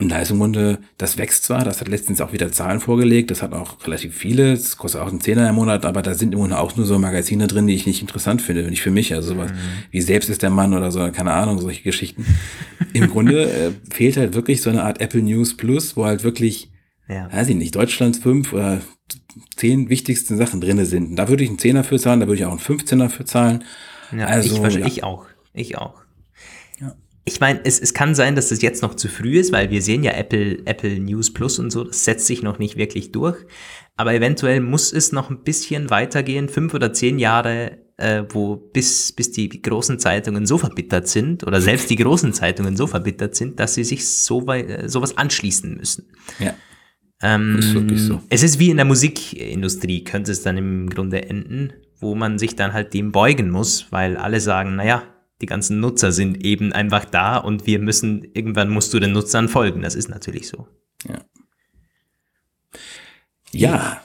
und 0.00 0.08
da 0.08 0.18
ist 0.18 0.30
im 0.30 0.38
Grunde, 0.38 0.78
das 0.96 1.18
wächst 1.18 1.44
zwar, 1.44 1.62
das 1.62 1.80
hat 1.80 1.88
letztens 1.88 2.22
auch 2.22 2.32
wieder 2.32 2.50
Zahlen 2.50 2.80
vorgelegt, 2.80 3.30
das 3.30 3.42
hat 3.42 3.52
auch 3.52 3.84
relativ 3.84 4.16
viele, 4.16 4.52
das 4.54 4.78
kostet 4.78 5.02
auch 5.02 5.08
einen 5.08 5.20
Zehner 5.20 5.48
im 5.48 5.54
Monat, 5.56 5.84
aber 5.84 6.00
da 6.00 6.14
sind 6.14 6.32
im 6.32 6.40
Grunde 6.40 6.58
auch 6.58 6.74
nur 6.74 6.86
so 6.86 6.98
Magazine 6.98 7.46
drin, 7.46 7.66
die 7.66 7.74
ich 7.74 7.86
nicht 7.86 8.00
interessant 8.00 8.40
finde, 8.40 8.62
nicht 8.62 8.80
für 8.80 8.90
mich, 8.90 9.12
also 9.12 9.34
sowas 9.34 9.50
mhm. 9.52 9.56
wie 9.90 10.00
Selbst 10.00 10.30
ist 10.30 10.42
der 10.42 10.48
Mann 10.48 10.72
oder 10.72 10.90
so, 10.90 11.00
keine 11.12 11.32
Ahnung, 11.32 11.58
solche 11.58 11.82
Geschichten. 11.82 12.24
Im 12.94 13.10
Grunde 13.10 13.50
äh, 13.52 13.72
fehlt 13.92 14.16
halt 14.16 14.34
wirklich 14.34 14.62
so 14.62 14.70
eine 14.70 14.84
Art 14.84 15.02
Apple 15.02 15.20
News 15.20 15.56
Plus, 15.56 15.96
wo 15.98 16.06
halt 16.06 16.24
wirklich, 16.24 16.70
ja. 17.06 17.30
weiß 17.30 17.48
ich 17.48 17.56
nicht, 17.56 17.76
Deutschlands 17.76 18.18
fünf 18.18 18.54
oder 18.54 18.80
zehn 19.56 19.90
wichtigsten 19.90 20.38
Sachen 20.38 20.62
drinne 20.62 20.86
sind. 20.86 21.14
Da 21.16 21.28
würde 21.28 21.44
ich 21.44 21.50
einen 21.50 21.58
Zehner 21.58 21.84
für 21.84 21.98
zahlen, 21.98 22.20
da 22.20 22.26
würde 22.26 22.40
ich 22.40 22.46
auch 22.46 22.52
einen 22.52 22.60
15er 22.60 23.10
für 23.10 23.26
zahlen. 23.26 23.64
Ja, 24.16 24.26
also, 24.26 24.66
ich, 24.66 24.74
ja. 24.76 24.86
ich 24.86 25.04
auch. 25.04 25.26
Ich 25.52 25.76
auch 25.76 25.99
ich 27.30 27.40
meine, 27.40 27.60
es, 27.64 27.78
es 27.78 27.94
kann 27.94 28.14
sein, 28.16 28.34
dass 28.34 28.48
das 28.48 28.60
jetzt 28.60 28.82
noch 28.82 28.94
zu 28.94 29.08
früh 29.08 29.38
ist, 29.38 29.52
weil 29.52 29.70
wir 29.70 29.82
sehen 29.82 30.02
ja 30.02 30.12
Apple, 30.12 30.58
Apple 30.64 30.98
News 30.98 31.32
Plus 31.32 31.60
und 31.60 31.70
so, 31.70 31.84
das 31.84 32.04
setzt 32.04 32.26
sich 32.26 32.42
noch 32.42 32.58
nicht 32.58 32.76
wirklich 32.76 33.12
durch. 33.12 33.36
Aber 33.96 34.14
eventuell 34.14 34.60
muss 34.60 34.92
es 34.92 35.12
noch 35.12 35.30
ein 35.30 35.44
bisschen 35.44 35.90
weitergehen, 35.90 36.48
fünf 36.48 36.74
oder 36.74 36.92
zehn 36.92 37.20
Jahre, 37.20 37.78
äh, 37.98 38.24
wo 38.30 38.56
bis, 38.56 39.12
bis 39.12 39.30
die 39.30 39.48
großen 39.48 40.00
Zeitungen 40.00 40.44
so 40.44 40.58
verbittert 40.58 41.06
sind 41.06 41.46
oder 41.46 41.60
selbst 41.60 41.88
die 41.90 41.96
großen 41.96 42.32
Zeitungen 42.32 42.76
so 42.76 42.88
verbittert 42.88 43.36
sind, 43.36 43.60
dass 43.60 43.74
sie 43.74 43.84
sich 43.84 44.08
so 44.08 44.46
weit, 44.48 44.68
äh, 44.68 44.88
sowas 44.88 45.16
anschließen 45.16 45.76
müssen. 45.76 46.08
Ja. 46.40 46.54
Ähm, 47.22 47.58
ist 47.58 47.74
wirklich 47.74 48.00
so. 48.00 48.22
Es 48.28 48.42
ist 48.42 48.58
wie 48.58 48.70
in 48.70 48.76
der 48.78 48.86
Musikindustrie, 48.86 50.02
könnte 50.02 50.32
es 50.32 50.42
dann 50.42 50.56
im 50.56 50.90
Grunde 50.90 51.22
enden, 51.28 51.74
wo 52.00 52.16
man 52.16 52.38
sich 52.38 52.56
dann 52.56 52.72
halt 52.72 52.92
dem 52.94 53.12
beugen 53.12 53.50
muss, 53.50 53.86
weil 53.90 54.16
alle 54.16 54.40
sagen, 54.40 54.74
naja, 54.74 55.02
die 55.40 55.46
ganzen 55.46 55.80
Nutzer 55.80 56.12
sind 56.12 56.44
eben 56.44 56.72
einfach 56.72 57.04
da 57.04 57.36
und 57.36 57.66
wir 57.66 57.78
müssen, 57.78 58.24
irgendwann 58.34 58.70
musst 58.70 58.92
du 58.92 59.00
den 59.00 59.12
Nutzern 59.12 59.48
folgen. 59.48 59.82
Das 59.82 59.94
ist 59.94 60.08
natürlich 60.08 60.48
so. 60.48 60.68
Ja. 61.08 61.24
Ja, 63.52 64.02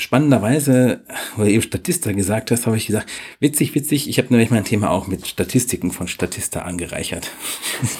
spannenderweise, 0.00 1.02
weil 1.36 1.46
du 1.46 1.52
eben 1.52 1.62
Statista 1.62 2.12
gesagt 2.12 2.50
hast, 2.50 2.66
habe 2.66 2.76
ich 2.76 2.86
gesagt, 2.86 3.08
witzig, 3.38 3.74
witzig, 3.74 4.08
ich 4.08 4.18
habe 4.18 4.28
nämlich 4.30 4.50
mein 4.50 4.64
Thema 4.64 4.90
auch 4.90 5.06
mit 5.06 5.26
Statistiken 5.26 5.92
von 5.92 6.08
Statista 6.08 6.62
angereichert. 6.62 7.30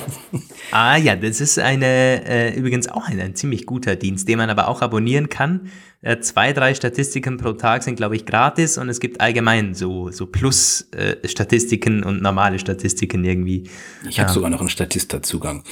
ah 0.71 0.97
ja, 0.97 1.15
das 1.17 1.41
ist 1.41 1.59
eine, 1.59 2.25
äh, 2.27 2.55
übrigens 2.57 2.89
auch 2.89 3.07
ein, 3.09 3.21
ein 3.21 3.35
ziemlich 3.35 3.67
guter 3.67 3.97
Dienst, 3.97 4.27
den 4.29 4.39
man 4.39 4.51
aber 4.51 4.69
auch 4.69 4.83
abonnieren 4.83 5.29
kann. 5.29 5.71
Äh, 6.03 6.21
zwei, 6.21 6.53
drei 6.53 6.75
Statistiken 6.75 7.37
pro 7.37 7.53
Tag 7.53 7.83
sind, 7.83 7.97
glaube 7.97 8.17
ich, 8.17 8.25
gratis 8.25 8.79
und 8.79 8.89
es 8.89 9.01
gibt 9.01 9.21
allgemein 9.21 9.75
so, 9.75 10.11
so 10.11 10.27
Plus-Statistiken 10.27 12.03
äh, 12.03 12.07
und 12.07 12.23
normale 12.23 12.59
Statistiken 12.59 13.23
irgendwie. 13.25 13.69
Ich 14.09 14.19
habe 14.19 14.29
ja. 14.29 14.35
sogar 14.35 14.51
noch 14.51 14.61
einen 14.61 14.71
Statista-Zugang. 14.71 15.63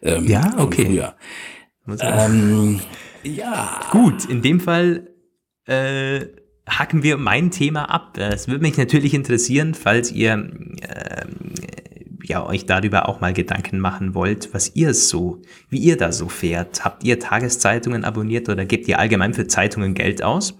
Ähm, 0.00 0.26
ja, 0.26 0.54
okay. 0.56 0.86
Früher. 0.86 1.14
Ähm, 2.00 2.80
ja. 3.22 3.80
Gut, 3.90 4.24
in 4.24 4.40
dem 4.40 4.60
Fall 4.60 5.13
äh, 5.66 6.26
hacken 6.68 7.02
wir 7.02 7.16
mein 7.16 7.50
Thema 7.50 7.90
ab. 7.90 8.16
Es 8.18 8.48
würde 8.48 8.62
mich 8.62 8.76
natürlich 8.76 9.14
interessieren, 9.14 9.74
falls 9.74 10.10
ihr 10.12 10.50
äh, 10.80 11.26
ja, 12.26 12.44
euch 12.44 12.64
darüber 12.66 13.08
auch 13.08 13.20
mal 13.20 13.32
Gedanken 13.34 13.78
machen 13.78 14.14
wollt, 14.14 14.52
was 14.54 14.74
ihr 14.74 14.94
so, 14.94 15.42
wie 15.68 15.78
ihr 15.78 15.96
da 15.96 16.10
so 16.10 16.28
fährt. 16.28 16.84
Habt 16.84 17.04
ihr 17.04 17.18
Tageszeitungen 17.18 18.04
abonniert 18.04 18.48
oder 18.48 18.64
gebt 18.64 18.88
ihr 18.88 18.98
allgemein 18.98 19.34
für 19.34 19.46
Zeitungen 19.46 19.94
Geld 19.94 20.22
aus? 20.22 20.56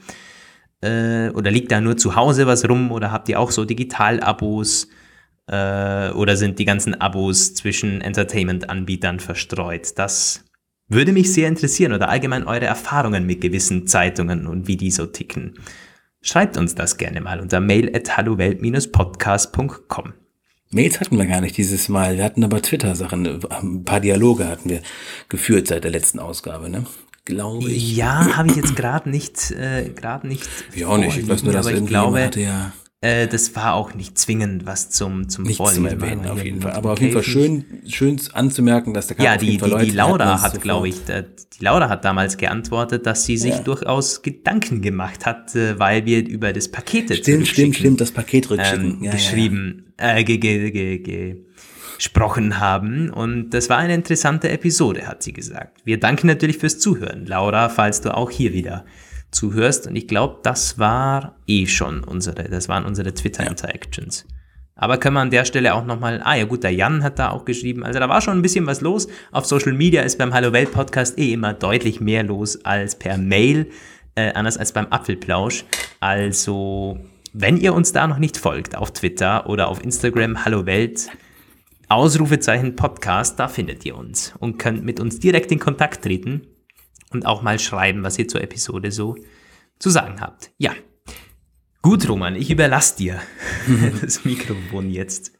Äh, 0.82 1.30
oder 1.30 1.50
liegt 1.50 1.72
da 1.72 1.80
nur 1.80 1.96
zu 1.96 2.16
Hause 2.16 2.46
was 2.46 2.68
rum 2.68 2.92
oder 2.92 3.10
habt 3.10 3.28
ihr 3.28 3.40
auch 3.40 3.50
so 3.50 3.64
Digital-Abos? 3.64 4.88
Äh, 5.46 6.10
oder 6.10 6.36
sind 6.36 6.58
die 6.58 6.64
ganzen 6.66 7.00
Abos 7.00 7.54
zwischen 7.54 8.02
Entertainment-Anbietern 8.02 9.20
verstreut? 9.20 9.98
Das 9.98 10.44
würde 10.88 11.12
mich 11.12 11.32
sehr 11.32 11.48
interessieren 11.48 11.92
oder 11.92 12.08
allgemein 12.08 12.46
eure 12.46 12.66
Erfahrungen 12.66 13.26
mit 13.26 13.40
gewissen 13.40 13.86
Zeitungen 13.86 14.46
und 14.46 14.66
wie 14.66 14.76
die 14.76 14.90
so 14.90 15.06
ticken. 15.06 15.54
Schreibt 16.20 16.56
uns 16.56 16.74
das 16.74 16.96
gerne 16.96 17.20
mal 17.20 17.40
unter 17.40 17.60
mail 17.60 17.94
at 17.94 18.16
hallowelt-podcast.com. 18.16 20.14
Mails 20.70 21.00
hatten 21.00 21.18
wir 21.18 21.26
gar 21.26 21.40
nicht 21.40 21.56
dieses 21.56 21.88
Mal. 21.88 22.16
Wir 22.16 22.24
hatten 22.24 22.42
aber 22.42 22.60
Twitter-Sachen, 22.60 23.44
ein 23.48 23.84
paar 23.84 24.00
Dialoge 24.00 24.48
hatten 24.48 24.70
wir 24.70 24.80
geführt 25.28 25.68
seit 25.68 25.84
der 25.84 25.90
letzten 25.90 26.18
Ausgabe, 26.18 26.68
ne? 26.68 26.84
Glaube 27.24 27.70
ich. 27.70 27.96
Ja, 27.96 28.36
habe 28.36 28.48
ich 28.48 28.56
jetzt 28.56 28.74
gerade 28.76 29.08
nicht, 29.08 29.50
äh, 29.52 29.88
gerade 29.90 30.26
nicht. 30.26 30.48
Ich 30.74 30.84
auch 30.84 30.98
nicht. 30.98 31.16
Ich 31.16 31.28
weiß 31.28 31.42
nur, 31.44 31.52
dass 31.52 31.66
ich 31.68 31.86
glaube, 31.86 32.22
hatte 32.24 32.40
ja 32.40 32.72
äh, 33.04 33.28
das 33.28 33.54
war 33.54 33.74
auch 33.74 33.92
nicht 33.92 34.16
zwingend 34.16 34.64
was 34.64 34.88
zum, 34.88 35.28
zum 35.28 35.44
Nicht 35.44 35.58
Vorlesen. 35.58 35.88
zum 35.88 36.00
Erwähnen, 36.00 36.26
auf 36.26 36.42
jeden 36.42 36.62
Fall. 36.62 36.72
Aber 36.72 36.92
auf 36.92 37.00
jeden 37.00 37.12
Fall 37.12 37.22
schön, 37.22 37.64
schön 37.86 38.18
anzumerken, 38.32 38.94
dass 38.94 39.08
der 39.08 39.20
Ja, 39.20 39.36
die, 39.36 39.58
die, 39.58 39.76
die 39.76 39.90
Laura 39.90 40.40
hat, 40.40 40.58
glaube 40.62 40.88
ich, 40.88 40.96
die 41.04 41.62
Laura 41.62 41.90
hat 41.90 42.06
damals 42.06 42.38
geantwortet, 42.38 43.04
dass 43.04 43.26
sie 43.26 43.36
sich 43.36 43.56
ja. 43.56 43.60
durchaus 43.60 44.22
Gedanken 44.22 44.80
gemacht 44.80 45.26
hat, 45.26 45.54
äh, 45.54 45.78
weil 45.78 46.06
wir 46.06 46.26
über 46.26 46.54
das 46.54 46.68
Paket 46.68 47.14
Stimmt, 47.14 47.46
stimmt, 47.46 47.76
stimmt, 47.76 48.00
das 48.00 48.10
Paket 48.10 48.48
rückschicken. 48.48 48.96
Ähm, 48.98 49.04
ja, 49.04 49.12
geschrieben, 49.12 49.92
ja, 50.00 50.16
Äh, 50.16 50.24
ge, 50.24 50.38
ge, 50.38 50.70
ge, 50.70 50.98
ge, 50.98 51.36
gesprochen 51.96 52.58
haben. 52.58 53.10
Und 53.10 53.50
das 53.50 53.68
war 53.68 53.76
eine 53.76 53.94
interessante 53.94 54.48
Episode, 54.48 55.06
hat 55.06 55.22
sie 55.22 55.34
gesagt. 55.34 55.82
Wir 55.84 56.00
danken 56.00 56.26
natürlich 56.26 56.56
fürs 56.56 56.78
Zuhören. 56.78 57.26
Laura, 57.26 57.68
falls 57.68 58.00
du 58.00 58.16
auch 58.16 58.30
hier 58.30 58.54
wieder 58.54 58.86
zuhörst. 59.34 59.86
Und 59.86 59.96
ich 59.96 60.08
glaube, 60.08 60.38
das 60.42 60.78
war 60.78 61.36
eh 61.46 61.66
schon 61.66 62.04
unsere, 62.04 62.44
das 62.44 62.68
waren 62.68 62.84
unsere 62.84 63.12
Twitter-Interactions. 63.12 64.26
Aber 64.76 64.98
können 64.98 65.14
wir 65.14 65.20
an 65.20 65.30
der 65.30 65.44
Stelle 65.44 65.74
auch 65.74 65.84
nochmal, 65.84 66.20
ah 66.24 66.34
ja 66.34 66.44
gut, 66.44 66.64
der 66.64 66.72
Jan 66.72 67.04
hat 67.04 67.18
da 67.18 67.30
auch 67.30 67.44
geschrieben, 67.44 67.84
also 67.84 68.00
da 68.00 68.08
war 68.08 68.20
schon 68.20 68.36
ein 68.36 68.42
bisschen 68.42 68.66
was 68.66 68.80
los. 68.80 69.06
Auf 69.30 69.46
Social 69.46 69.72
Media 69.72 70.02
ist 70.02 70.18
beim 70.18 70.34
Hallo 70.34 70.52
Welt 70.52 70.72
Podcast 70.72 71.16
eh 71.18 71.32
immer 71.32 71.52
deutlich 71.52 72.00
mehr 72.00 72.24
los 72.24 72.64
als 72.64 72.96
per 72.96 73.16
Mail, 73.16 73.70
äh, 74.16 74.32
anders 74.32 74.58
als 74.58 74.72
beim 74.72 74.86
Apfelplausch. 74.86 75.64
Also, 76.00 76.98
wenn 77.32 77.56
ihr 77.56 77.72
uns 77.72 77.92
da 77.92 78.06
noch 78.08 78.18
nicht 78.18 78.36
folgt, 78.36 78.76
auf 78.76 78.92
Twitter 78.92 79.48
oder 79.48 79.68
auf 79.68 79.82
Instagram, 79.82 80.44
Hallo 80.44 80.66
Welt, 80.66 81.08
Ausrufezeichen 81.88 82.74
Podcast, 82.74 83.38
da 83.38 83.46
findet 83.46 83.84
ihr 83.84 83.96
uns 83.96 84.34
und 84.40 84.58
könnt 84.58 84.84
mit 84.84 84.98
uns 84.98 85.20
direkt 85.20 85.52
in 85.52 85.60
Kontakt 85.60 86.02
treten 86.02 86.42
und 87.14 87.26
auch 87.26 87.42
mal 87.42 87.58
schreiben, 87.58 88.02
was 88.02 88.18
ihr 88.18 88.28
zur 88.28 88.42
Episode 88.42 88.90
so 88.90 89.16
zu 89.78 89.90
sagen 89.90 90.20
habt. 90.20 90.50
Ja. 90.58 90.72
Gut, 91.82 92.08
Roman, 92.08 92.36
ich 92.36 92.50
überlasse 92.50 92.96
dir 92.96 93.20
das 94.00 94.24
Mikrofon 94.24 94.90
jetzt. 94.90 95.32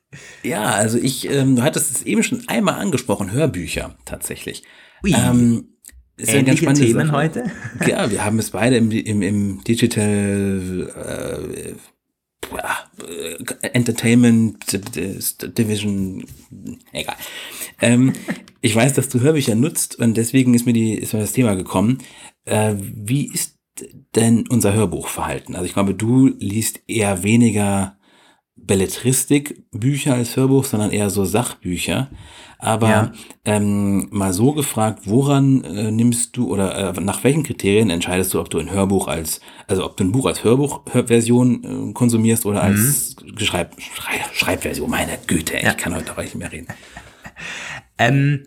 Ja, 0.43 0.65
also 0.73 0.99
ich, 0.99 1.29
ähm, 1.31 1.57
du 1.57 1.63
hattest 1.63 1.91
es 1.91 2.03
eben 2.03 2.23
schon 2.23 2.45
einmal 2.49 2.75
angesprochen, 2.75 3.33
Hörbücher 3.33 3.97
tatsächlich. 4.05 4.63
Ui. 5.03 5.13
Ähm, 5.13 5.69
ist 6.17 6.33
Ähnliche 6.33 6.67
ja 6.67 6.73
Themen 6.73 7.07
Sache. 7.09 7.17
heute? 7.17 7.45
Ja, 7.87 8.09
wir 8.11 8.25
haben 8.25 8.39
es 8.39 8.51
beide 8.51 8.77
im, 8.77 8.91
im, 8.93 9.23
im 9.23 9.65
Digital 9.65 10.93
äh, 10.95 11.75
Entertainment 13.63 14.57
Division, 15.59 16.25
egal. 16.93 17.17
Ähm, 17.81 18.13
ich 18.61 18.75
weiß, 18.75 18.95
dass 18.95 19.09
du 19.09 19.21
Hörbücher 19.21 19.55
nutzt 19.55 19.99
und 19.99 20.17
deswegen 20.17 20.55
ist 20.55 20.67
mir, 20.67 20.73
die, 20.73 20.95
ist 20.95 21.13
mir 21.13 21.21
das 21.21 21.33
Thema 21.33 21.55
gekommen. 21.55 21.99
Äh, 22.45 22.75
wie 22.79 23.27
ist 23.33 23.59
denn 24.15 24.47
unser 24.49 24.73
Hörbuchverhalten? 24.73 25.55
Also 25.55 25.67
ich 25.67 25.75
glaube, 25.75 25.95
du 25.95 26.29
liest 26.39 26.81
eher 26.87 27.23
weniger 27.23 27.97
Belletristik-Bücher 28.67 30.15
als 30.15 30.37
Hörbuch, 30.37 30.65
sondern 30.65 30.91
eher 30.91 31.11
so 31.11 31.25
Sachbücher. 31.25 32.09
Aber 32.59 32.89
ja. 32.89 33.13
ähm, 33.45 34.09
mal 34.11 34.33
so 34.33 34.53
gefragt, 34.53 35.01
woran 35.05 35.65
äh, 35.65 35.91
nimmst 35.91 36.37
du 36.37 36.51
oder 36.51 36.97
äh, 36.97 37.01
nach 37.01 37.23
welchen 37.25 37.43
Kriterien 37.43 37.91
entscheidest 37.91 38.33
du, 38.33 38.41
ob 38.41 38.49
du 38.49 38.59
ein 38.59 38.71
Hörbuch 38.71 39.09
als, 39.09 39.41
also 39.67 39.85
ob 39.85 39.97
du 39.97 40.05
ein 40.05 40.13
Buch 40.13 40.27
als 40.27 40.45
Hörbuchversion 40.45 41.91
äh, 41.91 41.93
konsumierst 41.93 42.47
oder 42.47 42.63
als 42.63 43.17
mhm. 43.23 43.39
Schreib, 43.39 43.81
Schreib, 43.81 44.35
Schreibversion? 44.35 44.91
Meine 44.91 45.19
Güte, 45.27 45.59
ja. 45.59 45.71
ich 45.71 45.77
kann 45.77 45.95
heute 45.95 46.13
auch 46.13 46.23
nicht 46.23 46.35
mehr 46.35 46.51
reden. 46.51 46.69
Ähm, 47.97 48.47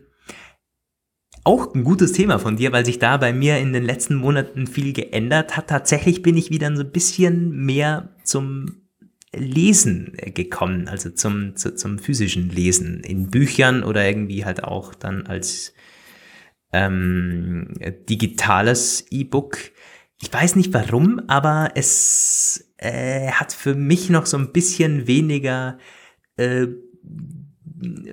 auch 1.46 1.74
ein 1.74 1.86
gutes 1.86 2.12
Thema 2.12 2.40
von 2.40 2.58
dir, 2.58 2.74
weil 2.74 2.86
sich 2.86 3.00
da 3.00 3.16
bei 3.16 3.32
mir 3.32 3.58
in 3.60 3.72
den 3.72 3.84
letzten 3.84 4.16
Monaten 4.16 4.68
viel 4.68 4.92
geändert 4.92 5.56
hat. 5.56 5.68
Tatsächlich 5.68 6.22
bin 6.22 6.36
ich 6.36 6.50
wieder 6.50 6.76
so 6.76 6.84
ein 6.84 6.92
bisschen 6.92 7.66
mehr 7.66 8.10
zum 8.26 8.87
Lesen 9.38 10.14
gekommen, 10.34 10.88
also 10.88 11.10
zum, 11.10 11.56
zu, 11.56 11.76
zum 11.76 12.00
physischen 12.00 12.50
Lesen 12.50 13.02
in 13.02 13.30
Büchern 13.30 13.84
oder 13.84 14.06
irgendwie 14.06 14.46
halt 14.46 14.64
auch 14.64 14.94
dann 14.94 15.26
als 15.28 15.74
ähm, 16.72 17.74
digitales 18.10 19.06
E-Book. 19.10 19.58
Ich 20.22 20.34
weiß 20.34 20.56
nicht 20.56 20.74
warum, 20.74 21.22
aber 21.28 21.72
es 21.76 22.74
äh, 22.78 23.32
hat 23.32 23.54
für 23.54 23.76
mich 23.76 24.10
noch 24.10 24.26
so 24.26 24.38
ein 24.38 24.52
bisschen 24.52 25.08
weniger 25.08 25.78
äh, 26.38 26.68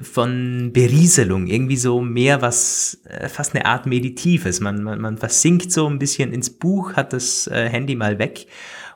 von 0.02 0.72
Berieselung, 0.72 1.46
irgendwie 1.46 1.76
so 1.76 2.00
mehr 2.00 2.42
was, 2.42 3.00
äh, 3.04 3.28
fast 3.28 3.54
eine 3.54 3.64
Art 3.64 3.86
Meditives. 3.86 4.60
Man, 4.60 4.82
man, 4.82 5.00
man 5.00 5.16
versinkt 5.16 5.72
so 5.72 5.88
ein 5.88 5.98
bisschen 5.98 6.32
ins 6.32 6.50
Buch, 6.50 6.94
hat 6.94 7.12
das 7.12 7.46
äh, 7.46 7.68
Handy 7.68 7.94
mal 7.94 8.18
weg 8.18 8.46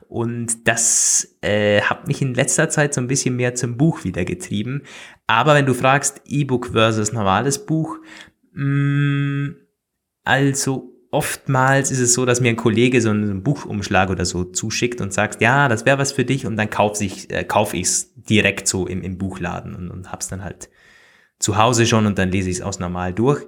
und 0.09 0.67
das 0.67 1.37
äh, 1.43 1.83
hat 1.83 2.09
mich 2.09 2.23
in 2.23 2.33
letzter 2.33 2.71
Zeit 2.71 2.95
so 2.95 3.01
ein 3.01 3.09
bisschen 3.09 3.37
mehr 3.37 3.55
zum 3.55 3.77
Buch 3.77 4.05
wieder 4.05 4.25
getrieben. 4.25 4.83
Aber 5.27 5.55
wenn 5.55 5.67
du 5.67 5.75
fragst, 5.75 6.23
E-Book 6.27 6.69
versus 6.73 7.13
normales 7.13 7.67
Buch, 7.67 7.99
mh, 8.53 8.65
mm, 8.65 9.57
also 10.25 10.95
oftmals 11.11 11.91
ist 11.91 12.01
es 12.01 12.15
so, 12.15 12.25
dass 12.27 12.41
mir 12.41 12.51
ein 12.51 12.57
Kollege 12.57 13.01
so 13.01 13.11
einen 13.11 13.43
Buchumschlag 13.43 14.11
oder 14.11 14.25
so 14.25 14.45
zuschickt 14.45 15.01
und 15.01 15.13
sagt, 15.13 15.41
ja, 15.41 15.69
das 15.69 15.87
wäre 15.87 15.99
was 15.99 16.13
für 16.13 16.25
dich 16.25 16.47
und 16.47 16.57
dann 16.57 16.71
kaufe 16.71 17.05
ich 17.05 17.31
äh, 17.31 17.45
kauf 17.45 17.75
direkt 18.15 18.69
so 18.69 18.87
im, 18.87 19.03
im 19.03 19.19
Buchladen 19.19 19.75
und, 19.75 19.91
und 19.91 20.13
hab's 20.13 20.29
dann 20.29 20.43
halt 20.43 20.71
zu 21.39 21.57
Hause 21.57 21.87
schon 21.87 22.07
und 22.07 22.19
dann 22.19 22.31
lese 22.31 22.51
ich 22.51 22.57
es 22.57 22.63
aus 22.63 22.79
normal 22.79 23.13
durch. 23.13 23.47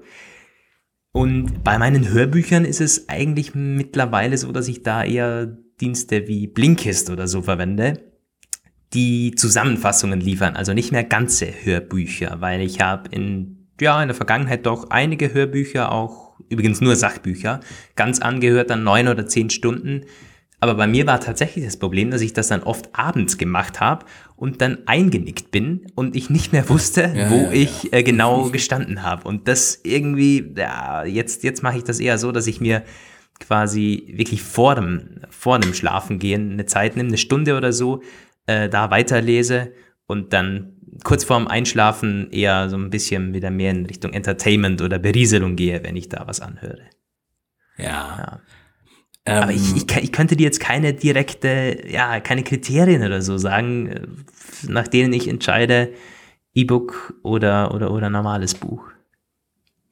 Und 1.13 1.65
bei 1.65 1.77
meinen 1.79 2.09
Hörbüchern 2.09 2.65
ist 2.65 2.81
es 2.81 3.09
eigentlich 3.09 3.55
mittlerweile 3.55 4.39
so, 4.39 4.53
dass 4.53 4.69
ich 4.69 4.83
da 4.83 5.03
eher 5.03 5.59
Dienste 5.81 6.29
wie 6.29 6.47
Blinkist 6.47 7.11
oder 7.11 7.27
so 7.27 7.43
verwende, 7.43 8.01
die 8.93 9.35
Zusammenfassungen 9.35 10.21
liefern, 10.21 10.57
also 10.57 10.73
nicht 10.73 10.93
mehr 10.93 11.05
ganze 11.05 11.47
Hörbücher, 11.47 12.41
weil 12.41 12.61
ich 12.61 12.81
habe 12.81 13.09
in, 13.11 13.69
ja, 13.81 14.01
in 14.03 14.09
der 14.09 14.17
Vergangenheit 14.17 14.67
doch 14.67 14.91
einige 14.91 15.33
Hörbücher, 15.33 15.93
auch 15.93 16.31
übrigens 16.49 16.81
nur 16.81 16.97
Sachbücher, 16.97 17.61
ganz 17.95 18.21
angehört 18.21 18.71
an 18.71 18.83
neun 18.83 19.09
oder 19.09 19.27
zehn 19.27 19.51
Stunden. 19.51 20.03
Aber 20.63 20.75
bei 20.75 20.87
mir 20.87 21.07
war 21.07 21.21
tatsächlich 21.21 21.65
das 21.65 21.79
Problem, 21.79 22.11
dass 22.11 22.21
ich 22.21 22.35
das 22.35 22.49
dann 22.49 22.63
oft 22.63 22.91
abends 22.93 23.39
gemacht 23.39 23.81
habe 23.81 24.05
und 24.37 24.61
dann 24.61 24.79
eingenickt 24.87 25.51
bin 25.51 25.87
und 25.95 26.15
ich 26.15 26.29
nicht 26.29 26.53
mehr 26.53 26.69
wusste, 26.69 27.13
ja, 27.15 27.31
wo 27.31 27.37
ja, 27.37 27.53
ich. 27.53 27.93
Äh, 27.93 28.03
genau 28.03 28.51
gestanden 28.51 29.03
habe. 29.03 29.27
Und 29.27 29.49
das 29.49 29.81
irgendwie, 29.85 30.53
ja, 30.57 31.05
jetzt, 31.05 31.45
jetzt 31.45 31.63
mache 31.63 31.79
ich 31.79 31.85
das 31.85 31.99
eher 31.99 32.19
so, 32.19 32.31
dass 32.31 32.47
ich 32.47 32.61
mir 32.61 32.83
quasi 33.41 34.13
wirklich 34.17 34.43
vor 34.43 34.75
dem, 34.77 35.21
vor 35.31 35.59
dem 35.59 35.75
Schlafengehen 35.75 36.53
eine 36.53 36.67
Zeit 36.67 36.97
nehme, 36.97 37.09
eine 37.09 37.19
Stunde 37.19 37.57
oder 37.57 37.73
so, 37.73 38.03
äh, 38.47 38.69
da 38.69 38.91
weiterlese 38.91 39.73
und 40.07 40.33
dann 40.33 40.77
kurz 41.05 41.25
vorm 41.25 41.49
Einschlafen 41.49 42.31
eher 42.31 42.69
so 42.69 42.77
ein 42.77 42.91
bisschen 42.91 43.33
wieder 43.33 43.51
mehr 43.51 43.71
in 43.71 43.87
Richtung 43.87 44.13
Entertainment 44.13 44.83
oder 44.83 44.99
Berieselung 44.99 45.57
gehe, 45.57 45.83
wenn 45.83 45.97
ich 45.97 46.09
da 46.09 46.27
was 46.27 46.41
anhöre. 46.41 46.83
Ja. 47.79 47.85
ja. 47.85 48.41
Ähm, 49.27 49.43
Aber 49.43 49.53
ich, 49.53 49.77
ich, 49.77 49.97
ich, 49.97 50.13
könnte 50.13 50.37
dir 50.37 50.45
jetzt 50.45 50.61
keine 50.61 50.95
direkte, 50.95 51.85
ja, 51.89 52.21
keine 52.21 52.43
Kriterien 52.43 53.03
oder 53.03 53.23
so 53.23 53.39
sagen, 53.39 53.87
äh, 53.89 54.01
nach 54.69 54.89
denen 54.89 55.13
ich 55.13 55.29
entscheide, 55.29 55.93
E-Book 56.55 57.15
oder, 57.23 57.75
oder, 57.75 57.93
oder 57.93 58.11
normales 58.11 58.55
Buch. 58.55 58.91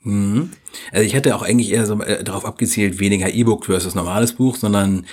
Mhm. 0.08 0.50
Also 0.90 1.04
ich 1.04 1.14
hätte 1.14 1.36
auch 1.36 1.42
eigentlich 1.42 1.70
eher 1.70 1.86
so 1.86 2.00
äh, 2.00 2.24
darauf 2.24 2.44
abgezielt, 2.44 2.98
weniger 2.98 3.32
E-Book 3.32 3.66
versus 3.66 3.94
normales 3.94 4.32
Buch, 4.32 4.56
sondern 4.56 5.04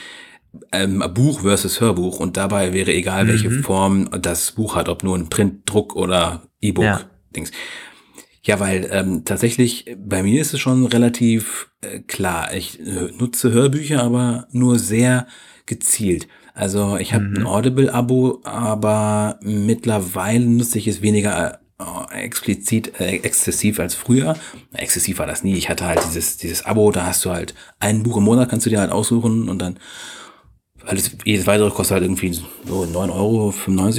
ähm, 0.71 1.03
Buch 1.13 1.41
versus 1.41 1.81
Hörbuch 1.81 2.19
und 2.19 2.37
dabei 2.37 2.71
wäre 2.71 2.93
egal, 2.93 3.27
welche 3.27 3.49
mhm. 3.49 3.63
Form 3.63 4.09
das 4.21 4.53
Buch 4.53 4.75
hat, 4.75 4.87
ob 4.87 5.03
nur 5.03 5.17
ein 5.17 5.27
Printdruck 5.27 5.95
oder 5.95 6.43
E-Book-Dings. 6.61 7.51
Ja. 8.43 8.55
ja. 8.55 8.59
weil 8.61 8.87
ähm, 8.91 9.25
tatsächlich 9.25 9.97
bei 9.97 10.23
mir 10.23 10.41
ist 10.41 10.53
es 10.53 10.61
schon 10.61 10.85
relativ 10.85 11.69
äh, 11.81 11.99
klar. 11.99 12.53
Ich 12.53 12.79
äh, 12.79 13.11
nutze 13.17 13.51
Hörbücher, 13.51 14.01
aber 14.01 14.47
nur 14.51 14.79
sehr 14.79 15.27
gezielt. 15.65 16.27
Also 16.53 16.95
ich 16.95 17.13
habe 17.13 17.25
mhm. 17.25 17.37
ein 17.37 17.45
Audible-Abo, 17.47 18.39
aber 18.45 19.39
mittlerweile 19.41 20.45
nutze 20.45 20.77
ich 20.77 20.87
es 20.87 21.01
weniger 21.01 21.59
oh, 21.61 21.64
explizit 22.11 22.99
äh, 22.99 23.17
exzessiv 23.17 23.79
als 23.79 23.95
früher. 23.95 24.37
Exzessiv 24.73 25.19
war 25.19 25.27
das 25.27 25.43
nie. 25.43 25.55
Ich 25.55 25.69
hatte 25.69 25.85
halt 25.85 25.99
dieses, 26.05 26.37
dieses 26.37 26.65
Abo, 26.65 26.91
da 26.91 27.05
hast 27.05 27.25
du 27.25 27.31
halt 27.31 27.53
ein 27.79 28.03
Buch 28.03 28.17
im 28.17 28.23
Monat, 28.23 28.49
kannst 28.49 28.65
du 28.65 28.69
dir 28.69 28.79
halt 28.79 28.91
aussuchen 28.91 29.49
und 29.49 29.59
dann 29.59 29.79
alles, 30.85 31.11
jedes 31.25 31.47
weitere 31.47 31.69
kostet 31.71 31.95
halt 31.95 32.03
irgendwie 32.03 32.33
so 32.65 32.83
9,95 32.83 33.11
Euro 33.11 33.53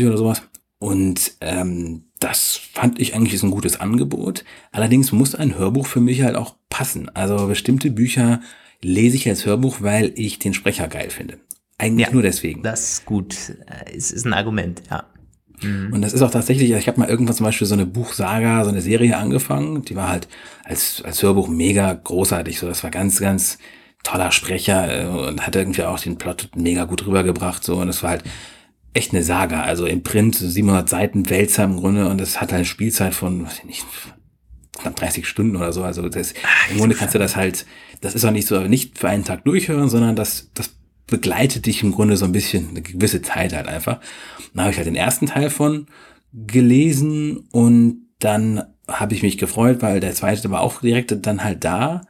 oder 0.09 0.17
sowas. 0.17 0.43
Und 0.79 1.33
ähm, 1.41 2.05
das 2.19 2.57
fand 2.57 2.99
ich 2.99 3.15
eigentlich 3.15 3.35
ist 3.35 3.43
ein 3.43 3.51
gutes 3.51 3.81
Angebot. 3.81 4.45
Allerdings 4.73 5.13
muss 5.13 5.35
ein 5.35 5.59
Hörbuch 5.59 5.87
für 5.87 6.01
mich 6.01 6.23
halt 6.23 6.37
auch 6.37 6.57
passen. 6.71 7.09
Also 7.15 7.47
bestimmte 7.47 7.91
Bücher 7.91 8.41
lese 8.83 9.17
ich 9.17 9.29
als 9.29 9.45
Hörbuch, 9.47 9.79
weil 9.81 10.13
ich 10.17 10.39
den 10.39 10.55
Sprecher 10.55 10.89
geil 10.89 11.11
finde. 11.11 11.39
Eigentlich 11.79 12.07
ja, 12.07 12.13
nur 12.13 12.23
deswegen. 12.23 12.63
Das 12.63 12.93
ist 12.93 13.05
gut. 13.05 13.37
Es 13.93 14.11
ist 14.11 14.25
ein 14.25 14.33
Argument, 14.33 14.83
ja. 14.91 15.05
Mhm. 15.63 15.93
Und 15.93 16.03
das 16.03 16.13
ist 16.13 16.23
auch 16.23 16.31
tatsächlich, 16.31 16.71
ich 16.71 16.89
habe 16.89 17.01
mal 17.01 17.09
irgendwann 17.09 17.37
zum 17.37 17.45
Beispiel 17.45 17.67
so 17.67 17.75
eine 17.75 17.87
Buchsaga, 17.87 18.65
so 18.65 18.71
eine 18.71 18.81
Serie 18.81 19.17
angefangen, 19.17 19.83
die 19.83 19.97
war 19.97 20.09
halt 20.09 20.29
als, 20.65 21.03
als 21.05 21.23
Hörbuch 21.23 21.49
mega 21.49 21.93
großartig. 21.93 22.59
So, 22.59 22.69
das 22.69 22.83
war 22.83 22.91
ganz, 22.91 23.21
ganz 23.21 23.59
toller 24.03 24.31
Sprecher 24.31 25.05
äh, 25.05 25.07
und 25.07 25.47
hat 25.47 25.57
irgendwie 25.57 25.83
auch 25.83 25.99
den 25.99 26.19
Plot 26.19 26.51
mega 26.55 26.85
gut 26.85 27.07
rübergebracht. 27.07 27.65
So, 27.65 27.77
und 27.77 27.89
das 27.89 28.03
war 28.03 28.11
halt 28.11 28.25
echt 28.95 29.13
eine 29.13 29.23
Saga. 29.23 29.63
Also 29.63 29.87
im 29.87 30.03
Print 30.03 30.37
700 30.37 30.89
Seiten 30.89 31.29
Wälzer 31.29 31.65
im 31.65 31.77
Grunde 31.77 32.09
und 32.09 32.21
das 32.21 32.41
hat 32.41 32.53
halt 32.53 32.61
eine 32.61 32.65
Spielzeit 32.65 33.15
von, 33.15 33.45
weiß 33.45 33.59
ich 33.59 33.65
nicht, 33.65 33.87
knapp 34.79 34.97
30 34.97 35.27
Stunden 35.27 35.57
oder 35.57 35.73
so. 35.73 35.83
Also 35.83 36.09
das, 36.09 36.35
Ach, 36.45 36.71
im 36.71 36.79
Grunde 36.79 36.97
kannst 36.97 37.15
du 37.15 37.19
das 37.19 37.37
halt, 37.37 37.67
das 38.01 38.15
ist 38.15 38.25
auch 38.25 38.31
nicht 38.31 38.47
so, 38.47 38.61
nicht 38.61 38.99
für 38.99 39.09
einen 39.09 39.25
Tag 39.25 39.45
durchhören, 39.45 39.89
sondern 39.89 40.17
das, 40.17 40.51
das 40.55 40.71
begleitet 41.07 41.67
dich 41.67 41.83
im 41.83 41.93
Grunde 41.93 42.17
so 42.17 42.25
ein 42.25 42.33
bisschen, 42.33 42.71
eine 42.71 42.83
gewisse 42.83 43.23
Zeit 43.23 43.55
halt 43.55 43.69
einfach. 43.69 44.01
Dann 44.55 44.65
habe 44.65 44.73
ich 44.73 44.77
halt 44.77 44.87
den 44.87 44.97
ersten 44.97 45.27
Teil 45.27 45.51
von 45.51 45.87
gelesen 46.33 47.49
und 47.53 48.07
dann 48.19 48.65
habe 48.89 49.15
ich 49.15 49.23
mich 49.23 49.39
gefreut, 49.39 49.83
weil 49.83 50.01
der 50.01 50.15
zweite 50.15 50.51
war 50.51 50.61
auch 50.61 50.81
direkt 50.81 51.15
dann 51.27 51.45
halt 51.45 51.65
da 51.65 52.03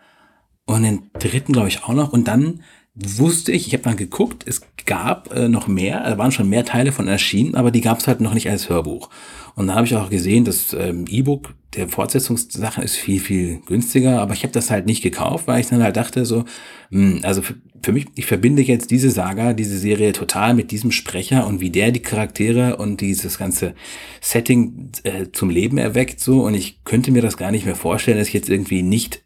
und 0.67 0.83
den 0.83 1.11
dritten 1.19 1.53
glaube 1.53 1.69
ich 1.69 1.85
auch 1.85 1.95
noch 1.95 2.13
und 2.13 2.29
dann 2.29 2.63
wusste 2.95 3.53
ich, 3.53 3.67
ich 3.67 3.73
habe 3.75 3.85
dann 3.85 3.97
geguckt, 3.97 4.45
es 4.47 4.63
gab 4.87 5.35
äh, 5.35 5.49
noch 5.49 5.69
mehr, 5.69 6.03
da 6.03 6.17
waren 6.17 6.33
schon 6.33 6.49
mehr 6.49 6.65
Teile 6.65 6.93
von 6.93 7.09
erschienen, 7.09 7.55
aber 7.55 7.71
die 7.71 7.83
gab 7.83 7.99
es 7.99 8.09
halt 8.09 8.21
noch 8.21 8.35
nicht 8.35 8.49
als 8.49 8.69
Hörbuch. 8.71 9.11
Und 9.57 9.69
da 9.69 9.75
habe 9.75 9.87
ich 9.87 9.97
auch 9.97 10.11
gesehen, 10.11 10.45
das 10.45 10.75
ähm, 10.75 11.07
E-Book 11.09 11.55
der 11.75 11.89
Fortsetzungssachen 11.89 12.85
ist 12.85 12.97
viel, 12.97 13.21
viel 13.21 13.61
günstiger, 13.65 14.21
aber 14.21 14.35
ich 14.35 14.43
habe 14.43 14.53
das 14.53 14.71
halt 14.71 14.85
nicht 14.85 15.03
gekauft, 15.03 15.47
weil 15.47 15.61
ich 15.61 15.69
dann 15.69 15.83
halt 15.83 15.97
dachte 15.97 16.27
so, 16.27 16.45
mh, 16.91 17.17
hm, 17.17 17.21
also 17.23 17.41
für, 17.41 17.55
für 17.83 17.93
mich, 17.93 18.07
ich 18.17 18.27
verbinde 18.27 18.63
jetzt 18.63 18.91
diese 18.91 19.11
Saga, 19.11 19.55
diese 19.55 19.79
Serie 19.79 20.13
total 20.13 20.53
mit 20.53 20.71
diesem 20.71 20.93
Sprecher 20.93 21.47
und 21.47 21.61
wie 21.61 21.71
der 21.71 21.91
die 21.91 22.01
Charaktere 22.01 22.77
und 22.77 23.01
dieses 23.01 23.39
ganze 23.39 23.75
Setting 24.21 24.91
äh, 25.05 25.27
zum 25.33 25.49
Leben 25.49 25.79
erweckt 25.79 26.21
so 26.21 26.45
und 26.45 26.53
ich 26.53 26.85
könnte 26.85 27.11
mir 27.11 27.23
das 27.23 27.39
gar 27.39 27.51
nicht 27.51 27.65
mehr 27.65 27.77
vorstellen, 27.77 28.19
dass 28.19 28.29
ich 28.29 28.35
jetzt 28.35 28.51
irgendwie 28.51 28.83
nicht 28.83 29.25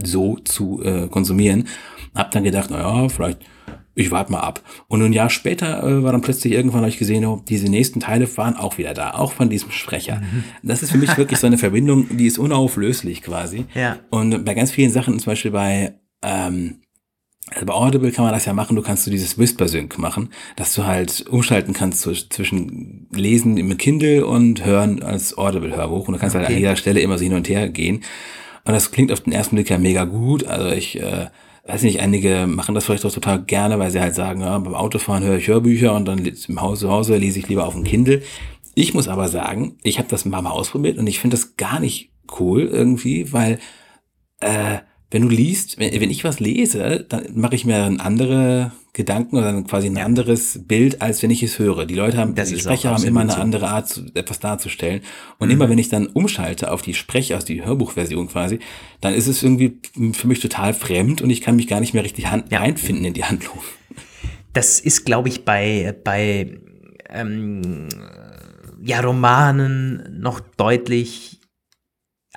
so 0.00 0.36
zu 0.36 0.82
äh, 0.84 1.08
konsumieren. 1.08 1.66
Hab 2.14 2.30
dann 2.30 2.44
gedacht, 2.44 2.70
naja, 2.70 3.08
vielleicht 3.08 3.40
ich 3.98 4.10
warte 4.10 4.30
mal 4.30 4.40
ab. 4.40 4.62
Und 4.86 5.02
ein 5.02 5.12
Jahr 5.12 5.28
später 5.28 5.82
äh, 5.82 6.02
war 6.02 6.12
dann 6.12 6.20
plötzlich 6.20 6.52
irgendwann 6.52 6.80
habe 6.80 6.88
ich 6.88 6.98
gesehen, 6.98 7.24
oh, 7.24 7.42
diese 7.48 7.68
nächsten 7.68 8.00
Teile 8.00 8.28
waren 8.36 8.56
auch 8.56 8.78
wieder 8.78 8.94
da, 8.94 9.12
auch 9.12 9.32
von 9.32 9.50
diesem 9.50 9.70
Sprecher. 9.70 10.20
Mhm. 10.20 10.44
Das 10.62 10.82
ist 10.82 10.92
für 10.92 10.98
mich 10.98 11.16
wirklich 11.16 11.40
so 11.40 11.46
eine 11.46 11.58
Verbindung, 11.58 12.16
die 12.16 12.26
ist 12.26 12.38
unauflöslich 12.38 13.22
quasi. 13.22 13.66
Ja. 13.74 13.98
Und 14.10 14.44
bei 14.44 14.54
ganz 14.54 14.70
vielen 14.70 14.90
Sachen, 14.90 15.18
zum 15.18 15.32
Beispiel 15.32 15.50
bei 15.50 15.94
ähm, 16.22 16.80
also 17.50 17.64
bei 17.64 17.72
Audible 17.72 18.12
kann 18.12 18.24
man 18.24 18.34
das 18.34 18.44
ja 18.44 18.52
machen, 18.52 18.76
du 18.76 18.82
kannst 18.82 19.06
du 19.06 19.10
dieses 19.10 19.38
Whisper-Sync 19.38 19.98
machen, 19.98 20.28
dass 20.56 20.74
du 20.74 20.84
halt 20.84 21.26
umschalten 21.28 21.72
kannst 21.72 22.02
zwischen 22.02 23.08
Lesen 23.10 23.56
im 23.56 23.76
Kindle 23.78 24.26
und 24.26 24.64
Hören 24.64 25.02
als 25.02 25.36
Audible-Hörbuch. 25.36 26.08
Und 26.08 26.14
du 26.14 26.20
kannst 26.20 26.36
okay. 26.36 26.44
halt 26.44 26.54
an 26.54 26.60
jeder 26.60 26.76
Stelle 26.76 27.00
immer 27.00 27.16
so 27.16 27.24
hin 27.24 27.32
und 27.32 27.48
her 27.48 27.68
gehen. 27.68 28.04
Und 28.64 28.74
das 28.74 28.90
klingt 28.90 29.10
auf 29.12 29.20
den 29.20 29.32
ersten 29.32 29.56
Blick 29.56 29.70
ja 29.70 29.78
mega 29.78 30.04
gut. 30.04 30.44
Also 30.44 30.68
ich 30.68 31.00
äh, 31.00 31.28
weiß 31.68 31.82
nicht, 31.82 32.00
einige 32.00 32.46
machen 32.46 32.74
das 32.74 32.86
vielleicht 32.86 33.04
auch 33.04 33.12
total 33.12 33.42
gerne, 33.42 33.78
weil 33.78 33.90
sie 33.90 34.00
halt 34.00 34.14
sagen, 34.14 34.40
ja, 34.40 34.58
beim 34.58 34.74
Autofahren 34.74 35.22
höre 35.22 35.36
ich 35.36 35.48
Hörbücher 35.48 35.94
und 35.94 36.06
dann 36.06 36.24
im 36.24 36.60
Haus 36.60 36.80
zu 36.80 36.90
Hause 36.90 37.16
lese 37.18 37.38
ich 37.38 37.48
lieber 37.48 37.66
auf 37.66 37.74
dem 37.74 37.84
Kindle. 37.84 38.22
Ich 38.74 38.94
muss 38.94 39.06
aber 39.06 39.28
sagen, 39.28 39.76
ich 39.82 39.98
habe 39.98 40.08
das 40.08 40.24
mal 40.24 40.40
mal 40.40 40.50
ausprobiert 40.50 40.98
und 40.98 41.06
ich 41.06 41.20
finde 41.20 41.36
das 41.36 41.56
gar 41.56 41.78
nicht 41.78 42.10
cool 42.40 42.62
irgendwie, 42.62 43.32
weil 43.32 43.58
äh, 44.40 44.78
wenn 45.10 45.22
du 45.22 45.28
liest, 45.28 45.78
wenn, 45.78 45.92
wenn 46.00 46.10
ich 46.10 46.24
was 46.24 46.40
lese, 46.40 47.04
dann 47.06 47.26
mache 47.34 47.54
ich 47.54 47.66
mir 47.66 47.78
dann 47.78 48.00
andere 48.00 48.72
Gedanken 48.98 49.36
oder 49.38 49.62
quasi 49.62 49.86
ein 49.86 49.96
anderes 49.96 50.60
Bild, 50.66 51.00
als 51.00 51.22
wenn 51.22 51.30
ich 51.30 51.42
es 51.42 51.58
höre. 51.58 51.86
Die 51.86 51.94
Leute 51.94 52.18
haben, 52.18 52.34
Das 52.34 52.50
die 52.50 52.58
Sprecher 52.58 52.90
haben 52.92 53.04
immer 53.04 53.20
eine 53.20 53.32
so. 53.32 53.38
andere 53.38 53.68
Art, 53.68 54.02
etwas 54.14 54.40
darzustellen. 54.40 55.00
Und 55.38 55.48
Mhm. 55.48 55.54
immer 55.54 55.68
wenn 55.70 55.78
ich 55.78 55.88
dann 55.88 56.08
umschalte 56.08 56.70
auf 56.70 56.82
die 56.82 56.92
Sprecher, 56.94 57.38
aus 57.38 57.44
die 57.46 57.64
Hörbuchversion 57.64 58.28
quasi, 58.28 58.58
dann 59.00 59.14
ist 59.14 59.26
es 59.28 59.42
irgendwie 59.42 59.78
für 60.12 60.26
mich 60.28 60.40
total 60.40 60.74
fremd 60.74 61.22
und 61.22 61.30
ich 61.30 61.40
kann 61.40 61.56
mich 61.56 61.66
gar 61.68 61.80
nicht 61.80 61.94
mehr 61.94 62.04
richtig 62.04 62.24
Ja. 62.24 62.58
reinfinden 62.58 63.04
in 63.06 63.14
die 63.14 63.24
Handlung. 63.24 63.58
Das 64.52 64.80
ist, 64.80 65.06
glaube 65.06 65.28
ich, 65.28 65.44
bei, 65.44 65.94
bei 66.04 66.58
ähm, 67.08 67.88
ja, 68.84 69.00
Romanen 69.00 70.18
noch 70.20 70.40
deutlich 70.56 71.37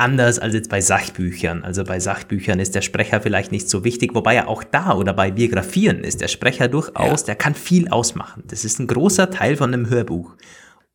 anders 0.01 0.39
als 0.39 0.53
jetzt 0.53 0.69
bei 0.69 0.81
Sachbüchern. 0.81 1.63
Also 1.63 1.83
bei 1.83 1.99
Sachbüchern 1.99 2.59
ist 2.59 2.75
der 2.75 2.81
Sprecher 2.81 3.21
vielleicht 3.21 3.51
nicht 3.51 3.69
so 3.69 3.83
wichtig, 3.83 4.13
wobei 4.13 4.35
ja 4.35 4.47
auch 4.47 4.63
da 4.63 4.95
oder 4.95 5.13
bei 5.13 5.31
Biografien 5.31 6.03
ist 6.03 6.19
der 6.21 6.27
Sprecher 6.27 6.67
durchaus, 6.67 7.21
Ja. 7.21 7.25
der 7.27 7.35
kann 7.35 7.55
viel 7.55 7.87
ausmachen. 7.87 8.43
Das 8.47 8.65
ist 8.65 8.79
ein 8.79 8.87
großer 8.87 9.29
Teil 9.29 9.55
von 9.55 9.73
einem 9.73 9.89
Hörbuch. 9.89 10.35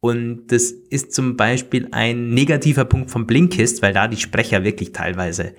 Und 0.00 0.48
das 0.48 0.70
ist 0.70 1.12
zum 1.14 1.36
Beispiel 1.36 1.88
ein 1.92 2.30
negativer 2.30 2.84
Punkt 2.84 3.10
vom 3.10 3.26
Blinkist, 3.26 3.80
weil 3.82 3.92
da 3.94 4.06
die 4.08 4.18
Sprecher 4.18 4.62
wirklich 4.62 4.92
teilweise 4.92 5.54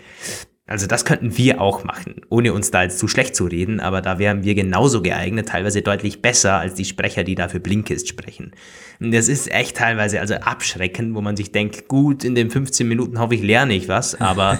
also 0.68 0.86
das 0.86 1.06
könnten 1.06 1.38
wir 1.38 1.62
auch 1.62 1.86
machen, 1.86 2.16
ohne 2.30 2.52
uns 2.52 2.72
da 2.72 2.84
jetzt 2.84 3.00
zu 3.00 3.08
schlecht 3.08 3.38
zu 3.38 3.46
reden, 3.46 3.80
aber 3.80 4.02
da 4.02 4.20
wären 4.20 4.44
wir 4.44 4.54
genauso 4.54 5.02
geeignet, 5.02 5.48
teilweise 5.48 5.82
deutlich 5.82 6.22
besser 6.22 6.56
als 6.56 6.74
die 6.74 6.84
Sprecher, 6.84 7.24
die 7.24 7.36
da 7.36 7.48
für 7.48 7.62
Blinkist 7.62 8.10
sprechen. 8.10 8.52
Und 9.00 9.14
das 9.14 9.30
ist 9.30 9.50
echt 9.50 9.78
teilweise 9.78 10.20
also 10.20 10.36
abschreckend, 10.36 11.16
wo 11.16 11.22
man 11.22 11.38
sich 11.38 11.54
denkt, 11.54 11.88
gut, 11.88 12.26
in 12.26 12.36
den 12.36 12.52
15 12.52 12.86
Minuten 12.86 13.18
hoffe 13.18 13.36
ich 13.36 13.44
lerne 13.44 13.76
ich 13.76 13.88
was, 13.88 14.16
aber 14.22 14.60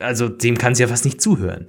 also 0.00 0.28
dem 0.28 0.58
kann 0.58 0.72
es 0.72 0.78
ja 0.78 0.86
fast 0.86 1.06
nicht 1.06 1.22
zuhören. 1.22 1.66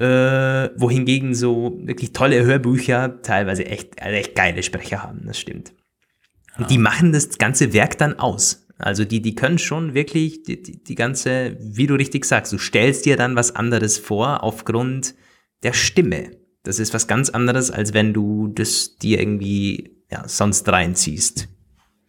Äh, 0.00 0.70
wohingegen 0.76 1.36
so 1.36 1.78
wirklich 1.84 2.12
tolle 2.12 2.44
Hörbücher 2.44 3.22
teilweise 3.22 3.66
echt, 3.66 4.02
also 4.02 4.16
echt 4.16 4.34
geile 4.34 4.64
Sprecher 4.64 5.04
haben, 5.04 5.22
das 5.26 5.38
stimmt. 5.38 5.72
Und 6.58 6.70
die 6.70 6.78
machen 6.78 7.12
das 7.12 7.38
ganze 7.38 7.72
Werk 7.72 7.98
dann 7.98 8.18
aus. 8.18 8.63
Also 8.84 9.06
die, 9.06 9.22
die 9.22 9.34
können 9.34 9.56
schon 9.56 9.94
wirklich 9.94 10.42
die, 10.42 10.62
die, 10.62 10.84
die 10.84 10.94
ganze, 10.94 11.56
wie 11.58 11.86
du 11.86 11.94
richtig 11.94 12.26
sagst, 12.26 12.52
du 12.52 12.58
stellst 12.58 13.06
dir 13.06 13.16
dann 13.16 13.34
was 13.34 13.56
anderes 13.56 13.96
vor 13.96 14.44
aufgrund 14.44 15.14
der 15.62 15.72
Stimme. 15.72 16.32
Das 16.64 16.78
ist 16.78 16.92
was 16.92 17.06
ganz 17.06 17.30
anderes, 17.30 17.70
als 17.70 17.94
wenn 17.94 18.12
du 18.12 18.48
das 18.48 18.98
dir 18.98 19.20
irgendwie 19.20 20.02
ja, 20.10 20.28
sonst 20.28 20.68
reinziehst. 20.68 21.48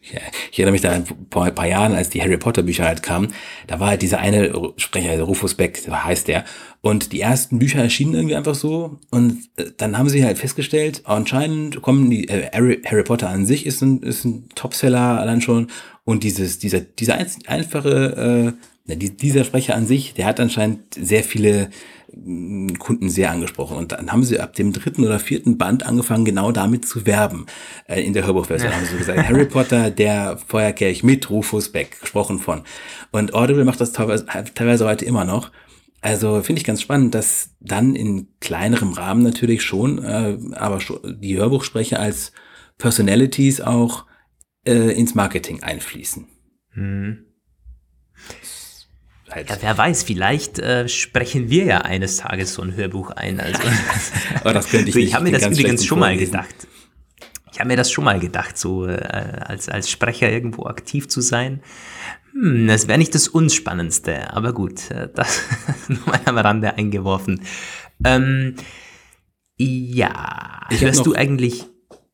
Ja, 0.01 0.19
ich 0.51 0.59
erinnere 0.59 0.73
mich 0.73 0.81
da 0.81 1.01
vor 1.31 1.45
ein 1.45 1.55
paar 1.55 1.65
Jahren, 1.65 1.95
als 1.95 2.09
die 2.09 2.21
Harry 2.21 2.37
Potter 2.37 2.61
Bücher 2.61 2.83
halt 2.83 3.01
kamen, 3.01 3.33
da 3.67 3.79
war 3.79 3.87
halt 3.87 4.01
dieser 4.01 4.19
eine 4.19 4.73
Sprecher, 4.75 5.15
der 5.15 5.23
Rufus 5.23 5.55
Beck, 5.55 5.81
heißt 5.89 6.27
der. 6.27 6.43
Und 6.81 7.13
die 7.13 7.21
ersten 7.21 7.57
Bücher 7.57 7.81
erschienen 7.81 8.13
irgendwie 8.13 8.35
einfach 8.35 8.53
so. 8.53 8.99
Und 9.11 9.49
äh, 9.55 9.71
dann 9.77 9.97
haben 9.97 10.09
sie 10.09 10.25
halt 10.25 10.37
festgestellt, 10.37 11.03
anscheinend 11.05 11.81
kommen 11.81 12.09
die, 12.09 12.27
äh, 12.27 12.51
Harry, 12.53 12.81
Harry 12.85 13.03
Potter 13.03 13.29
an 13.29 13.45
sich 13.45 13.65
ist 13.65 13.81
ein, 13.81 14.03
ist 14.03 14.25
ein 14.25 14.49
Topseller 14.55 15.21
allein 15.21 15.41
schon. 15.41 15.67
Und 16.05 16.23
dieses, 16.23 16.59
dieser, 16.59 16.79
dieser 16.81 17.17
einfache, 17.47 18.55
äh, 18.55 18.89
ja, 18.89 18.95
die, 18.95 19.17
dieser 19.17 19.43
Sprecher 19.43 19.75
an 19.75 19.87
sich, 19.87 20.13
der 20.13 20.27
hat 20.27 20.39
anscheinend 20.39 20.93
sehr 20.93 21.23
viele 21.23 21.71
mm, 22.13 22.75
Kunden 22.77 23.09
sehr 23.09 23.31
angesprochen. 23.31 23.75
Und 23.75 23.91
dann 23.91 24.11
haben 24.11 24.23
sie 24.23 24.39
ab 24.39 24.53
dem 24.53 24.71
dritten 24.71 25.03
oder 25.03 25.19
vierten 25.19 25.57
Band 25.57 25.83
angefangen, 25.83 26.23
genau 26.23 26.51
damit 26.51 26.87
zu 26.87 27.07
werben. 27.07 27.47
Äh, 27.87 28.01
in 28.03 28.13
der 28.13 28.25
Hörbuchversion 28.27 28.71
haben 28.71 28.85
sie 28.85 28.97
gesagt, 28.97 29.27
Harry 29.27 29.45
Potter, 29.45 29.89
der 29.89 30.37
Feuerkelch 30.37 31.03
mit 31.03 31.29
Rufus 31.31 31.71
Beck, 31.71 31.99
gesprochen 31.99 32.37
von. 32.37 32.61
Und 33.11 33.33
Audible 33.33 33.65
macht 33.65 33.81
das 33.81 33.91
teilweise, 33.91 34.25
teilweise 34.53 34.85
heute 34.85 35.05
immer 35.05 35.25
noch. 35.25 35.51
Also 36.01 36.43
finde 36.43 36.59
ich 36.59 36.67
ganz 36.67 36.83
spannend, 36.83 37.15
dass 37.15 37.49
dann 37.61 37.95
in 37.95 38.27
kleinerem 38.39 38.93
Rahmen 38.93 39.23
natürlich 39.23 39.63
schon, 39.63 40.03
äh, 40.03 40.37
aber 40.53 40.79
schon 40.79 41.19
die 41.19 41.35
Hörbuchsprecher 41.35 41.99
als 41.99 42.31
Personalities 42.77 43.59
auch 43.59 44.05
äh, 44.65 44.91
ins 44.91 45.15
Marketing 45.15 45.63
einfließen. 45.63 46.27
Halt. 49.29 49.49
Ja, 49.49 49.57
wer 49.59 49.77
weiß, 49.77 50.03
vielleicht 50.03 50.59
äh, 50.59 50.87
sprechen 50.87 51.49
wir 51.49 51.65
ja 51.65 51.77
eines 51.81 52.17
Tages 52.17 52.53
so 52.53 52.61
ein 52.61 52.75
Hörbuch 52.75 53.11
ein. 53.11 53.39
Also, 53.39 53.59
Aber 54.41 54.53
das 54.53 54.69
könnte 54.69 54.87
ich 54.89 54.93
So, 54.93 54.99
nicht. 54.99 55.07
ich 55.09 55.13
habe 55.15 55.25
mir 55.25 55.31
das 55.31 55.45
übrigens 55.47 55.85
schon 55.85 55.99
mal 55.99 56.15
gedacht. 56.17 56.55
Ich 57.51 57.59
habe 57.59 57.69
mir 57.69 57.77
das 57.77 57.89
schon 57.91 58.03
mal 58.03 58.19
gedacht, 58.19 58.57
so 58.57 58.85
äh, 58.85 58.91
als, 59.01 59.69
als 59.69 59.89
Sprecher 59.89 60.29
irgendwo 60.31 60.65
aktiv 60.65 61.07
zu 61.07 61.21
sein. 61.21 61.63
Hm, 62.33 62.67
das 62.67 62.87
wäre 62.87 62.97
nicht 62.99 63.15
das 63.15 63.27
Unspannendste, 63.29 64.31
aber 64.33 64.53
gut, 64.53 64.91
äh, 64.91 65.09
das 65.13 65.41
nur 65.87 65.99
mal 66.05 66.19
am 66.25 66.37
Rande 66.37 66.75
eingeworfen. 66.75 67.41
Ähm, 68.03 68.55
ja, 69.57 70.67
Ich 70.69 70.81
hörst 70.81 70.97
noch- 70.99 71.05
du 71.05 71.13
eigentlich, 71.15 71.65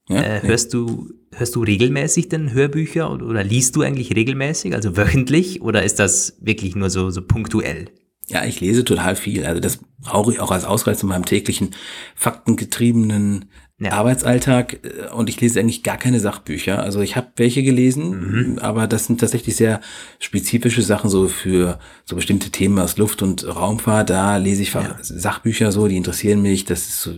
Ja? 0.08 0.22
äh, 0.22 0.42
hörst 0.44 0.74
du, 0.74 1.10
hörst 1.36 1.56
du 1.56 1.64
regelmäßig 1.64 2.30
denn 2.30 2.52
Hörbücher 2.54 3.12
oder, 3.12 3.26
oder 3.26 3.44
liest 3.44 3.76
du 3.76 3.82
eigentlich 3.82 4.16
regelmäßig, 4.16 4.74
also 4.76 4.98
wöchentlich, 4.98 5.62
oder 5.62 5.84
ist 5.84 6.00
das 6.00 6.38
wirklich 6.42 6.76
nur 6.76 6.90
so, 6.90 7.10
so 7.10 7.22
punktuell? 7.22 7.86
Ja, 8.28 8.46
ich 8.46 8.62
lese 8.62 8.86
total 8.86 9.16
viel. 9.18 9.46
Also 9.46 9.60
das 9.60 9.80
brauche 10.00 10.32
ich 10.32 10.40
auch 10.40 10.52
als 10.52 10.64
Ausgleich 10.64 10.98
zu 10.98 11.06
meinem 11.06 11.26
täglichen 11.26 11.72
faktengetriebenen 12.16 13.46
Ja. 13.80 13.92
Arbeitsalltag. 13.94 14.80
Äh, 14.86 15.10
Und 15.14 15.28
ich 15.30 15.42
lese 15.42 15.60
eigentlich 15.60 15.84
gar 15.84 15.98
keine 15.98 16.20
Sachbücher. 16.20 16.82
Also 16.82 17.02
ich 17.02 17.16
habe 17.16 17.28
welche 17.36 17.64
gelesen, 17.64 18.60
aber 18.60 18.88
das 18.88 19.08
sind 19.08 19.20
tatsächlich 19.20 19.56
sehr 19.56 19.82
spezifische 20.20 20.82
Sachen 20.82 21.10
so 21.10 21.28
für 21.28 21.80
so 22.06 22.16
bestimmte 22.16 22.52
Themen 22.52 22.78
aus 22.80 22.98
Luft- 22.98 23.22
und 23.22 23.46
Raumfahrt. 23.48 24.10
Da 24.12 24.38
lese 24.38 24.62
ich 24.62 24.72
Fach- 24.72 25.00
Sachbücher 25.02 25.72
so, 25.72 25.88
die 25.88 25.98
interessieren 25.98 26.42
mich. 26.42 26.64
Das 26.66 26.82
ist 26.88 27.02
so. 27.02 27.12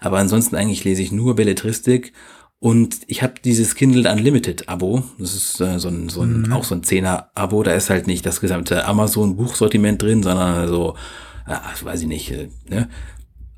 Aber 0.00 0.18
ansonsten 0.18 0.56
eigentlich 0.56 0.82
lese 0.84 1.02
ich 1.02 1.12
nur 1.12 1.36
Belletristik. 1.36 2.12
Und 2.60 3.00
ich 3.06 3.22
habe 3.22 3.34
dieses 3.44 3.76
Kindle 3.76 4.10
Unlimited 4.10 4.68
Abo. 4.68 5.04
Das 5.18 5.34
ist 5.34 5.60
äh, 5.60 5.78
so 5.78 5.88
ein, 5.88 6.08
so 6.08 6.22
ein 6.22 6.52
auch 6.52 6.64
so 6.64 6.74
ein 6.74 6.82
Zehner 6.82 7.30
Abo. 7.34 7.62
Da 7.62 7.72
ist 7.72 7.88
halt 7.88 8.06
nicht 8.08 8.26
das 8.26 8.40
gesamte 8.40 8.84
Amazon 8.84 9.36
Buchsortiment 9.36 10.02
drin, 10.02 10.22
sondern 10.24 10.66
so, 10.68 10.96
ja, 11.46 11.62
weiß 11.82 12.02
ich 12.02 12.08
nicht, 12.08 12.32
äh, 12.32 12.48
ne? 12.68 12.88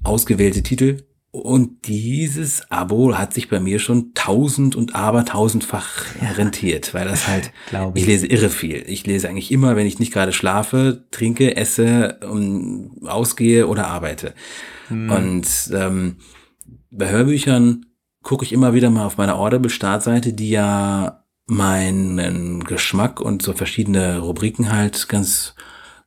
ausgewählte 0.03 0.63
Titel. 0.63 0.99
Und 1.33 1.87
dieses 1.87 2.71
Abo 2.73 3.17
hat 3.17 3.33
sich 3.33 3.49
bei 3.49 3.61
mir 3.61 3.79
schon 3.79 4.13
tausend 4.15 4.75
und 4.75 4.97
aber 4.97 5.25
tausendfach 5.25 6.05
rentiert, 6.37 6.93
weil 6.93 7.07
das 7.07 7.29
halt, 7.29 7.53
ich 7.95 8.03
ich. 8.03 8.07
lese 8.07 8.27
irre 8.27 8.51
viel. 8.51 8.83
Ich 8.87 9.07
lese 9.07 9.29
eigentlich 9.29 9.53
immer, 9.53 9.77
wenn 9.77 9.87
ich 9.87 10.01
nicht 10.01 10.13
gerade 10.13 10.33
schlafe, 10.33 11.07
trinke, 11.13 11.57
esse, 11.57 12.19
um, 12.29 13.07
ausgehe 13.07 13.69
oder 13.69 13.87
arbeite. 13.87 14.35
Und 14.91 15.47
ähm, 15.73 16.17
bei 16.91 17.11
Hörbüchern 17.11 17.87
gucke 18.23 18.45
ich 18.45 18.53
immer 18.53 18.75
wieder 18.75 18.91
mal 18.91 19.07
auf 19.07 19.17
meiner 19.17 19.39
Audible-Startseite, 19.39 20.33
die 20.33 20.51
ja 20.51 21.25
meinen 21.47 22.65
Geschmack 22.65 23.21
und 23.21 23.43
so 23.43 23.53
verschiedene 23.53 24.19
Rubriken 24.21 24.73
halt 24.73 25.09
ganz 25.09 25.55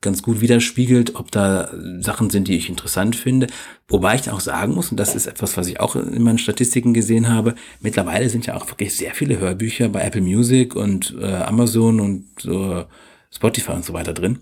ganz 0.04 0.22
gut 0.22 0.42
widerspiegelt, 0.42 1.16
ob 1.16 1.32
da 1.32 1.72
Sachen 2.00 2.30
sind, 2.30 2.48
die 2.48 2.58
ich 2.58 2.70
interessant 2.70 3.16
finde. 3.16 3.48
Wobei 3.88 4.16
ich 4.16 4.30
auch 4.30 4.40
sagen 4.40 4.76
muss, 4.76 4.92
und 4.92 4.98
das 5.00 5.16
ist 5.16 5.26
etwas, 5.26 5.58
was 5.58 5.68
ich 5.68 5.80
auch 5.80 5.96
in 5.96 6.22
meinen 6.22 6.38
Statistiken 6.38 6.94
gesehen 6.94 7.30
habe, 7.30 7.56
mittlerweile 7.80 8.30
sind 8.30 8.46
ja 8.46 8.56
auch 8.56 8.68
wirklich 8.68 8.96
sehr 8.96 9.16
viele 9.16 9.40
Hörbücher 9.40 9.90
bei 9.90 10.02
Apple 10.02 10.22
Music 10.22 10.76
und 10.76 11.16
äh, 11.20 11.26
Amazon 11.26 12.00
und 12.00 12.28
so 12.40 12.86
Spotify 13.32 13.72
und 13.72 13.86
so 13.86 13.94
weiter 13.94 14.14
drin. 14.14 14.40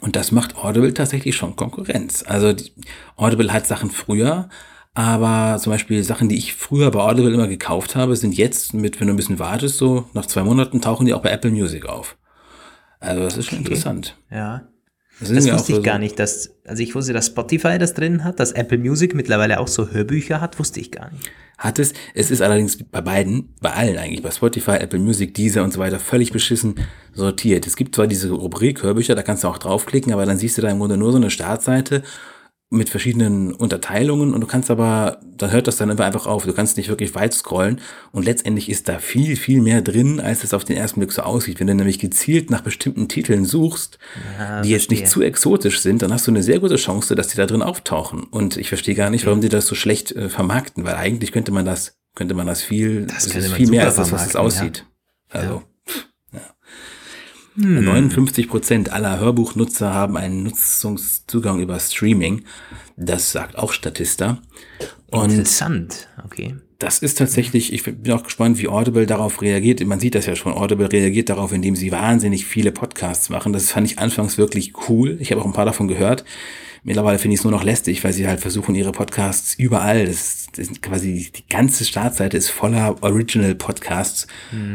Und 0.00 0.16
das 0.16 0.32
macht 0.32 0.56
Audible 0.56 0.94
tatsächlich 0.94 1.36
schon 1.36 1.54
Konkurrenz. 1.54 2.24
Also 2.26 2.52
die, 2.52 2.72
Audible 3.16 3.52
hat 3.52 3.66
Sachen 3.66 3.90
früher, 3.90 4.48
aber 4.94 5.58
zum 5.58 5.72
Beispiel 5.72 6.02
Sachen, 6.02 6.28
die 6.28 6.36
ich 6.36 6.54
früher 6.54 6.90
bei 6.90 7.00
Audible 7.00 7.32
immer 7.32 7.48
gekauft 7.48 7.96
habe, 7.96 8.14
sind 8.16 8.36
jetzt 8.36 8.74
mit, 8.74 9.00
wenn 9.00 9.06
du 9.06 9.14
ein 9.14 9.16
bisschen 9.16 9.38
wartest, 9.38 9.78
so 9.78 10.06
nach 10.12 10.26
zwei 10.26 10.42
Monaten 10.42 10.80
tauchen 10.80 11.06
die 11.06 11.14
auch 11.14 11.22
bei 11.22 11.30
Apple 11.30 11.50
Music 11.50 11.86
auf. 11.86 12.16
Also 13.00 13.22
das 13.22 13.36
ist 13.38 13.46
schon 13.46 13.58
interessant. 13.58 14.16
Ja. 14.30 14.68
Das 15.20 15.46
ja 15.46 15.54
wusste 15.54 15.72
ich 15.72 15.76
so- 15.76 15.82
gar 15.82 15.98
nicht, 15.98 16.18
dass, 16.18 16.54
also 16.66 16.82
ich 16.82 16.94
wusste, 16.94 17.12
dass 17.12 17.26
Spotify 17.26 17.78
das 17.78 17.94
drin 17.94 18.24
hat, 18.24 18.40
dass 18.40 18.52
Apple 18.52 18.78
Music 18.78 19.14
mittlerweile 19.14 19.60
auch 19.60 19.68
so 19.68 19.88
Hörbücher 19.90 20.40
hat, 20.40 20.58
wusste 20.58 20.80
ich 20.80 20.90
gar 20.90 21.10
nicht. 21.10 21.30
Hat 21.58 21.78
es. 21.78 21.92
Es 22.14 22.30
ist 22.32 22.42
allerdings 22.42 22.82
bei 22.82 23.00
beiden, 23.02 23.54
bei 23.60 23.72
allen 23.72 23.96
eigentlich, 23.96 24.22
bei 24.22 24.30
Spotify, 24.32 24.72
Apple 24.72 24.98
Music, 24.98 25.34
Deezer 25.34 25.62
und 25.62 25.72
so 25.72 25.78
weiter, 25.78 26.00
völlig 26.00 26.32
beschissen 26.32 26.74
sortiert. 27.12 27.66
Es 27.66 27.76
gibt 27.76 27.94
zwar 27.94 28.08
diese 28.08 28.30
Rubrik 28.30 28.82
Hörbücher, 28.82 29.14
da 29.14 29.22
kannst 29.22 29.44
du 29.44 29.48
auch 29.48 29.58
draufklicken, 29.58 30.12
aber 30.12 30.26
dann 30.26 30.38
siehst 30.38 30.58
du 30.58 30.62
da 30.62 30.70
im 30.70 30.78
Grunde 30.78 30.96
nur 30.96 31.12
so 31.12 31.18
eine 31.18 31.30
Startseite 31.30 32.02
mit 32.72 32.88
verschiedenen 32.88 33.52
Unterteilungen 33.52 34.32
und 34.32 34.40
du 34.40 34.46
kannst 34.46 34.70
aber, 34.70 35.20
dann 35.36 35.50
hört 35.50 35.66
das 35.66 35.76
dann 35.76 35.90
einfach 35.90 36.26
auf. 36.26 36.44
Du 36.46 36.52
kannst 36.52 36.76
nicht 36.76 36.88
wirklich 36.88 37.14
weit 37.14 37.34
scrollen 37.34 37.80
und 38.12 38.24
letztendlich 38.24 38.70
ist 38.70 38.88
da 38.88 38.98
viel, 38.98 39.36
viel 39.36 39.60
mehr 39.60 39.82
drin, 39.82 40.20
als 40.20 40.42
es 40.42 40.54
auf 40.54 40.64
den 40.64 40.76
ersten 40.76 41.00
Blick 41.00 41.12
so 41.12 41.22
aussieht. 41.22 41.60
Wenn 41.60 41.66
du 41.66 41.74
nämlich 41.74 41.98
gezielt 41.98 42.50
nach 42.50 42.62
bestimmten 42.62 43.08
Titeln 43.08 43.44
suchst, 43.44 43.98
die 44.64 44.70
jetzt 44.70 44.90
nicht 44.90 45.06
zu 45.06 45.22
exotisch 45.22 45.80
sind, 45.80 46.02
dann 46.02 46.12
hast 46.12 46.26
du 46.26 46.30
eine 46.30 46.42
sehr 46.42 46.60
gute 46.60 46.76
Chance, 46.76 47.14
dass 47.14 47.28
die 47.28 47.36
da 47.36 47.46
drin 47.46 47.62
auftauchen. 47.62 48.24
Und 48.24 48.56
ich 48.56 48.68
verstehe 48.68 48.94
gar 48.94 49.10
nicht, 49.10 49.26
warum 49.26 49.40
die 49.40 49.50
das 49.50 49.66
so 49.66 49.74
schlecht 49.74 50.12
äh, 50.12 50.28
vermarkten, 50.28 50.84
weil 50.84 50.94
eigentlich 50.94 51.32
könnte 51.32 51.52
man 51.52 51.66
das, 51.66 51.98
könnte 52.14 52.34
man 52.34 52.46
das 52.46 52.62
viel, 52.62 53.06
das, 53.06 53.30
könnte 53.30 53.46
ist 53.46 53.52
viel 53.52 53.68
mehr 53.68 53.84
als 53.84 53.96
das, 53.96 54.12
was 54.12 54.26
es 54.26 54.36
aussieht. 54.36 54.86
Also, 55.28 55.62
59 57.54 58.48
Prozent 58.48 58.92
aller 58.92 59.18
Hörbuchnutzer 59.18 59.92
haben 59.92 60.16
einen 60.16 60.42
Nutzungszugang 60.42 61.60
über 61.60 61.78
Streaming. 61.78 62.44
Das 62.96 63.32
sagt 63.32 63.58
auch 63.58 63.72
Statista. 63.72 64.38
Und 65.10 65.30
Interessant, 65.30 66.08
okay. 66.24 66.54
das 66.78 67.00
ist 67.00 67.18
tatsächlich, 67.18 67.72
ich 67.74 67.82
bin 67.84 68.12
auch 68.12 68.22
gespannt, 68.22 68.58
wie 68.58 68.68
Audible 68.68 69.04
darauf 69.04 69.42
reagiert. 69.42 69.84
Man 69.84 70.00
sieht 70.00 70.14
das 70.14 70.24
ja 70.24 70.34
schon. 70.34 70.54
Audible 70.54 70.90
reagiert 70.90 71.28
darauf, 71.28 71.52
indem 71.52 71.76
sie 71.76 71.92
wahnsinnig 71.92 72.46
viele 72.46 72.72
Podcasts 72.72 73.28
machen. 73.28 73.52
Das 73.52 73.70
fand 73.70 73.86
ich 73.86 73.98
anfangs 73.98 74.38
wirklich 74.38 74.72
cool. 74.88 75.18
Ich 75.20 75.30
habe 75.30 75.42
auch 75.42 75.46
ein 75.46 75.52
paar 75.52 75.66
davon 75.66 75.88
gehört. 75.88 76.24
Mittlerweile 76.84 77.18
finde 77.18 77.34
ich 77.34 77.40
es 77.40 77.44
nur 77.44 77.52
noch 77.52 77.62
lästig, 77.62 78.02
weil 78.02 78.12
sie 78.12 78.26
halt 78.26 78.40
versuchen, 78.40 78.74
ihre 78.74 78.90
Podcasts 78.90 79.54
überall, 79.54 80.06
das, 80.06 80.46
das 80.52 80.68
ist 80.68 80.82
quasi 80.82 81.30
die 81.34 81.48
ganze 81.48 81.84
Startseite 81.84 82.36
ist 82.36 82.50
voller 82.50 83.00
Original 83.02 83.54
Podcasts. 83.54 84.26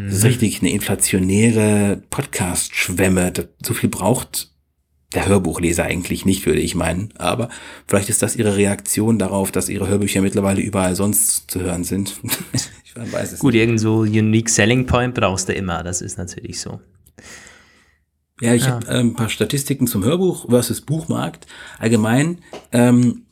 Das 0.06 0.20
ist 0.20 0.24
richtig 0.24 0.62
eine 0.62 0.72
inflationäre 0.72 2.02
Podcast-Schwemme. 2.10 3.34
So 3.62 3.74
viel 3.74 3.90
braucht 3.90 4.52
der 5.14 5.28
Hörbuchleser 5.28 5.84
eigentlich 5.84 6.26
nicht, 6.26 6.46
würde 6.46 6.62
ich 6.62 6.76
meinen. 6.76 7.14
Aber 7.18 7.50
vielleicht 7.88 8.10
ist 8.10 8.22
das 8.22 8.36
ihre 8.36 8.56
Reaktion 8.56 9.20
darauf, 9.20 9.52
dass 9.52 9.68
ihre 9.68 9.88
Hörbücher 9.88 10.22
mittlerweile 10.22 10.62
überall 10.62 10.96
sonst 10.96 11.52
zu 11.52 11.62
hören 11.62 11.84
sind. 11.84 12.20
ich 12.54 12.96
weiß 12.96 13.34
es 13.34 13.40
Gut, 13.40 13.54
irgend 13.54 13.80
so 13.80 14.00
Unique 14.00 14.50
Selling 14.50 14.86
Point 14.86 15.14
brauchst 15.14 15.50
du 15.50 15.54
immer, 15.54 15.84
das 15.84 16.02
ist 16.02 16.18
natürlich 16.18 16.60
so. 16.60 16.80
Ja, 18.42 18.54
ich 18.54 18.68
habe 18.68 18.88
äh, 18.88 19.00
ein 19.00 19.14
paar 19.14 19.30
Statistiken 19.30 19.88
zum 19.88 20.04
Hörbuch 20.04 20.50
versus 20.50 20.82
Buchmarkt. 20.82 21.48
Allgemein 21.80 22.40
ähm, 22.72 23.26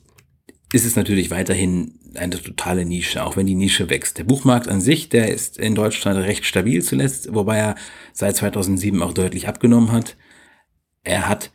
ist 0.73 0.85
es 0.85 0.95
natürlich 0.95 1.29
weiterhin 1.29 1.99
eine 2.15 2.41
totale 2.41 2.85
Nische, 2.85 3.23
auch 3.23 3.37
wenn 3.37 3.45
die 3.45 3.55
Nische 3.55 3.89
wächst. 3.89 4.17
Der 4.17 4.23
Buchmarkt 4.23 4.67
an 4.67 4.81
sich, 4.81 5.09
der 5.09 5.29
ist 5.29 5.57
in 5.57 5.75
Deutschland 5.75 6.19
recht 6.19 6.45
stabil 6.45 6.81
zuletzt, 6.81 7.33
wobei 7.33 7.57
er 7.57 7.75
seit 8.13 8.37
2007 8.37 9.01
auch 9.03 9.13
deutlich 9.13 9.47
abgenommen 9.47 9.91
hat. 9.91 10.15
Er 11.03 11.29
hat 11.29 11.51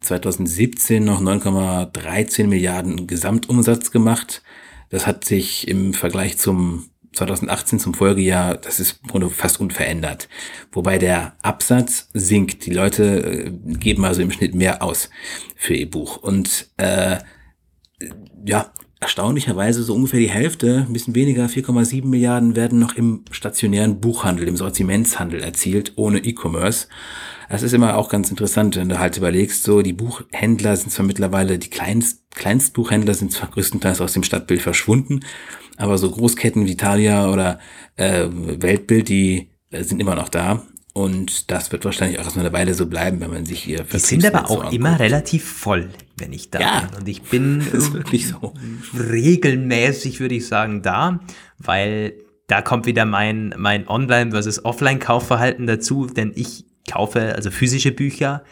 2017 0.00 1.04
noch 1.04 1.20
9,13 1.20 2.46
Milliarden 2.46 3.06
Gesamtumsatz 3.06 3.90
gemacht. 3.90 4.42
Das 4.90 5.06
hat 5.06 5.24
sich 5.24 5.66
im 5.68 5.94
Vergleich 5.94 6.38
zum 6.38 6.90
2018 7.14 7.78
zum 7.78 7.94
Folgejahr, 7.94 8.56
das 8.56 8.80
ist 8.80 9.00
fast 9.30 9.60
unverändert. 9.60 10.28
Wobei 10.72 10.98
der 10.98 11.34
Absatz 11.42 12.08
sinkt. 12.14 12.66
Die 12.66 12.72
Leute 12.72 13.04
äh, 13.04 13.50
geben 13.78 14.04
also 14.04 14.22
im 14.22 14.30
Schnitt 14.30 14.54
mehr 14.54 14.82
aus 14.82 15.10
für 15.56 15.74
ihr 15.74 15.90
Buch. 15.90 16.16
Und 16.16 16.68
äh, 16.78 17.18
ja, 18.44 18.72
erstaunlicherweise 19.02 19.82
so 19.82 19.94
ungefähr 19.94 20.20
die 20.20 20.30
Hälfte, 20.30 20.86
ein 20.86 20.92
bisschen 20.92 21.14
weniger, 21.14 21.46
4,7 21.46 22.06
Milliarden 22.06 22.56
werden 22.56 22.78
noch 22.78 22.94
im 22.94 23.24
stationären 23.30 24.00
Buchhandel, 24.00 24.46
im 24.46 24.56
Sortimentshandel 24.56 25.42
erzielt, 25.42 25.92
ohne 25.96 26.20
E-Commerce. 26.20 26.86
Das 27.48 27.62
ist 27.62 27.74
immer 27.74 27.96
auch 27.96 28.08
ganz 28.08 28.30
interessant, 28.30 28.76
wenn 28.76 28.88
du 28.88 28.98
halt 28.98 29.16
überlegst, 29.16 29.64
so 29.64 29.82
die 29.82 29.92
Buchhändler 29.92 30.76
sind 30.76 30.90
zwar 30.90 31.04
mittlerweile, 31.04 31.58
die 31.58 31.68
Kleinst, 31.68 32.22
Kleinstbuchhändler 32.30 33.14
sind 33.14 33.32
zwar 33.32 33.50
größtenteils 33.50 34.00
aus 34.00 34.14
dem 34.14 34.22
Stadtbild 34.22 34.62
verschwunden, 34.62 35.20
aber 35.76 35.98
so 35.98 36.10
Großketten 36.10 36.66
wie 36.66 36.76
Thalia 36.76 37.28
oder 37.30 37.58
äh, 37.96 38.26
Weltbild, 38.30 39.08
die 39.08 39.48
äh, 39.70 39.82
sind 39.82 40.00
immer 40.00 40.14
noch 40.14 40.28
da. 40.28 40.62
Und 40.94 41.50
das 41.50 41.72
wird 41.72 41.86
wahrscheinlich 41.86 42.18
auch 42.20 42.24
erstmal 42.24 42.44
eine 42.44 42.52
Weile 42.54 42.74
so 42.74 42.84
bleiben, 42.86 43.20
wenn 43.20 43.30
man 43.30 43.46
sich 43.46 43.66
ihr 43.66 43.82
Die 43.90 43.98
sind 43.98 44.26
aber 44.26 44.50
auch 44.50 44.70
immer 44.72 44.90
anguckt. 44.90 45.00
relativ 45.00 45.42
voll, 45.44 45.88
wenn 46.18 46.34
ich 46.34 46.50
da 46.50 46.60
Ja. 46.60 46.80
bin. 46.80 46.98
Und 47.00 47.08
ich 47.08 47.22
bin 47.22 47.64
wirklich 47.94 48.28
so. 48.28 48.52
regelmäßig, 48.94 50.20
würde 50.20 50.34
ich 50.34 50.46
sagen, 50.46 50.82
da, 50.82 51.20
weil 51.58 52.12
da 52.46 52.60
kommt 52.60 52.84
wieder 52.86 53.06
mein, 53.06 53.54
mein 53.56 53.88
Online- 53.88 54.32
versus 54.32 54.64
Offline-Kaufverhalten 54.64 55.66
dazu, 55.66 56.06
denn 56.06 56.32
ich 56.34 56.66
kaufe 56.90 57.34
also 57.36 57.50
physische 57.50 57.92
Bücher 57.92 58.44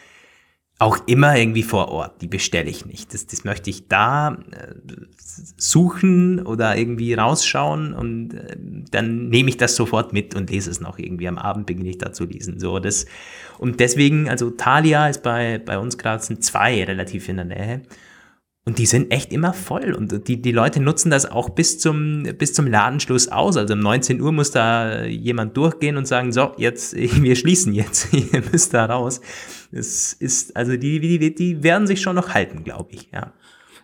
auch 0.80 0.98
immer 1.06 1.36
irgendwie 1.36 1.62
vor 1.62 1.88
Ort. 1.88 2.22
Die 2.22 2.26
bestelle 2.26 2.70
ich 2.70 2.86
nicht. 2.86 3.12
Das, 3.12 3.26
das 3.26 3.44
möchte 3.44 3.68
ich 3.68 3.88
da 3.88 4.38
äh, 4.50 4.74
suchen 5.58 6.40
oder 6.40 6.74
irgendwie 6.74 7.12
rausschauen 7.12 7.92
und 7.92 8.32
äh, 8.32 8.56
dann 8.90 9.28
nehme 9.28 9.50
ich 9.50 9.58
das 9.58 9.76
sofort 9.76 10.14
mit 10.14 10.34
und 10.34 10.48
lese 10.48 10.70
es 10.70 10.80
noch 10.80 10.98
irgendwie. 10.98 11.28
Am 11.28 11.36
Abend 11.36 11.66
beginne 11.66 11.90
ich 11.90 11.98
da 11.98 12.14
zu 12.14 12.24
lesen. 12.24 12.58
So, 12.58 12.78
das, 12.78 13.04
und 13.58 13.78
deswegen, 13.78 14.30
also 14.30 14.48
Thalia 14.48 15.06
ist 15.08 15.22
bei, 15.22 15.58
bei 15.58 15.78
uns 15.78 15.98
gerade 15.98 16.24
sind 16.24 16.42
zwei 16.42 16.82
relativ 16.82 17.28
in 17.28 17.36
der 17.36 17.44
Nähe. 17.44 17.82
Und 18.70 18.78
die 18.78 18.86
sind 18.86 19.10
echt 19.10 19.32
immer 19.32 19.52
voll 19.52 19.92
und 19.94 20.28
die, 20.28 20.40
die 20.40 20.52
Leute 20.52 20.78
nutzen 20.80 21.10
das 21.10 21.28
auch 21.28 21.48
bis 21.50 21.80
zum, 21.80 22.22
bis 22.38 22.52
zum 22.54 22.68
Ladenschluss 22.68 23.26
aus. 23.26 23.56
Also 23.56 23.74
um 23.74 23.80
19 23.80 24.20
Uhr 24.20 24.30
muss 24.30 24.52
da 24.52 25.02
jemand 25.06 25.56
durchgehen 25.56 25.96
und 25.96 26.06
sagen, 26.06 26.30
so, 26.30 26.52
jetzt, 26.56 26.94
wir 26.96 27.34
schließen 27.34 27.74
jetzt, 27.74 28.12
ihr 28.14 28.42
müsst 28.52 28.72
da 28.72 28.84
raus. 28.86 29.20
Das 29.72 30.12
ist, 30.12 30.56
also 30.56 30.76
die, 30.76 31.00
die, 31.00 31.34
die 31.34 31.62
werden 31.64 31.88
sich 31.88 32.00
schon 32.00 32.14
noch 32.14 32.28
halten, 32.32 32.62
glaube 32.62 32.90
ich, 32.92 33.08
ja. 33.12 33.32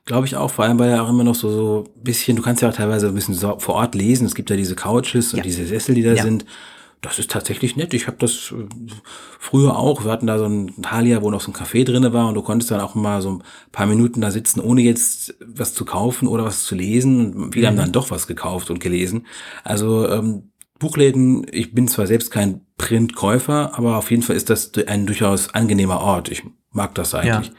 Glaube 0.04 0.28
ich 0.28 0.36
auch, 0.36 0.52
vor 0.52 0.64
allem 0.64 0.78
weil 0.78 0.90
ja 0.90 1.02
auch 1.02 1.10
immer 1.10 1.24
noch 1.24 1.34
so, 1.34 1.50
so 1.50 1.84
ein 1.96 2.02
bisschen, 2.04 2.36
du 2.36 2.42
kannst 2.44 2.62
ja 2.62 2.68
auch 2.68 2.74
teilweise 2.74 3.08
ein 3.08 3.14
bisschen 3.16 3.34
so 3.34 3.58
vor 3.58 3.74
Ort 3.74 3.96
lesen. 3.96 4.24
Es 4.24 4.36
gibt 4.36 4.50
ja 4.50 4.54
diese 4.56 4.76
Couches 4.76 5.32
und 5.32 5.38
Ja. 5.38 5.42
diese 5.42 5.66
Sessel, 5.66 5.96
die 5.96 6.02
da 6.04 6.12
Ja. 6.12 6.22
sind. 6.22 6.44
Das 7.02 7.18
ist 7.18 7.30
tatsächlich 7.30 7.76
nett. 7.76 7.94
Ich 7.94 8.06
habe 8.06 8.16
das 8.18 8.52
äh, 8.52 8.66
früher 9.38 9.78
auch. 9.78 10.04
Wir 10.04 10.10
hatten 10.10 10.26
da 10.26 10.38
so 10.38 10.46
ein 10.46 10.72
Thalia, 10.82 11.22
wo 11.22 11.30
noch 11.30 11.40
so 11.40 11.50
ein 11.50 11.54
Café 11.54 11.84
drinne 11.84 12.12
war 12.12 12.28
und 12.28 12.34
du 12.34 12.42
konntest 12.42 12.70
dann 12.70 12.80
auch 12.80 12.94
mal 12.94 13.22
so 13.22 13.30
ein 13.30 13.42
paar 13.72 13.86
Minuten 13.86 14.20
da 14.20 14.30
sitzen, 14.30 14.60
ohne 14.60 14.82
jetzt 14.82 15.36
was 15.40 15.74
zu 15.74 15.84
kaufen 15.84 16.26
oder 16.26 16.44
was 16.44 16.64
zu 16.64 16.74
lesen. 16.74 17.34
Und 17.34 17.52
viele 17.52 17.68
haben 17.68 17.76
dann 17.76 17.92
doch 17.92 18.10
was 18.10 18.26
gekauft 18.26 18.70
und 18.70 18.80
gelesen. 18.80 19.26
Also 19.62 20.08
ähm, 20.08 20.50
Buchläden, 20.78 21.46
ich 21.50 21.72
bin 21.74 21.88
zwar 21.88 22.06
selbst 22.06 22.30
kein 22.30 22.60
Printkäufer, 22.76 23.76
aber 23.76 23.96
auf 23.96 24.10
jeden 24.10 24.22
Fall 24.22 24.36
ist 24.36 24.50
das 24.50 24.72
ein 24.86 25.06
durchaus 25.06 25.54
angenehmer 25.54 26.00
Ort. 26.00 26.30
Ich 26.30 26.44
mag 26.72 26.94
das 26.94 27.14
eigentlich. 27.14 27.52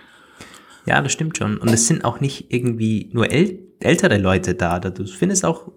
Ja, 0.86 1.02
das 1.02 1.12
stimmt 1.12 1.38
schon. 1.38 1.58
Und 1.58 1.70
es 1.70 1.88
sind 1.88 2.06
auch 2.06 2.20
nicht 2.20 2.52
irgendwie 2.54 3.10
nur 3.14 3.32
äl 3.32 3.60
ältere 3.80 4.18
Leute 4.18 4.56
da. 4.56 4.80
Du 4.80 5.06
findest 5.06 5.46
auch 5.46 5.72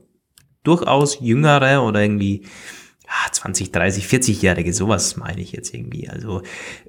durchaus 0.63 1.21
jüngere 1.21 1.83
oder 1.83 2.01
irgendwie 2.01 2.47
20, 3.33 3.73
30, 3.73 4.05
40-Jährige, 4.07 4.73
sowas 4.73 5.17
meine 5.17 5.41
ich 5.41 5.53
jetzt 5.53 5.75
irgendwie. 5.75 6.09
Also 6.09 6.43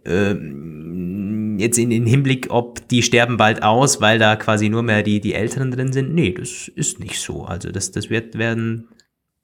ähm, 0.05 1.57
jetzt 1.59 1.77
in 1.77 1.89
den 1.89 2.05
Hinblick, 2.05 2.47
ob 2.49 2.87
die 2.87 3.03
sterben 3.03 3.37
bald 3.37 3.63
aus, 3.63 4.01
weil 4.01 4.19
da 4.19 4.35
quasi 4.35 4.69
nur 4.69 4.83
mehr 4.83 5.03
die, 5.03 5.19
die 5.19 5.33
Älteren 5.33 5.71
drin 5.71 5.93
sind. 5.93 6.13
Nee, 6.13 6.33
das 6.33 6.67
ist 6.67 6.99
nicht 6.99 7.19
so. 7.19 7.45
Also 7.45 7.71
das, 7.71 7.91
das 7.91 8.09
wird 8.09 8.37
werden, 8.37 8.89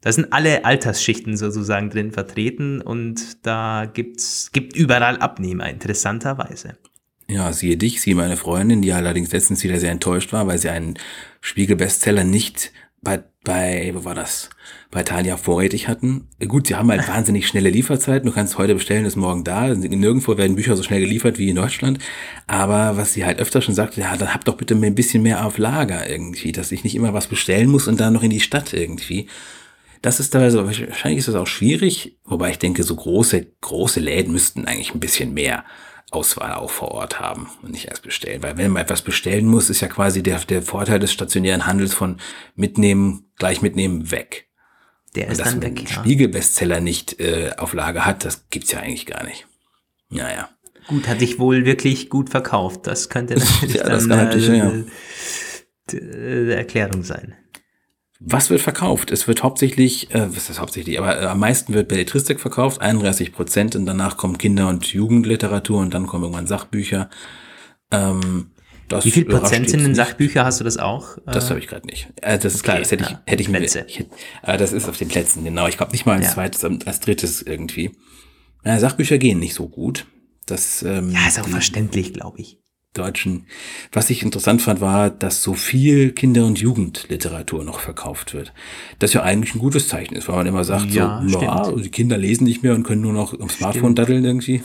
da 0.01 0.11
sind 0.11 0.31
alle 0.33 0.65
Altersschichten 0.65 1.37
sozusagen 1.37 1.89
drin 1.89 2.11
vertreten 2.11 2.81
und 2.81 3.45
da 3.45 3.89
gibt's, 3.91 4.51
gibt 4.51 4.75
überall 4.75 5.17
Abnehmer, 5.17 5.69
interessanterweise. 5.69 6.77
Ja, 7.29 7.51
siehe 7.51 7.75
dich, 7.75 8.01
siehe 8.01 8.15
meine 8.15 8.37
Freundin, 8.37 8.81
die 8.81 8.93
allerdings 8.93 9.31
letztens 9.31 9.63
wieder 9.63 9.79
sehr 9.79 9.91
enttäuscht 9.91 10.31
war, 10.31 10.47
weil 10.47 10.59
sie 10.59 10.69
einen 10.69 10.97
Spiegel-Bestseller 11.41 12.23
nicht 12.23 12.71
bei, 13.01 13.23
bei, 13.43 13.91
wo 13.93 14.05
war 14.05 14.15
das? 14.15 14.49
Bei 14.89 15.03
Thalia 15.03 15.35
vorrätig 15.37 15.87
hatten. 15.87 16.27
Gut, 16.47 16.67
sie 16.67 16.75
haben 16.75 16.89
halt 16.89 17.07
wahnsinnig 17.09 17.47
schnelle 17.47 17.69
Lieferzeiten. 17.69 18.27
Du 18.27 18.33
kannst 18.33 18.57
heute 18.57 18.73
bestellen, 18.73 19.05
ist 19.05 19.15
morgen 19.15 19.43
da. 19.43 19.67
Nirgendwo 19.67 20.37
werden 20.37 20.55
Bücher 20.55 20.75
so 20.75 20.83
schnell 20.83 21.01
geliefert 21.01 21.37
wie 21.37 21.49
in 21.49 21.55
Deutschland. 21.55 21.99
Aber 22.47 22.97
was 22.97 23.13
sie 23.13 23.25
halt 23.25 23.39
öfter 23.39 23.61
schon 23.61 23.75
sagte, 23.75 24.01
ja, 24.01 24.15
dann 24.15 24.33
habt 24.33 24.47
doch 24.47 24.57
bitte 24.57 24.75
ein 24.75 24.95
bisschen 24.95 25.23
mehr 25.23 25.45
auf 25.45 25.57
Lager 25.57 26.09
irgendwie, 26.09 26.51
dass 26.51 26.71
ich 26.71 26.83
nicht 26.83 26.95
immer 26.95 27.13
was 27.13 27.27
bestellen 27.27 27.69
muss 27.69 27.87
und 27.87 27.99
dann 27.99 28.13
noch 28.13 28.23
in 28.23 28.29
die 28.29 28.39
Stadt 28.39 28.73
irgendwie. 28.73 29.27
Das 30.01 30.19
ist 30.19 30.29
teilweise, 30.29 30.63
wahrscheinlich 30.65 31.19
ist 31.19 31.27
das 31.27 31.35
auch 31.35 31.47
schwierig, 31.47 32.17
wobei 32.23 32.51
ich 32.51 32.59
denke, 32.59 32.83
so 32.83 32.95
große, 32.95 33.47
große 33.61 33.99
Läden 33.99 34.31
müssten 34.31 34.65
eigentlich 34.65 34.93
ein 34.93 34.99
bisschen 34.99 35.33
mehr 35.33 35.65
Auswahl 36.11 36.53
auch 36.53 36.69
vor 36.69 36.91
Ort 36.91 37.19
haben 37.19 37.49
und 37.61 37.71
nicht 37.71 37.87
erst 37.87 38.03
bestellen. 38.03 38.41
Weil 38.41 38.57
wenn 38.57 38.71
man 38.71 38.83
etwas 38.83 39.01
bestellen 39.01 39.45
muss, 39.45 39.69
ist 39.69 39.81
ja 39.81 39.87
quasi 39.87 40.23
der, 40.23 40.39
der 40.39 40.61
Vorteil 40.61 40.99
des 40.99 41.11
stationären 41.11 41.65
Handels 41.65 41.93
von 41.93 42.17
mitnehmen, 42.55 43.31
gleich 43.37 43.61
mitnehmen, 43.61 44.11
weg. 44.11 44.46
Der 45.17 45.29
ist 45.29 45.41
dann 45.41 45.61
weg. 45.61 45.81
ja. 45.83 45.87
Spiegel-Bestseller 45.89 46.79
nicht 46.79 47.19
äh, 47.19 47.51
auf 47.57 47.73
Lager 47.73 48.05
hat, 48.05 48.23
das 48.23 48.49
gibt's 48.49 48.71
ja 48.71 48.79
eigentlich 48.79 49.05
gar 49.05 49.23
nicht. 49.23 49.47
Naja. 50.09 50.49
Gut, 50.87 51.07
hat 51.07 51.19
sich 51.19 51.37
wohl 51.39 51.65
wirklich 51.65 52.09
gut 52.09 52.29
verkauft. 52.29 52.87
Das 52.87 53.09
könnte 53.09 53.35
natürlich 53.39 53.75
Ja, 53.75 53.83
das 53.89 54.07
dann 54.07 54.25
natürlich, 54.25 54.49
äh, 54.49 54.57
ja. 54.57 55.99
äh, 55.99 56.53
Erklärung 56.53 57.03
sein. 57.03 57.35
Was 58.19 58.49
wird 58.49 58.61
verkauft? 58.61 59.11
Es 59.11 59.27
wird 59.27 59.43
hauptsächlich, 59.43 60.11
äh, 60.13 60.27
was 60.29 60.37
ist 60.37 60.49
das 60.49 60.59
hauptsächlich, 60.59 60.97
aber 60.97 61.21
äh, 61.21 61.25
am 61.25 61.39
meisten 61.39 61.73
wird 61.73 61.87
Belletristik 61.87 62.39
verkauft, 62.39 62.81
31 62.81 63.31
Prozent, 63.31 63.75
und 63.75 63.85
danach 63.85 64.17
kommen 64.17 64.37
Kinder- 64.37 64.69
und 64.69 64.85
Jugendliteratur 64.87 65.79
und 65.81 65.93
dann 65.93 66.07
kommen 66.07 66.23
irgendwann 66.23 66.47
Sachbücher. 66.47 67.09
Ähm, 67.91 68.51
das 68.89 69.05
Wie 69.05 69.11
viel 69.11 69.25
Prozent 69.25 69.69
sind 69.69 69.81
in. 69.81 69.95
Sachbücher? 69.95 70.45
Hast 70.45 70.59
du 70.59 70.63
das 70.63 70.77
auch? 70.77 71.17
Das 71.25 71.45
Äh, 71.45 71.49
habe 71.49 71.59
ich 71.59 71.67
gerade 71.67 71.85
nicht. 71.87 72.07
Äh, 72.21 72.37
das 72.39 72.55
ist 72.55 72.63
klar, 72.63 72.75
okay, 72.77 72.83
das 72.83 72.91
hätte 72.91 73.03
ich, 73.03 73.09
ja, 73.11 73.21
hätte 73.25 73.41
ich 73.41 73.49
mir. 73.49 73.61
Ich, 73.61 73.75
äh, 74.43 74.57
das 74.57 74.71
ist 74.73 74.87
auf 74.87 74.97
den 74.97 75.07
Plätzen, 75.09 75.43
genau. 75.43 75.67
Ich 75.67 75.77
glaube 75.77 75.91
nicht 75.91 76.05
mal 76.05 76.17
als 76.17 76.25
Ja. 76.27 76.33
zweites, 76.33 76.63
als 76.63 76.99
drittes 76.99 77.41
irgendwie. 77.41 77.91
Äh, 78.63 78.79
Sachbücher 78.79 79.17
gehen 79.17 79.39
nicht 79.39 79.53
so 79.53 79.67
gut. 79.67 80.05
Das, 80.45 80.81
ähm, 80.83 81.11
ja, 81.11 81.27
ist 81.27 81.39
auch 81.39 81.47
verständlich, 81.47 82.13
glaube 82.13 82.39
ich. 82.39 82.57
deutschen. 82.93 83.45
Was 83.91 84.09
ich 84.09 84.23
interessant 84.23 84.59
fand, 84.61 84.81
war, 84.81 85.11
dass 85.11 85.43
so 85.43 85.53
viel 85.53 86.13
Kinder- 86.13 86.47
und 86.47 86.57
Jugendliteratur 86.57 87.63
noch 87.63 87.79
verkauft 87.79 88.33
wird. 88.33 88.53
Das 88.97 89.13
ja 89.13 89.21
eigentlich 89.21 89.53
ein 89.53 89.59
gutes 89.59 89.87
Zeichen 89.87 90.15
ist, 90.15 90.27
weil 90.27 90.35
man 90.37 90.47
immer 90.47 90.63
sagt, 90.63 90.89
Ja, 90.89 91.21
so, 91.27 91.37
stimmt. 91.37 91.43
na, 91.53 91.71
die 91.73 91.89
Kinder 91.91 92.17
lesen 92.17 92.45
nicht 92.45 92.63
mehr 92.63 92.73
und 92.73 92.81
können 92.83 93.01
nur 93.01 93.13
noch 93.13 93.39
am 93.39 93.49
Smartphone 93.49 93.91
Stimmt. 93.91 93.99
daddeln 93.99 94.25
irgendwie. 94.25 94.63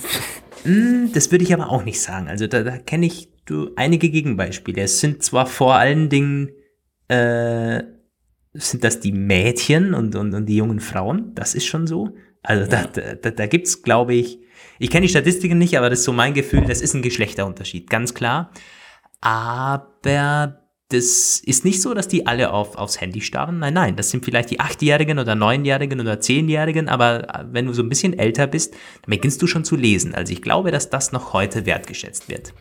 Hm, 0.65 1.11
das 1.13 1.31
würde 1.31 1.45
ich 1.45 1.53
aber 1.53 1.69
auch 1.69 1.85
nicht 1.85 2.01
sagen. 2.01 2.29
Also 2.29 2.47
da, 2.47 2.63
da 2.63 2.79
kenne 2.79 3.05
ich 3.05 3.29
du, 3.47 3.71
einige 3.77 4.11
Gegenbeispiele. 4.11 4.83
Es 4.83 5.01
sind 5.01 5.23
zwar 5.23 5.47
vor 5.47 5.75
allen 5.75 6.09
Dingen, 6.09 6.51
äh, 7.09 7.83
sind 8.55 8.85
das 8.85 9.01
die 9.01 9.13
Mädchen 9.13 9.95
und, 9.95 10.15
und, 10.15 10.35
und 10.35 10.47
die 10.47 10.57
jungen 10.57 10.81
Frauen, 10.81 11.35
das 11.35 11.55
ist 11.55 11.67
schon 11.67 11.87
so. 11.87 12.15
Also 12.43 12.71
da, 12.71 12.85
da, 12.85 13.31
da 13.31 13.47
gibt 13.47 13.67
es, 13.67 13.83
glaube 13.83 14.15
ich, 14.15 14.41
ich 14.79 14.91
kenne 14.91 15.07
die 15.07 15.11
Statistiken 15.11 15.59
nicht, 15.59 15.79
aber 15.79 15.91
das 15.91 16.01
ist 16.01 16.05
so 16.05 16.13
mein 16.13 16.35
Gefühl, 16.35 16.65
das 16.67 16.81
ist 16.81 16.95
ein 16.95 17.03
Geschlechterunterschied, 17.03 17.89
ganz 17.89 18.15
klar. 18.15 18.51
Aber 19.21 20.59
das 20.89 21.41
ist 21.41 21.65
nicht 21.65 21.81
so, 21.81 21.95
dass 21.95 22.09
die 22.09 22.27
alle 22.27 22.53
auf, 22.53 22.77
aufs 22.77 23.01
Handy 23.01 23.21
starren. 23.21 23.61
Nein, 23.61 23.75
nein, 23.75 23.97
das 23.97 24.11
sind 24.11 24.25
vielleicht 24.25 24.51
die 24.51 24.61
Achtjährigen 24.61 25.19
oder 25.19 25.35
Neunjährigen 25.35 26.01
oder 26.01 26.21
Zehnjährigen, 26.21 26.89
aber 26.89 27.47
wenn 27.51 27.67
du 27.67 27.73
so 27.73 27.83
ein 27.83 27.89
bisschen 27.89 28.19
älter 28.19 28.47
bist, 28.47 28.75
dann 28.75 29.11
beginnst 29.11 29.41
du 29.41 29.47
schon 29.47 29.65
zu 29.65 29.77
lesen. 29.77 30.15
Also 30.15 30.33
ich 30.33 30.43
glaube, 30.43 30.71
dass 30.71 30.91
das 30.91 31.13
noch 31.13 31.33
heute 31.33 31.65
wertgeschätzt 31.65 32.29
wird. 32.29 32.53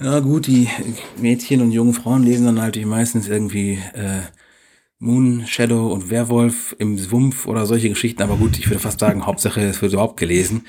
Ja. 0.00 0.12
ja 0.12 0.20
gut, 0.20 0.46
die 0.46 0.68
Mädchen 1.16 1.60
und 1.60 1.72
jungen 1.72 1.94
Frauen 1.94 2.22
lesen 2.22 2.46
dann 2.46 2.60
halt 2.60 2.84
meistens 2.86 3.28
irgendwie 3.28 3.78
äh, 3.94 4.22
Moon, 4.98 5.44
Shadow 5.46 5.92
und 5.92 6.10
Werwolf 6.10 6.74
im 6.78 6.98
Sumpf 6.98 7.46
oder 7.46 7.66
solche 7.66 7.88
Geschichten. 7.88 8.22
Aber 8.22 8.36
gut, 8.36 8.58
ich 8.58 8.68
würde 8.68 8.80
fast 8.80 9.00
sagen, 9.00 9.26
Hauptsache 9.26 9.60
es 9.60 9.80
wird 9.80 9.92
überhaupt 9.92 10.16
gelesen. 10.16 10.66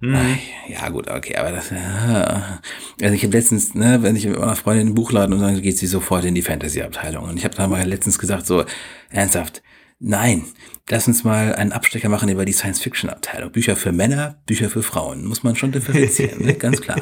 Mhm. 0.00 0.38
Ja, 0.68 0.88
gut, 0.90 1.10
okay, 1.10 1.36
aber 1.36 1.50
das, 1.50 1.70
ja. 1.70 2.60
also 3.02 3.14
ich 3.14 3.24
habe 3.24 3.36
letztens, 3.36 3.74
ne, 3.74 4.00
wenn 4.02 4.14
ich 4.14 4.26
mit 4.26 4.38
meiner 4.38 4.54
Freundin 4.54 4.82
in 4.82 4.86
den 4.88 4.94
Buchladen 4.94 5.34
und 5.34 5.40
dann 5.40 5.60
geht 5.60 5.76
sie 5.76 5.88
sofort 5.88 6.24
in 6.24 6.36
die 6.36 6.42
Fantasy-Abteilung. 6.42 7.24
Und 7.24 7.36
ich 7.36 7.44
habe 7.44 7.56
dann 7.56 7.68
mal 7.68 7.84
letztens 7.84 8.18
gesagt, 8.18 8.46
so, 8.46 8.64
ernsthaft, 9.10 9.62
nein, 9.98 10.44
lass 10.88 11.08
uns 11.08 11.24
mal 11.24 11.54
einen 11.54 11.72
Abstecher 11.72 12.08
machen 12.08 12.28
über 12.28 12.44
die 12.44 12.52
Science-Fiction-Abteilung. 12.52 13.52
Bücher 13.52 13.76
für 13.76 13.92
Männer, 13.92 14.40
Bücher 14.46 14.70
für 14.70 14.82
Frauen. 14.82 15.24
Muss 15.24 15.42
man 15.42 15.56
schon 15.56 15.72
differenzieren, 15.72 16.44
ne? 16.44 16.54
ganz 16.54 16.80
klar. 16.80 17.00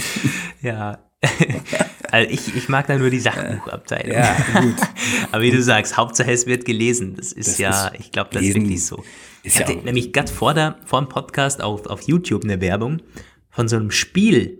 ja, 0.62 0.98
also 2.10 2.30
ich, 2.30 2.54
ich 2.54 2.68
mag 2.68 2.86
da 2.86 2.98
nur 2.98 3.10
die 3.10 3.20
Sachbuchabteilung. 3.20 4.16
Ja, 4.16 4.36
gut. 4.60 4.74
Aber 5.32 5.42
wie 5.42 5.50
du 5.50 5.62
sagst, 5.62 5.96
Hauptsache 5.96 6.30
es 6.32 6.46
wird 6.46 6.64
gelesen. 6.64 7.14
Das 7.16 7.32
ist 7.32 7.48
das 7.48 7.58
ja, 7.58 7.88
ist 7.88 8.00
ich 8.00 8.12
glaube, 8.12 8.30
das 8.32 8.42
ist 8.42 8.54
wirklich 8.54 8.84
so. 8.84 8.96
Ist 9.42 9.56
ich 9.56 9.60
hatte 9.60 9.74
ja 9.74 9.82
nämlich 9.82 10.12
gerade 10.12 10.30
vor, 10.30 10.52
der, 10.52 10.78
vor 10.84 11.00
dem 11.00 11.08
Podcast 11.08 11.62
auf, 11.62 11.86
auf 11.86 12.02
YouTube 12.02 12.44
eine 12.44 12.60
Werbung 12.60 13.00
von 13.50 13.68
so 13.68 13.76
einem 13.76 13.90
Spiel, 13.90 14.58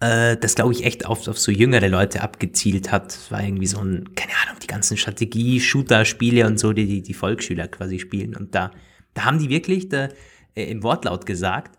äh, 0.00 0.36
das 0.36 0.54
glaube 0.54 0.72
ich 0.72 0.84
echt 0.84 1.06
auf, 1.06 1.28
auf 1.28 1.38
so 1.38 1.52
jüngere 1.52 1.88
Leute 1.88 2.22
abgezielt 2.22 2.90
hat. 2.90 3.12
Es 3.12 3.30
war 3.30 3.42
irgendwie 3.42 3.66
so 3.66 3.80
ein, 3.80 4.14
keine 4.14 4.32
Ahnung, 4.42 4.58
die 4.62 4.66
ganzen 4.66 4.96
Strategie-Shooter-Spiele 4.96 6.46
und 6.46 6.58
so, 6.58 6.72
die, 6.72 6.86
die 6.86 7.02
die 7.02 7.14
Volksschüler 7.14 7.68
quasi 7.68 7.98
spielen. 7.98 8.34
Und 8.34 8.54
da, 8.54 8.70
da 9.14 9.24
haben 9.24 9.38
die 9.38 9.50
wirklich 9.50 9.88
da, 9.88 10.08
äh, 10.54 10.64
im 10.64 10.82
Wortlaut 10.82 11.26
gesagt, 11.26 11.76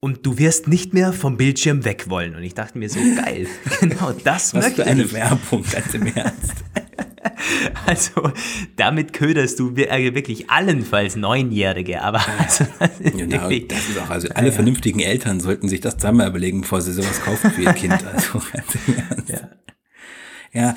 und 0.00 0.24
du 0.24 0.38
wirst 0.38 0.68
nicht 0.68 0.94
mehr 0.94 1.12
vom 1.12 1.36
Bildschirm 1.36 1.84
weg 1.84 2.08
wollen. 2.08 2.36
Und 2.36 2.42
ich 2.42 2.54
dachte 2.54 2.78
mir 2.78 2.88
so, 2.88 3.00
geil, 3.00 3.46
genau 3.80 4.12
das 4.12 4.54
Was 4.54 4.64
möchte 4.64 4.84
für 4.84 4.88
eine 4.88 5.02
ich. 5.02 5.12
Werbung, 5.12 5.64
ganz 5.70 5.94
im 5.94 6.06
Ernst. 6.06 6.54
Also 7.86 8.32
damit 8.76 9.12
köderst 9.12 9.58
du 9.58 9.74
äh, 9.76 10.14
wirklich 10.14 10.50
allenfalls 10.50 11.16
Neunjährige, 11.16 12.02
aber 12.02 12.20
also, 12.38 12.66
das, 12.78 13.00
ist 13.00 13.16
genau, 13.16 13.48
das 13.48 13.88
ist 13.88 13.98
auch, 14.00 14.10
also 14.10 14.28
alle 14.34 14.48
ja, 14.48 14.52
vernünftigen 14.52 15.00
Eltern 15.00 15.40
sollten 15.40 15.68
sich 15.68 15.80
das 15.80 15.96
zusammen 15.96 16.26
überlegen, 16.26 16.62
bevor 16.62 16.80
sie 16.80 16.92
sowas 16.92 17.22
kaufen 17.22 17.50
für 17.50 17.62
ihr 17.62 17.72
Kind. 17.72 17.96
Also. 18.06 18.40
Ja. 19.28 19.48
ja, 20.52 20.74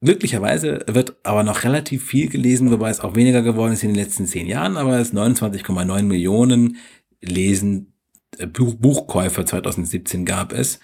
Glücklicherweise 0.00 0.84
wird 0.86 1.16
aber 1.24 1.42
noch 1.42 1.64
relativ 1.64 2.04
viel 2.04 2.28
gelesen, 2.28 2.70
wobei 2.70 2.88
es 2.90 3.00
auch 3.00 3.16
weniger 3.16 3.42
geworden 3.42 3.72
ist 3.72 3.82
in 3.82 3.88
den 3.88 3.96
letzten 3.96 4.26
zehn 4.26 4.46
Jahren, 4.46 4.76
aber 4.76 4.98
es 5.00 5.12
29,9 5.12 6.02
Millionen 6.04 6.76
lesen 7.20 7.94
äh, 8.38 8.46
Buch 8.46 8.74
Buchkäufer 8.74 9.44
2017 9.44 10.24
gab 10.24 10.52
es. 10.52 10.78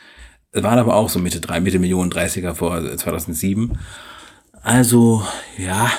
Es 0.50 0.64
waren 0.64 0.80
aber 0.80 0.96
auch 0.96 1.09
so 1.09 1.20
Mitte 1.20 1.40
drei, 1.40 1.61
Mitte 1.61 1.78
Millionen 1.78 2.11
30er 2.11 2.55
vor 2.55 2.96
2007. 2.96 3.78
Also, 4.64 5.22
ja. 5.58 5.92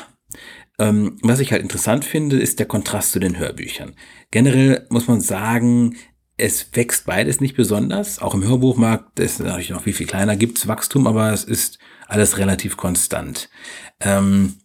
Ähm, 0.78 1.18
was 1.22 1.39
ich 1.39 1.51
halt 1.53 1.61
interessant 1.61 2.03
finde, 2.03 2.38
ist 2.38 2.59
der 2.59 2.66
Kontrast 2.66 3.11
zu 3.11 3.20
den 3.20 3.38
Hörbüchern. 3.38 3.95
Generell 4.32 4.88
muss 4.89 5.07
man 5.07 5.22
sagen, 5.22 5.95
es 6.36 6.68
wächst 6.74 7.05
beides 7.05 7.39
nicht 7.39 7.55
besonders. 7.55 8.20
Auch 8.20 8.34
im 8.34 8.43
Hörbuchmarkt 8.43 9.20
ist 9.20 9.39
natürlich 9.39 9.70
noch 9.70 9.84
viel, 9.84 9.93
viel 9.93 10.07
kleiner, 10.07 10.36
gibt's 10.36 10.68
Wachstum, 10.68 11.07
aber 11.07 11.32
es 11.32 11.43
ist 11.43 11.78
alles 12.07 12.38
relativ 12.39 12.76
konstant. 12.76 13.49
Ähm, 14.01 14.55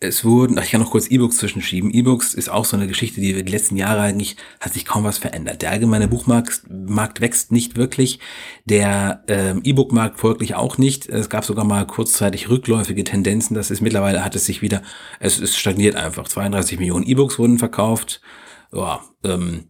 es 0.00 0.24
wurden, 0.24 0.58
ich 0.58 0.70
kann 0.70 0.80
noch 0.80 0.92
kurz 0.92 1.10
E-Books 1.10 1.38
zwischenschieben. 1.38 1.90
E-Books 1.90 2.34
ist 2.34 2.48
auch 2.48 2.64
so 2.64 2.76
eine 2.76 2.86
Geschichte, 2.86 3.20
die 3.20 3.42
die 3.42 3.50
letzten 3.50 3.76
Jahre 3.76 4.02
eigentlich 4.02 4.36
hat 4.60 4.72
sich 4.72 4.84
kaum 4.84 5.02
was 5.02 5.18
verändert. 5.18 5.60
Der 5.62 5.72
allgemeine 5.72 6.06
Buchmarkt 6.06 6.62
Markt 6.70 7.20
wächst 7.20 7.50
nicht 7.50 7.76
wirklich, 7.76 8.20
der 8.64 9.24
ähm, 9.26 9.60
E-Book-Markt 9.64 10.20
folglich 10.20 10.54
auch 10.54 10.78
nicht. 10.78 11.08
Es 11.08 11.28
gab 11.28 11.44
sogar 11.44 11.64
mal 11.64 11.84
kurzzeitig 11.84 12.48
rückläufige 12.48 13.02
Tendenzen. 13.02 13.54
Das 13.54 13.72
ist 13.72 13.80
mittlerweile 13.80 14.24
hat 14.24 14.36
es 14.36 14.46
sich 14.46 14.62
wieder, 14.62 14.82
es, 15.18 15.40
es 15.40 15.56
stagniert 15.56 15.96
einfach. 15.96 16.28
32 16.28 16.78
Millionen 16.78 17.04
E-Books 17.04 17.38
wurden 17.40 17.58
verkauft. 17.58 18.20
Ja, 18.72 19.00
ähm, 19.24 19.68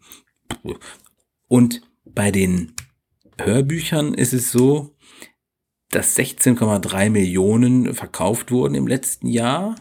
und 1.47 1.81
bei 2.05 2.31
den 2.31 2.75
Hörbüchern 3.41 4.13
ist 4.13 4.35
es 4.35 4.53
so, 4.53 4.95
dass 5.91 6.19
16,3 6.19 7.09
Millionen 7.09 7.95
verkauft 7.95 8.51
wurden 8.51 8.75
im 8.75 8.87
letzten 8.87 9.29
Jahr 9.29 9.75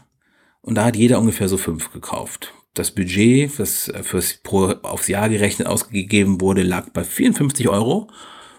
und 0.68 0.74
da 0.74 0.84
hat 0.84 0.96
jeder 0.96 1.18
ungefähr 1.18 1.48
so 1.48 1.56
fünf 1.56 1.92
gekauft. 1.92 2.52
Das 2.74 2.90
Budget, 2.90 3.58
das 3.58 3.90
fürs 4.02 4.34
pro, 4.42 4.66
aufs 4.82 5.08
Jahr 5.08 5.30
gerechnet 5.30 5.66
ausgegeben 5.66 6.42
wurde, 6.42 6.62
lag 6.62 6.90
bei 6.90 7.04
54 7.04 7.70
Euro. 7.70 8.10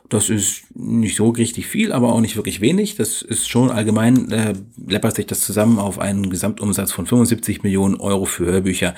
Das 0.09 0.31
ist 0.31 0.63
nicht 0.73 1.15
so 1.15 1.29
richtig 1.29 1.67
viel, 1.67 1.91
aber 1.91 2.11
auch 2.11 2.19
nicht 2.19 2.35
wirklich 2.35 2.61
wenig. 2.61 2.95
Das 2.95 3.21
ist 3.21 3.47
schon 3.47 3.69
allgemein, 3.69 4.31
äh, 4.31 4.55
läppert 4.87 5.17
sich 5.17 5.27
das 5.27 5.41
zusammen 5.41 5.77
auf 5.77 5.99
einen 5.99 6.31
Gesamtumsatz 6.31 6.91
von 6.91 7.05
75 7.05 7.61
Millionen 7.61 7.99
Euro 7.99 8.25
für 8.25 8.47
Hörbücher. 8.47 8.95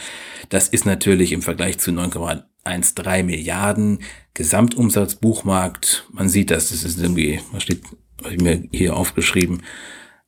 Das 0.47 0.70
ist 0.70 0.86
natürlich 0.86 1.34
im 1.34 1.41
Vergleich 1.41 1.80
zu 1.80 1.91
9,13 1.91 3.24
Milliarden 3.24 3.99
Gesamtumsatz 4.34 5.16
Buchmarkt. 5.16 6.07
Man 6.14 6.30
sieht 6.30 6.49
das, 6.49 6.70
das 6.70 6.86
ist 6.86 6.97
irgendwie, 6.97 7.41
was 7.51 7.64
steht, 7.64 7.82
was 8.24 8.32
ich 8.32 8.39
mir 8.39 8.64
hier 8.72 8.95
aufgeschrieben, 8.95 9.64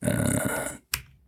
äh, 0.01 0.49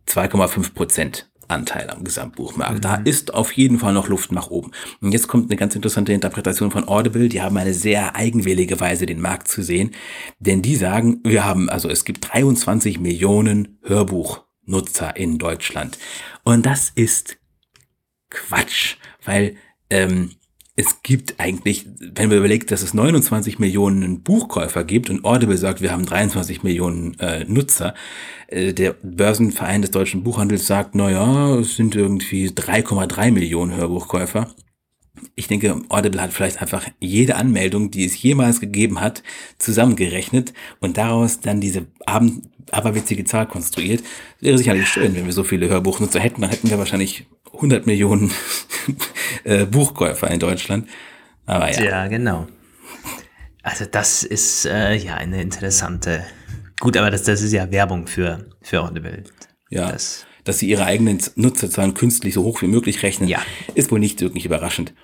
2,5 0.06 0.74
Prozent 0.74 1.30
Anteil 1.48 1.90
am 1.90 2.04
Gesamtbuchmarkt. 2.04 2.76
Mhm. 2.76 2.80
Da 2.80 2.94
ist 2.96 3.34
auf 3.34 3.52
jeden 3.52 3.78
Fall 3.78 3.92
noch 3.92 4.08
Luft 4.08 4.32
nach 4.32 4.50
oben. 4.50 4.72
Und 5.00 5.12
jetzt 5.12 5.28
kommt 5.28 5.50
eine 5.50 5.56
ganz 5.56 5.74
interessante 5.74 6.12
Interpretation 6.12 6.70
von 6.70 6.88
Audible. 6.88 7.28
Die 7.28 7.42
haben 7.42 7.56
eine 7.56 7.74
sehr 7.74 8.16
eigenwillige 8.16 8.80
Weise, 8.80 9.06
den 9.06 9.20
Markt 9.20 9.48
zu 9.48 9.62
sehen. 9.62 9.92
Denn 10.38 10.62
die 10.62 10.76
sagen, 10.76 11.20
wir 11.24 11.44
haben, 11.44 11.68
also 11.68 11.88
es 11.88 12.04
gibt 12.04 12.32
23 12.32 13.00
Millionen 13.00 13.78
Hörbuchnutzer 13.82 15.16
in 15.16 15.38
Deutschland. 15.38 15.98
Und 16.44 16.66
das 16.66 16.90
ist 16.94 17.38
Quatsch, 18.30 18.96
weil 19.24 19.56
ähm, 19.90 20.30
es 20.78 21.02
gibt 21.02 21.40
eigentlich, 21.40 21.86
wenn 22.00 22.28
man 22.28 22.36
überlegt, 22.36 22.70
dass 22.70 22.82
es 22.82 22.92
29 22.92 23.58
Millionen 23.58 24.20
Buchkäufer 24.20 24.84
gibt 24.84 25.08
und 25.08 25.24
Audible 25.24 25.56
sagt, 25.56 25.80
wir 25.80 25.90
haben 25.90 26.04
23 26.04 26.62
Millionen 26.62 27.18
äh, 27.18 27.44
Nutzer, 27.44 27.94
äh, 28.48 28.74
der 28.74 28.94
Börsenverein 29.02 29.80
des 29.80 29.90
deutschen 29.90 30.22
Buchhandels 30.22 30.66
sagt, 30.66 30.94
na 30.94 31.10
ja, 31.10 31.56
es 31.56 31.76
sind 31.76 31.96
irgendwie 31.96 32.48
3,3 32.48 33.32
Millionen 33.32 33.74
Hörbuchkäufer. 33.74 34.54
Ich 35.34 35.48
denke, 35.48 35.80
Audible 35.88 36.20
hat 36.20 36.34
vielleicht 36.34 36.60
einfach 36.60 36.86
jede 37.00 37.36
Anmeldung, 37.36 37.90
die 37.90 38.04
es 38.04 38.22
jemals 38.22 38.60
gegeben 38.60 39.00
hat, 39.00 39.22
zusammengerechnet 39.58 40.52
und 40.80 40.98
daraus 40.98 41.40
dann 41.40 41.62
diese 41.62 41.86
Abend 42.04 42.50
aberwitzige 42.72 43.24
Zahl 43.24 43.46
konstruiert. 43.46 44.02
Wäre 44.40 44.58
sicherlich 44.58 44.88
schön, 44.88 45.14
wenn 45.14 45.26
wir 45.26 45.32
so 45.32 45.44
viele 45.44 45.68
Hörbuchnutzer 45.68 46.20
hätten, 46.20 46.40
dann 46.40 46.50
hätten 46.50 46.70
wir 46.70 46.78
wahrscheinlich 46.78 47.26
100 47.54 47.86
Millionen 47.86 48.30
äh, 49.44 49.64
Buchkäufer 49.66 50.30
in 50.30 50.40
Deutschland. 50.40 50.88
Aber 51.46 51.70
ja. 51.72 51.82
Ja, 51.82 52.06
genau. 52.08 52.46
Also 53.62 53.84
das 53.84 54.22
ist 54.22 54.66
äh, 54.66 54.94
ja 54.94 55.14
eine 55.14 55.42
interessante. 55.42 56.24
Gut, 56.78 56.96
aber 56.96 57.10
das, 57.10 57.22
das 57.24 57.42
ist 57.42 57.52
ja 57.52 57.70
Werbung 57.70 58.06
für, 58.06 58.46
für 58.62 58.82
Audible. 58.82 59.24
Ja. 59.70 59.90
Das, 59.90 60.26
dass 60.44 60.58
sie 60.58 60.68
ihre 60.68 60.84
eigenen 60.84 61.18
Nutzerzahlen 61.34 61.94
künstlich 61.94 62.34
so 62.34 62.44
hoch 62.44 62.62
wie 62.62 62.68
möglich 62.68 63.02
rechnen, 63.02 63.28
ja. 63.28 63.42
ist 63.74 63.90
wohl 63.90 63.98
nicht 63.98 64.20
wirklich 64.20 64.44
überraschend. 64.44 64.94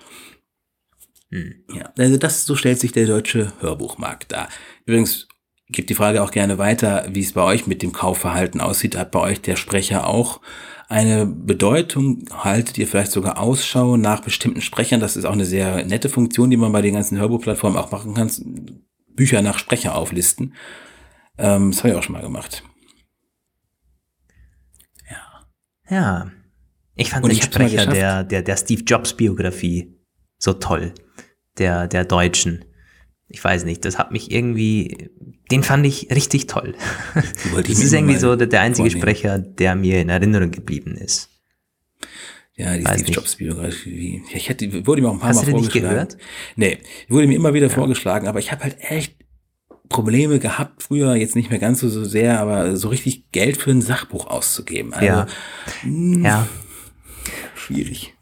Hm. 1.31 1.55
Ja, 1.73 1.91
also 1.97 2.17
das, 2.17 2.45
so 2.45 2.55
stellt 2.55 2.79
sich 2.79 2.91
der 2.91 3.07
deutsche 3.07 3.51
Hörbuchmarkt 3.59 4.31
dar. 4.31 4.49
Übrigens, 4.85 5.27
gibt 5.73 5.89
die 5.89 5.95
Frage 5.95 6.23
auch 6.23 6.31
gerne 6.31 6.57
weiter, 6.57 7.05
wie 7.09 7.21
es 7.21 7.33
bei 7.33 7.41
euch 7.41 7.67
mit 7.67 7.81
dem 7.81 7.91
Kaufverhalten 7.91 8.61
aussieht. 8.61 8.95
Hat 8.95 9.11
bei 9.11 9.19
euch 9.19 9.41
der 9.41 9.55
Sprecher 9.55 10.07
auch 10.07 10.39
eine 10.87 11.25
Bedeutung? 11.25 12.25
Haltet 12.31 12.77
ihr 12.77 12.87
vielleicht 12.87 13.11
sogar 13.11 13.39
Ausschau 13.39 13.97
nach 13.97 14.21
bestimmten 14.21 14.61
Sprechern? 14.61 14.99
Das 14.99 15.17
ist 15.17 15.25
auch 15.25 15.33
eine 15.33 15.45
sehr 15.45 15.83
nette 15.85 16.09
Funktion, 16.09 16.49
die 16.49 16.57
man 16.57 16.71
bei 16.71 16.81
den 16.81 16.93
ganzen 16.93 17.17
Hörbuchplattformen 17.19 17.77
auch 17.77 17.91
machen 17.91 18.13
kann. 18.13 18.31
Bücher 19.09 19.41
nach 19.41 19.59
Sprecher 19.59 19.95
auflisten. 19.95 20.55
Ähm, 21.37 21.71
das 21.71 21.79
habe 21.79 21.89
ich 21.89 21.95
auch 21.95 22.03
schon 22.03 22.13
mal 22.13 22.21
gemacht. 22.21 22.63
Ja. 25.09 25.47
Ja. 25.89 26.31
Ich 26.95 27.09
fand 27.09 27.23
Und 27.23 27.31
den 27.31 27.39
ich 27.39 27.43
Sprecher 27.43 27.87
der, 27.87 28.23
der, 28.23 28.41
der 28.43 28.57
Steve 28.57 28.83
Jobs 28.83 29.13
Biografie 29.13 29.99
so 30.37 30.53
toll. 30.53 30.93
der, 31.57 31.87
der 31.87 32.05
Deutschen. 32.05 32.65
Ich 33.29 33.43
weiß 33.43 33.65
nicht, 33.65 33.83
das 33.85 33.97
hat 33.97 34.11
mich 34.11 34.31
irgendwie, 34.31 35.09
den 35.51 35.63
fand 35.63 35.85
ich 35.85 36.09
richtig 36.11 36.47
toll. 36.47 36.75
Das 37.55 37.69
ist 37.79 37.93
irgendwie 37.93 38.17
so 38.17 38.35
der, 38.35 38.47
der 38.47 38.61
einzige 38.61 38.89
vornehmen. 38.89 39.01
Sprecher, 39.01 39.39
der 39.39 39.75
mir 39.75 40.01
in 40.01 40.09
Erinnerung 40.09 40.51
geblieben 40.51 40.95
ist. 40.95 41.29
Ja, 42.55 42.77
die 42.77 42.85
Weiß 42.85 42.93
Steve 42.99 43.05
nicht. 43.07 43.15
Jobs 43.15 43.35
Biografie. 43.37 44.21
Ja, 44.29 44.35
Ich 44.37 44.49
hätte, 44.49 44.85
wurde 44.85 45.01
mir 45.01 45.09
auch 45.09 45.13
ein 45.13 45.19
paar 45.19 45.29
Hast 45.29 45.37
Mal 45.37 45.45
du 45.45 45.51
die 45.51 45.53
nicht 45.61 45.71
vorgeschlagen. 45.71 45.89
gehört? 46.09 46.17
Nee, 46.55 46.77
wurde 47.09 47.25
mir 47.27 47.35
immer 47.35 47.53
wieder 47.55 47.69
vorgeschlagen, 47.71 48.27
aber 48.27 48.37
ich 48.39 48.51
habe 48.51 48.63
halt 48.63 48.77
echt 48.79 49.15
Probleme 49.89 50.37
gehabt, 50.39 50.83
früher 50.83 51.15
jetzt 51.15 51.35
nicht 51.35 51.49
mehr 51.49 51.59
ganz 51.59 51.79
so, 51.79 51.89
so 51.89 52.03
sehr, 52.05 52.39
aber 52.39 52.77
so 52.77 52.89
richtig 52.89 53.31
Geld 53.31 53.57
für 53.57 53.71
ein 53.71 53.81
Sachbuch 53.81 54.27
auszugeben. 54.27 54.93
Also, 54.93 55.05
Ja. 55.05 55.27
mh, 55.83 56.27
Ja, 56.27 56.47
schwierig. 57.55 58.12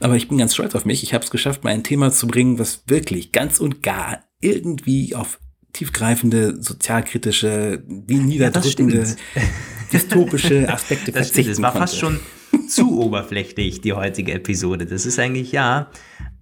Aber 0.00 0.16
ich 0.16 0.28
bin 0.28 0.38
ganz 0.38 0.54
stolz 0.54 0.74
auf 0.74 0.84
mich. 0.84 1.02
Ich 1.02 1.14
habe 1.14 1.24
es 1.24 1.30
geschafft, 1.30 1.64
mal 1.64 1.70
ein 1.70 1.84
Thema 1.84 2.10
zu 2.12 2.26
bringen, 2.26 2.58
was 2.58 2.84
wirklich 2.86 3.32
ganz 3.32 3.60
und 3.60 3.82
gar 3.82 4.24
irgendwie 4.40 5.14
auf 5.14 5.38
tiefgreifende, 5.72 6.62
sozialkritische, 6.62 7.82
wie 7.86 8.16
niederdrückende, 8.16 9.04
stimmt. 9.06 9.18
dystopische 9.92 10.72
Aspekte 10.72 11.12
das 11.12 11.28
stimmt. 11.28 11.46
verzichten 11.46 11.52
Es 11.52 11.62
war 11.62 11.72
konnte. 11.72 11.86
fast 11.86 11.98
schon 11.98 12.20
zu 12.68 13.00
oberflächlich, 13.00 13.80
die 13.82 13.92
heutige 13.92 14.32
Episode. 14.32 14.86
Das 14.86 15.04
ist 15.06 15.18
eigentlich, 15.18 15.52
ja, 15.52 15.90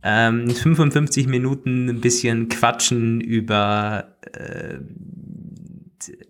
ähm, 0.02 0.50
55 0.50 1.26
Minuten 1.26 1.88
ein 1.88 2.00
bisschen 2.00 2.48
quatschen 2.48 3.20
über 3.20 4.16
äh, 4.32 4.78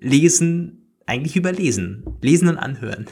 Lesen, 0.00 0.92
eigentlich 1.06 1.36
über 1.36 1.52
Lesen. 1.52 2.04
Lesen 2.22 2.48
und 2.48 2.56
Anhören. 2.56 3.06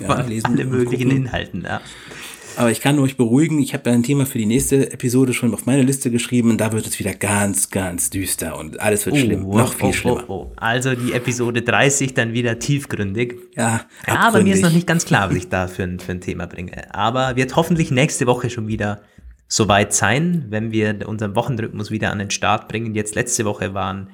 Ja, 0.00 0.16
Von 0.16 0.28
lesen 0.28 0.46
alle 0.46 0.64
und 0.64 0.70
möglichen 0.70 1.08
gucken. 1.08 1.24
Inhalten. 1.24 1.62
Ja. 1.62 1.80
Aber 2.58 2.72
ich 2.72 2.80
kann 2.80 2.98
euch 2.98 3.16
beruhigen, 3.16 3.60
ich 3.60 3.72
habe 3.72 3.84
da 3.84 3.92
ein 3.92 4.02
Thema 4.02 4.26
für 4.26 4.38
die 4.38 4.44
nächste 4.44 4.90
Episode 4.92 5.32
schon 5.32 5.54
auf 5.54 5.64
meine 5.64 5.82
Liste 5.82 6.10
geschrieben 6.10 6.50
und 6.50 6.60
da 6.60 6.72
wird 6.72 6.88
es 6.88 6.98
wieder 6.98 7.14
ganz, 7.14 7.70
ganz 7.70 8.10
düster 8.10 8.58
und 8.58 8.80
alles 8.80 9.06
wird 9.06 9.16
schlimm. 9.16 9.48
Noch 9.48 9.74
viel 9.74 9.86
oh, 9.86 9.92
schlimmer. 9.92 10.24
Oh, 10.26 10.50
oh. 10.50 10.52
Also 10.56 10.96
die 10.96 11.12
Episode 11.12 11.62
30 11.62 12.14
dann 12.14 12.32
wieder 12.32 12.58
tiefgründig. 12.58 13.36
Ja, 13.54 13.86
Ja, 14.08 14.14
aber 14.14 14.42
mir 14.42 14.54
ist 14.54 14.58
abgründig. 14.58 14.62
noch 14.62 14.72
nicht 14.72 14.86
ganz 14.88 15.04
klar, 15.04 15.30
was 15.30 15.36
ich 15.36 15.48
da 15.48 15.68
für 15.68 15.84
ein, 15.84 16.00
für 16.00 16.10
ein 16.10 16.20
Thema 16.20 16.48
bringe. 16.48 16.92
Aber 16.92 17.36
wird 17.36 17.54
hoffentlich 17.54 17.92
nächste 17.92 18.26
Woche 18.26 18.50
schon 18.50 18.66
wieder 18.66 19.02
soweit 19.46 19.94
sein, 19.94 20.46
wenn 20.48 20.72
wir 20.72 21.06
unseren 21.06 21.36
Wochenrhythmus 21.36 21.92
wieder 21.92 22.10
an 22.10 22.18
den 22.18 22.32
Start 22.32 22.66
bringen. 22.66 22.92
Jetzt 22.96 23.14
letzte 23.14 23.44
Woche 23.44 23.72
waren 23.72 24.10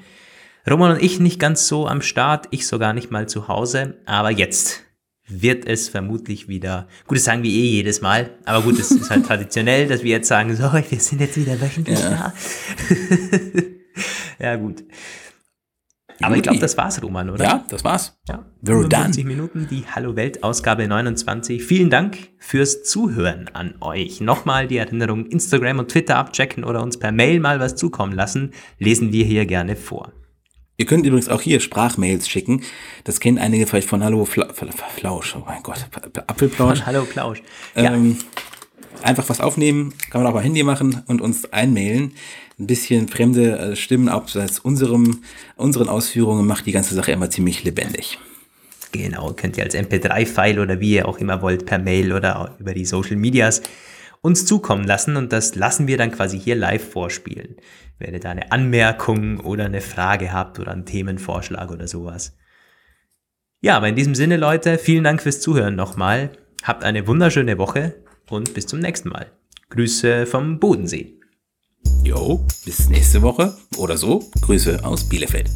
Roman 0.71 0.93
und 0.93 1.03
ich 1.03 1.19
nicht 1.19 1.41
ganz 1.41 1.67
so 1.67 1.87
am 1.87 2.03
Start, 2.03 2.49
ich 2.51 2.67
sogar 2.67 2.93
nicht 2.93 3.11
mal 3.11 3.27
zu 3.27 3.49
Hause, 3.49 3.97
aber 4.05 4.31
jetzt 4.31 4.85
wird 5.27 5.67
es 5.67 5.89
vermutlich 5.89 6.49
wieder, 6.49 6.87
gut, 7.07 7.17
das 7.19 7.25
sagen 7.25 7.43
wir 7.43 7.51
eh 7.51 7.71
jedes 7.71 8.01
Mal, 8.03 8.31
aber 8.45 8.63
gut, 8.63 8.79
es 8.79 8.91
ist 8.91 9.11
halt 9.11 9.27
traditionell, 9.27 9.89
dass 9.89 10.03
wir 10.03 10.11
jetzt 10.11 10.29
sagen, 10.29 10.55
so, 10.55 10.73
wir 10.73 11.01
sind 11.01 11.21
jetzt 11.21 11.37
wieder 11.37 11.61
wöchentlich 11.61 11.99
Ja. 11.99 12.33
da. 14.39 14.45
ja, 14.45 14.57
gut. 14.57 14.85
Aber 16.21 16.37
ich 16.37 16.43
glaube, 16.43 16.61
das 16.61 16.77
war's, 16.77 17.03
Roman, 17.03 17.29
oder? 17.29 17.45
Ja, 17.45 17.65
das 17.69 17.83
war's. 17.83 18.17
Ja, 18.29 18.47
We're 18.63 18.83
55 18.83 19.25
done. 19.25 19.35
Minuten, 19.35 19.67
die 19.69 19.85
Hallo 19.95 20.15
Welt 20.15 20.45
Ausgabe 20.45 20.87
29. 20.87 21.63
Vielen 21.65 21.91
Dank 21.91 22.17
fürs 22.39 22.85
Zuhören 22.85 23.51
an 23.53 23.75
euch. 23.81 24.21
Nochmal 24.21 24.69
die 24.69 24.77
Erinnerung, 24.77 25.27
Instagram 25.27 25.81
und 25.81 25.91
Twitter 25.91 26.17
abchecken 26.17 26.63
oder 26.65 26.83
uns 26.83 26.99
per 26.99 27.11
Mail 27.11 27.41
mal 27.41 27.59
was 27.59 27.75
zukommen 27.75 28.13
lassen, 28.13 28.53
lesen 28.79 29.13
wir 29.13 29.25
hier 29.25 29.45
gerne 29.45 29.75
vor. 29.75 30.13
Ihr 30.77 30.87
könnt 30.87 31.07
übrigens 31.07 31.29
auch 31.29 31.41
hier 31.41 31.61
Sprachmails 31.61 32.29
schicken. 32.29 32.63
Das 33.05 33.21
kennen 33.21 33.39
einige 33.39 33.67
vielleicht 33.67 33.89
von 33.89 34.03
Hallo 34.03 34.25
Fla 34.25 34.53
Fla 34.53 34.73
Flausch. 34.73 35.37
Oh 35.37 35.45
mein 35.47 35.63
Gott, 35.63 35.87
Apfelplausch. 36.27 36.83
Hallo 36.85 37.05
Plausch. 37.05 37.43
Ja, 37.77 37.95
Ähm, 37.95 38.19
einfach 39.03 39.29
was 39.29 39.41
aufnehmen, 39.41 39.95
kann 40.11 40.23
man 40.23 40.31
auch 40.31 40.35
mal 40.35 40.43
Handy 40.43 40.63
machen 40.65 41.03
und 41.07 41.21
uns 41.21 41.53
einmailen. 41.53 42.13
Ein 42.59 42.67
bisschen 42.67 43.09
fremde 43.09 43.59
äh, 43.59 43.77
Stimmen 43.77 44.09
abseits 44.09 44.59
unserem, 44.59 45.23
unseren 45.57 45.89
Ausführungen 45.89 46.47
macht 46.47 46.67
die 46.67 46.73
ganze 46.73 46.95
Sache 46.95 47.13
immer 47.13 47.31
ziemlich 47.31 47.63
lebendig. 47.65 48.19
genau, 48.93 49.33
könnt 49.33 49.57
ihr 49.57 49.65
als 49.65 49.75
MP3-File 49.75 50.61
oder 50.61 50.81
wie 50.81 50.95
ihr 50.95 51.09
auch 51.09 51.19
immer 51.19 51.43
wollt, 51.43 51.67
per 51.67 51.79
Mail 51.79 52.13
oder 52.13 52.57
über 52.59 52.75
die 52.75 52.85
Social 52.85 53.17
Medias 53.17 53.63
uns 54.25 54.47
zukommen 54.47 54.85
lassen 54.85 55.17
und 55.17 55.35
das 55.35 55.55
lassen 55.55 55.87
wir 55.87 55.99
dann 55.99 56.11
quasi 56.11 56.41
hier 56.41 56.57
live 56.57 56.93
vorspielen. 56.93 57.57
Wenn 57.99 58.15
ihr 58.15 58.21
da 58.21 58.31
eine 58.31 58.53
Anmerkung 58.53 59.39
oder 59.41 59.67
eine 59.67 59.83
Frage 59.83 60.33
habt 60.33 60.59
oder 60.59 60.73
einen 60.73 60.87
Themenvorschlag 60.87 61.71
oder 61.71 61.87
sowas. 61.87 62.35
Ja, 63.61 63.77
aber 63.77 63.89
in 63.89 63.97
diesem 63.97 64.15
Sinne, 64.15 64.39
Leute, 64.39 64.79
vielen 64.79 65.05
Dank 65.05 65.21
fürs 65.21 65.43
Zuhören 65.43 65.77
nochmal. 65.77 66.31
Habt 66.63 66.85
eine 66.85 67.07
wunderschöne 67.07 67.59
Woche 67.59 68.03
und 68.31 68.55
bis 68.55 68.67
zum 68.67 68.79
nächsten 68.79 69.11
Mal. 69.11 69.31
Grüße 69.69 70.25
vom 70.25 70.59
Bodensee. 70.59 71.21
Jo, 72.03 72.47
bis 72.65 72.89
nächste 72.89 73.21
Woche 73.21 73.55
oder 73.77 73.99
so. 73.99 74.31
Grüße 74.41 74.83
aus 74.85 75.07
Bielefeld. 75.07 75.51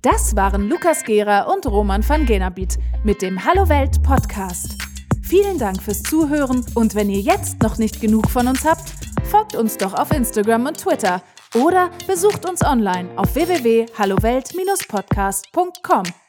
Das 0.00 0.34
waren 0.36 0.70
Lukas 0.70 1.04
Gera 1.04 1.52
und 1.52 1.66
Roman 1.66 2.08
van 2.08 2.24
Genabit 2.24 2.78
mit 3.04 3.20
dem 3.20 3.44
Hallo 3.44 3.68
Welt 3.68 4.02
Podcast. 4.02 4.76
Vielen 5.28 5.58
Dank 5.58 5.82
fürs 5.82 6.04
Zuhören 6.04 6.64
und 6.74 6.94
wenn 6.94 7.10
ihr 7.10 7.20
jetzt 7.20 7.60
noch 7.60 7.78
nicht 7.78 8.00
genug 8.00 8.30
von 8.30 8.46
uns 8.46 8.64
habt, 8.64 8.92
folgt 9.24 9.56
uns 9.56 9.76
doch 9.76 9.92
auf 9.92 10.12
Instagram 10.12 10.66
und 10.66 10.78
Twitter 10.78 11.20
oder 11.54 11.90
besucht 12.06 12.48
uns 12.48 12.64
online 12.64 13.08
auf 13.16 13.34
www.hallowelt-podcast.com. 13.34 16.25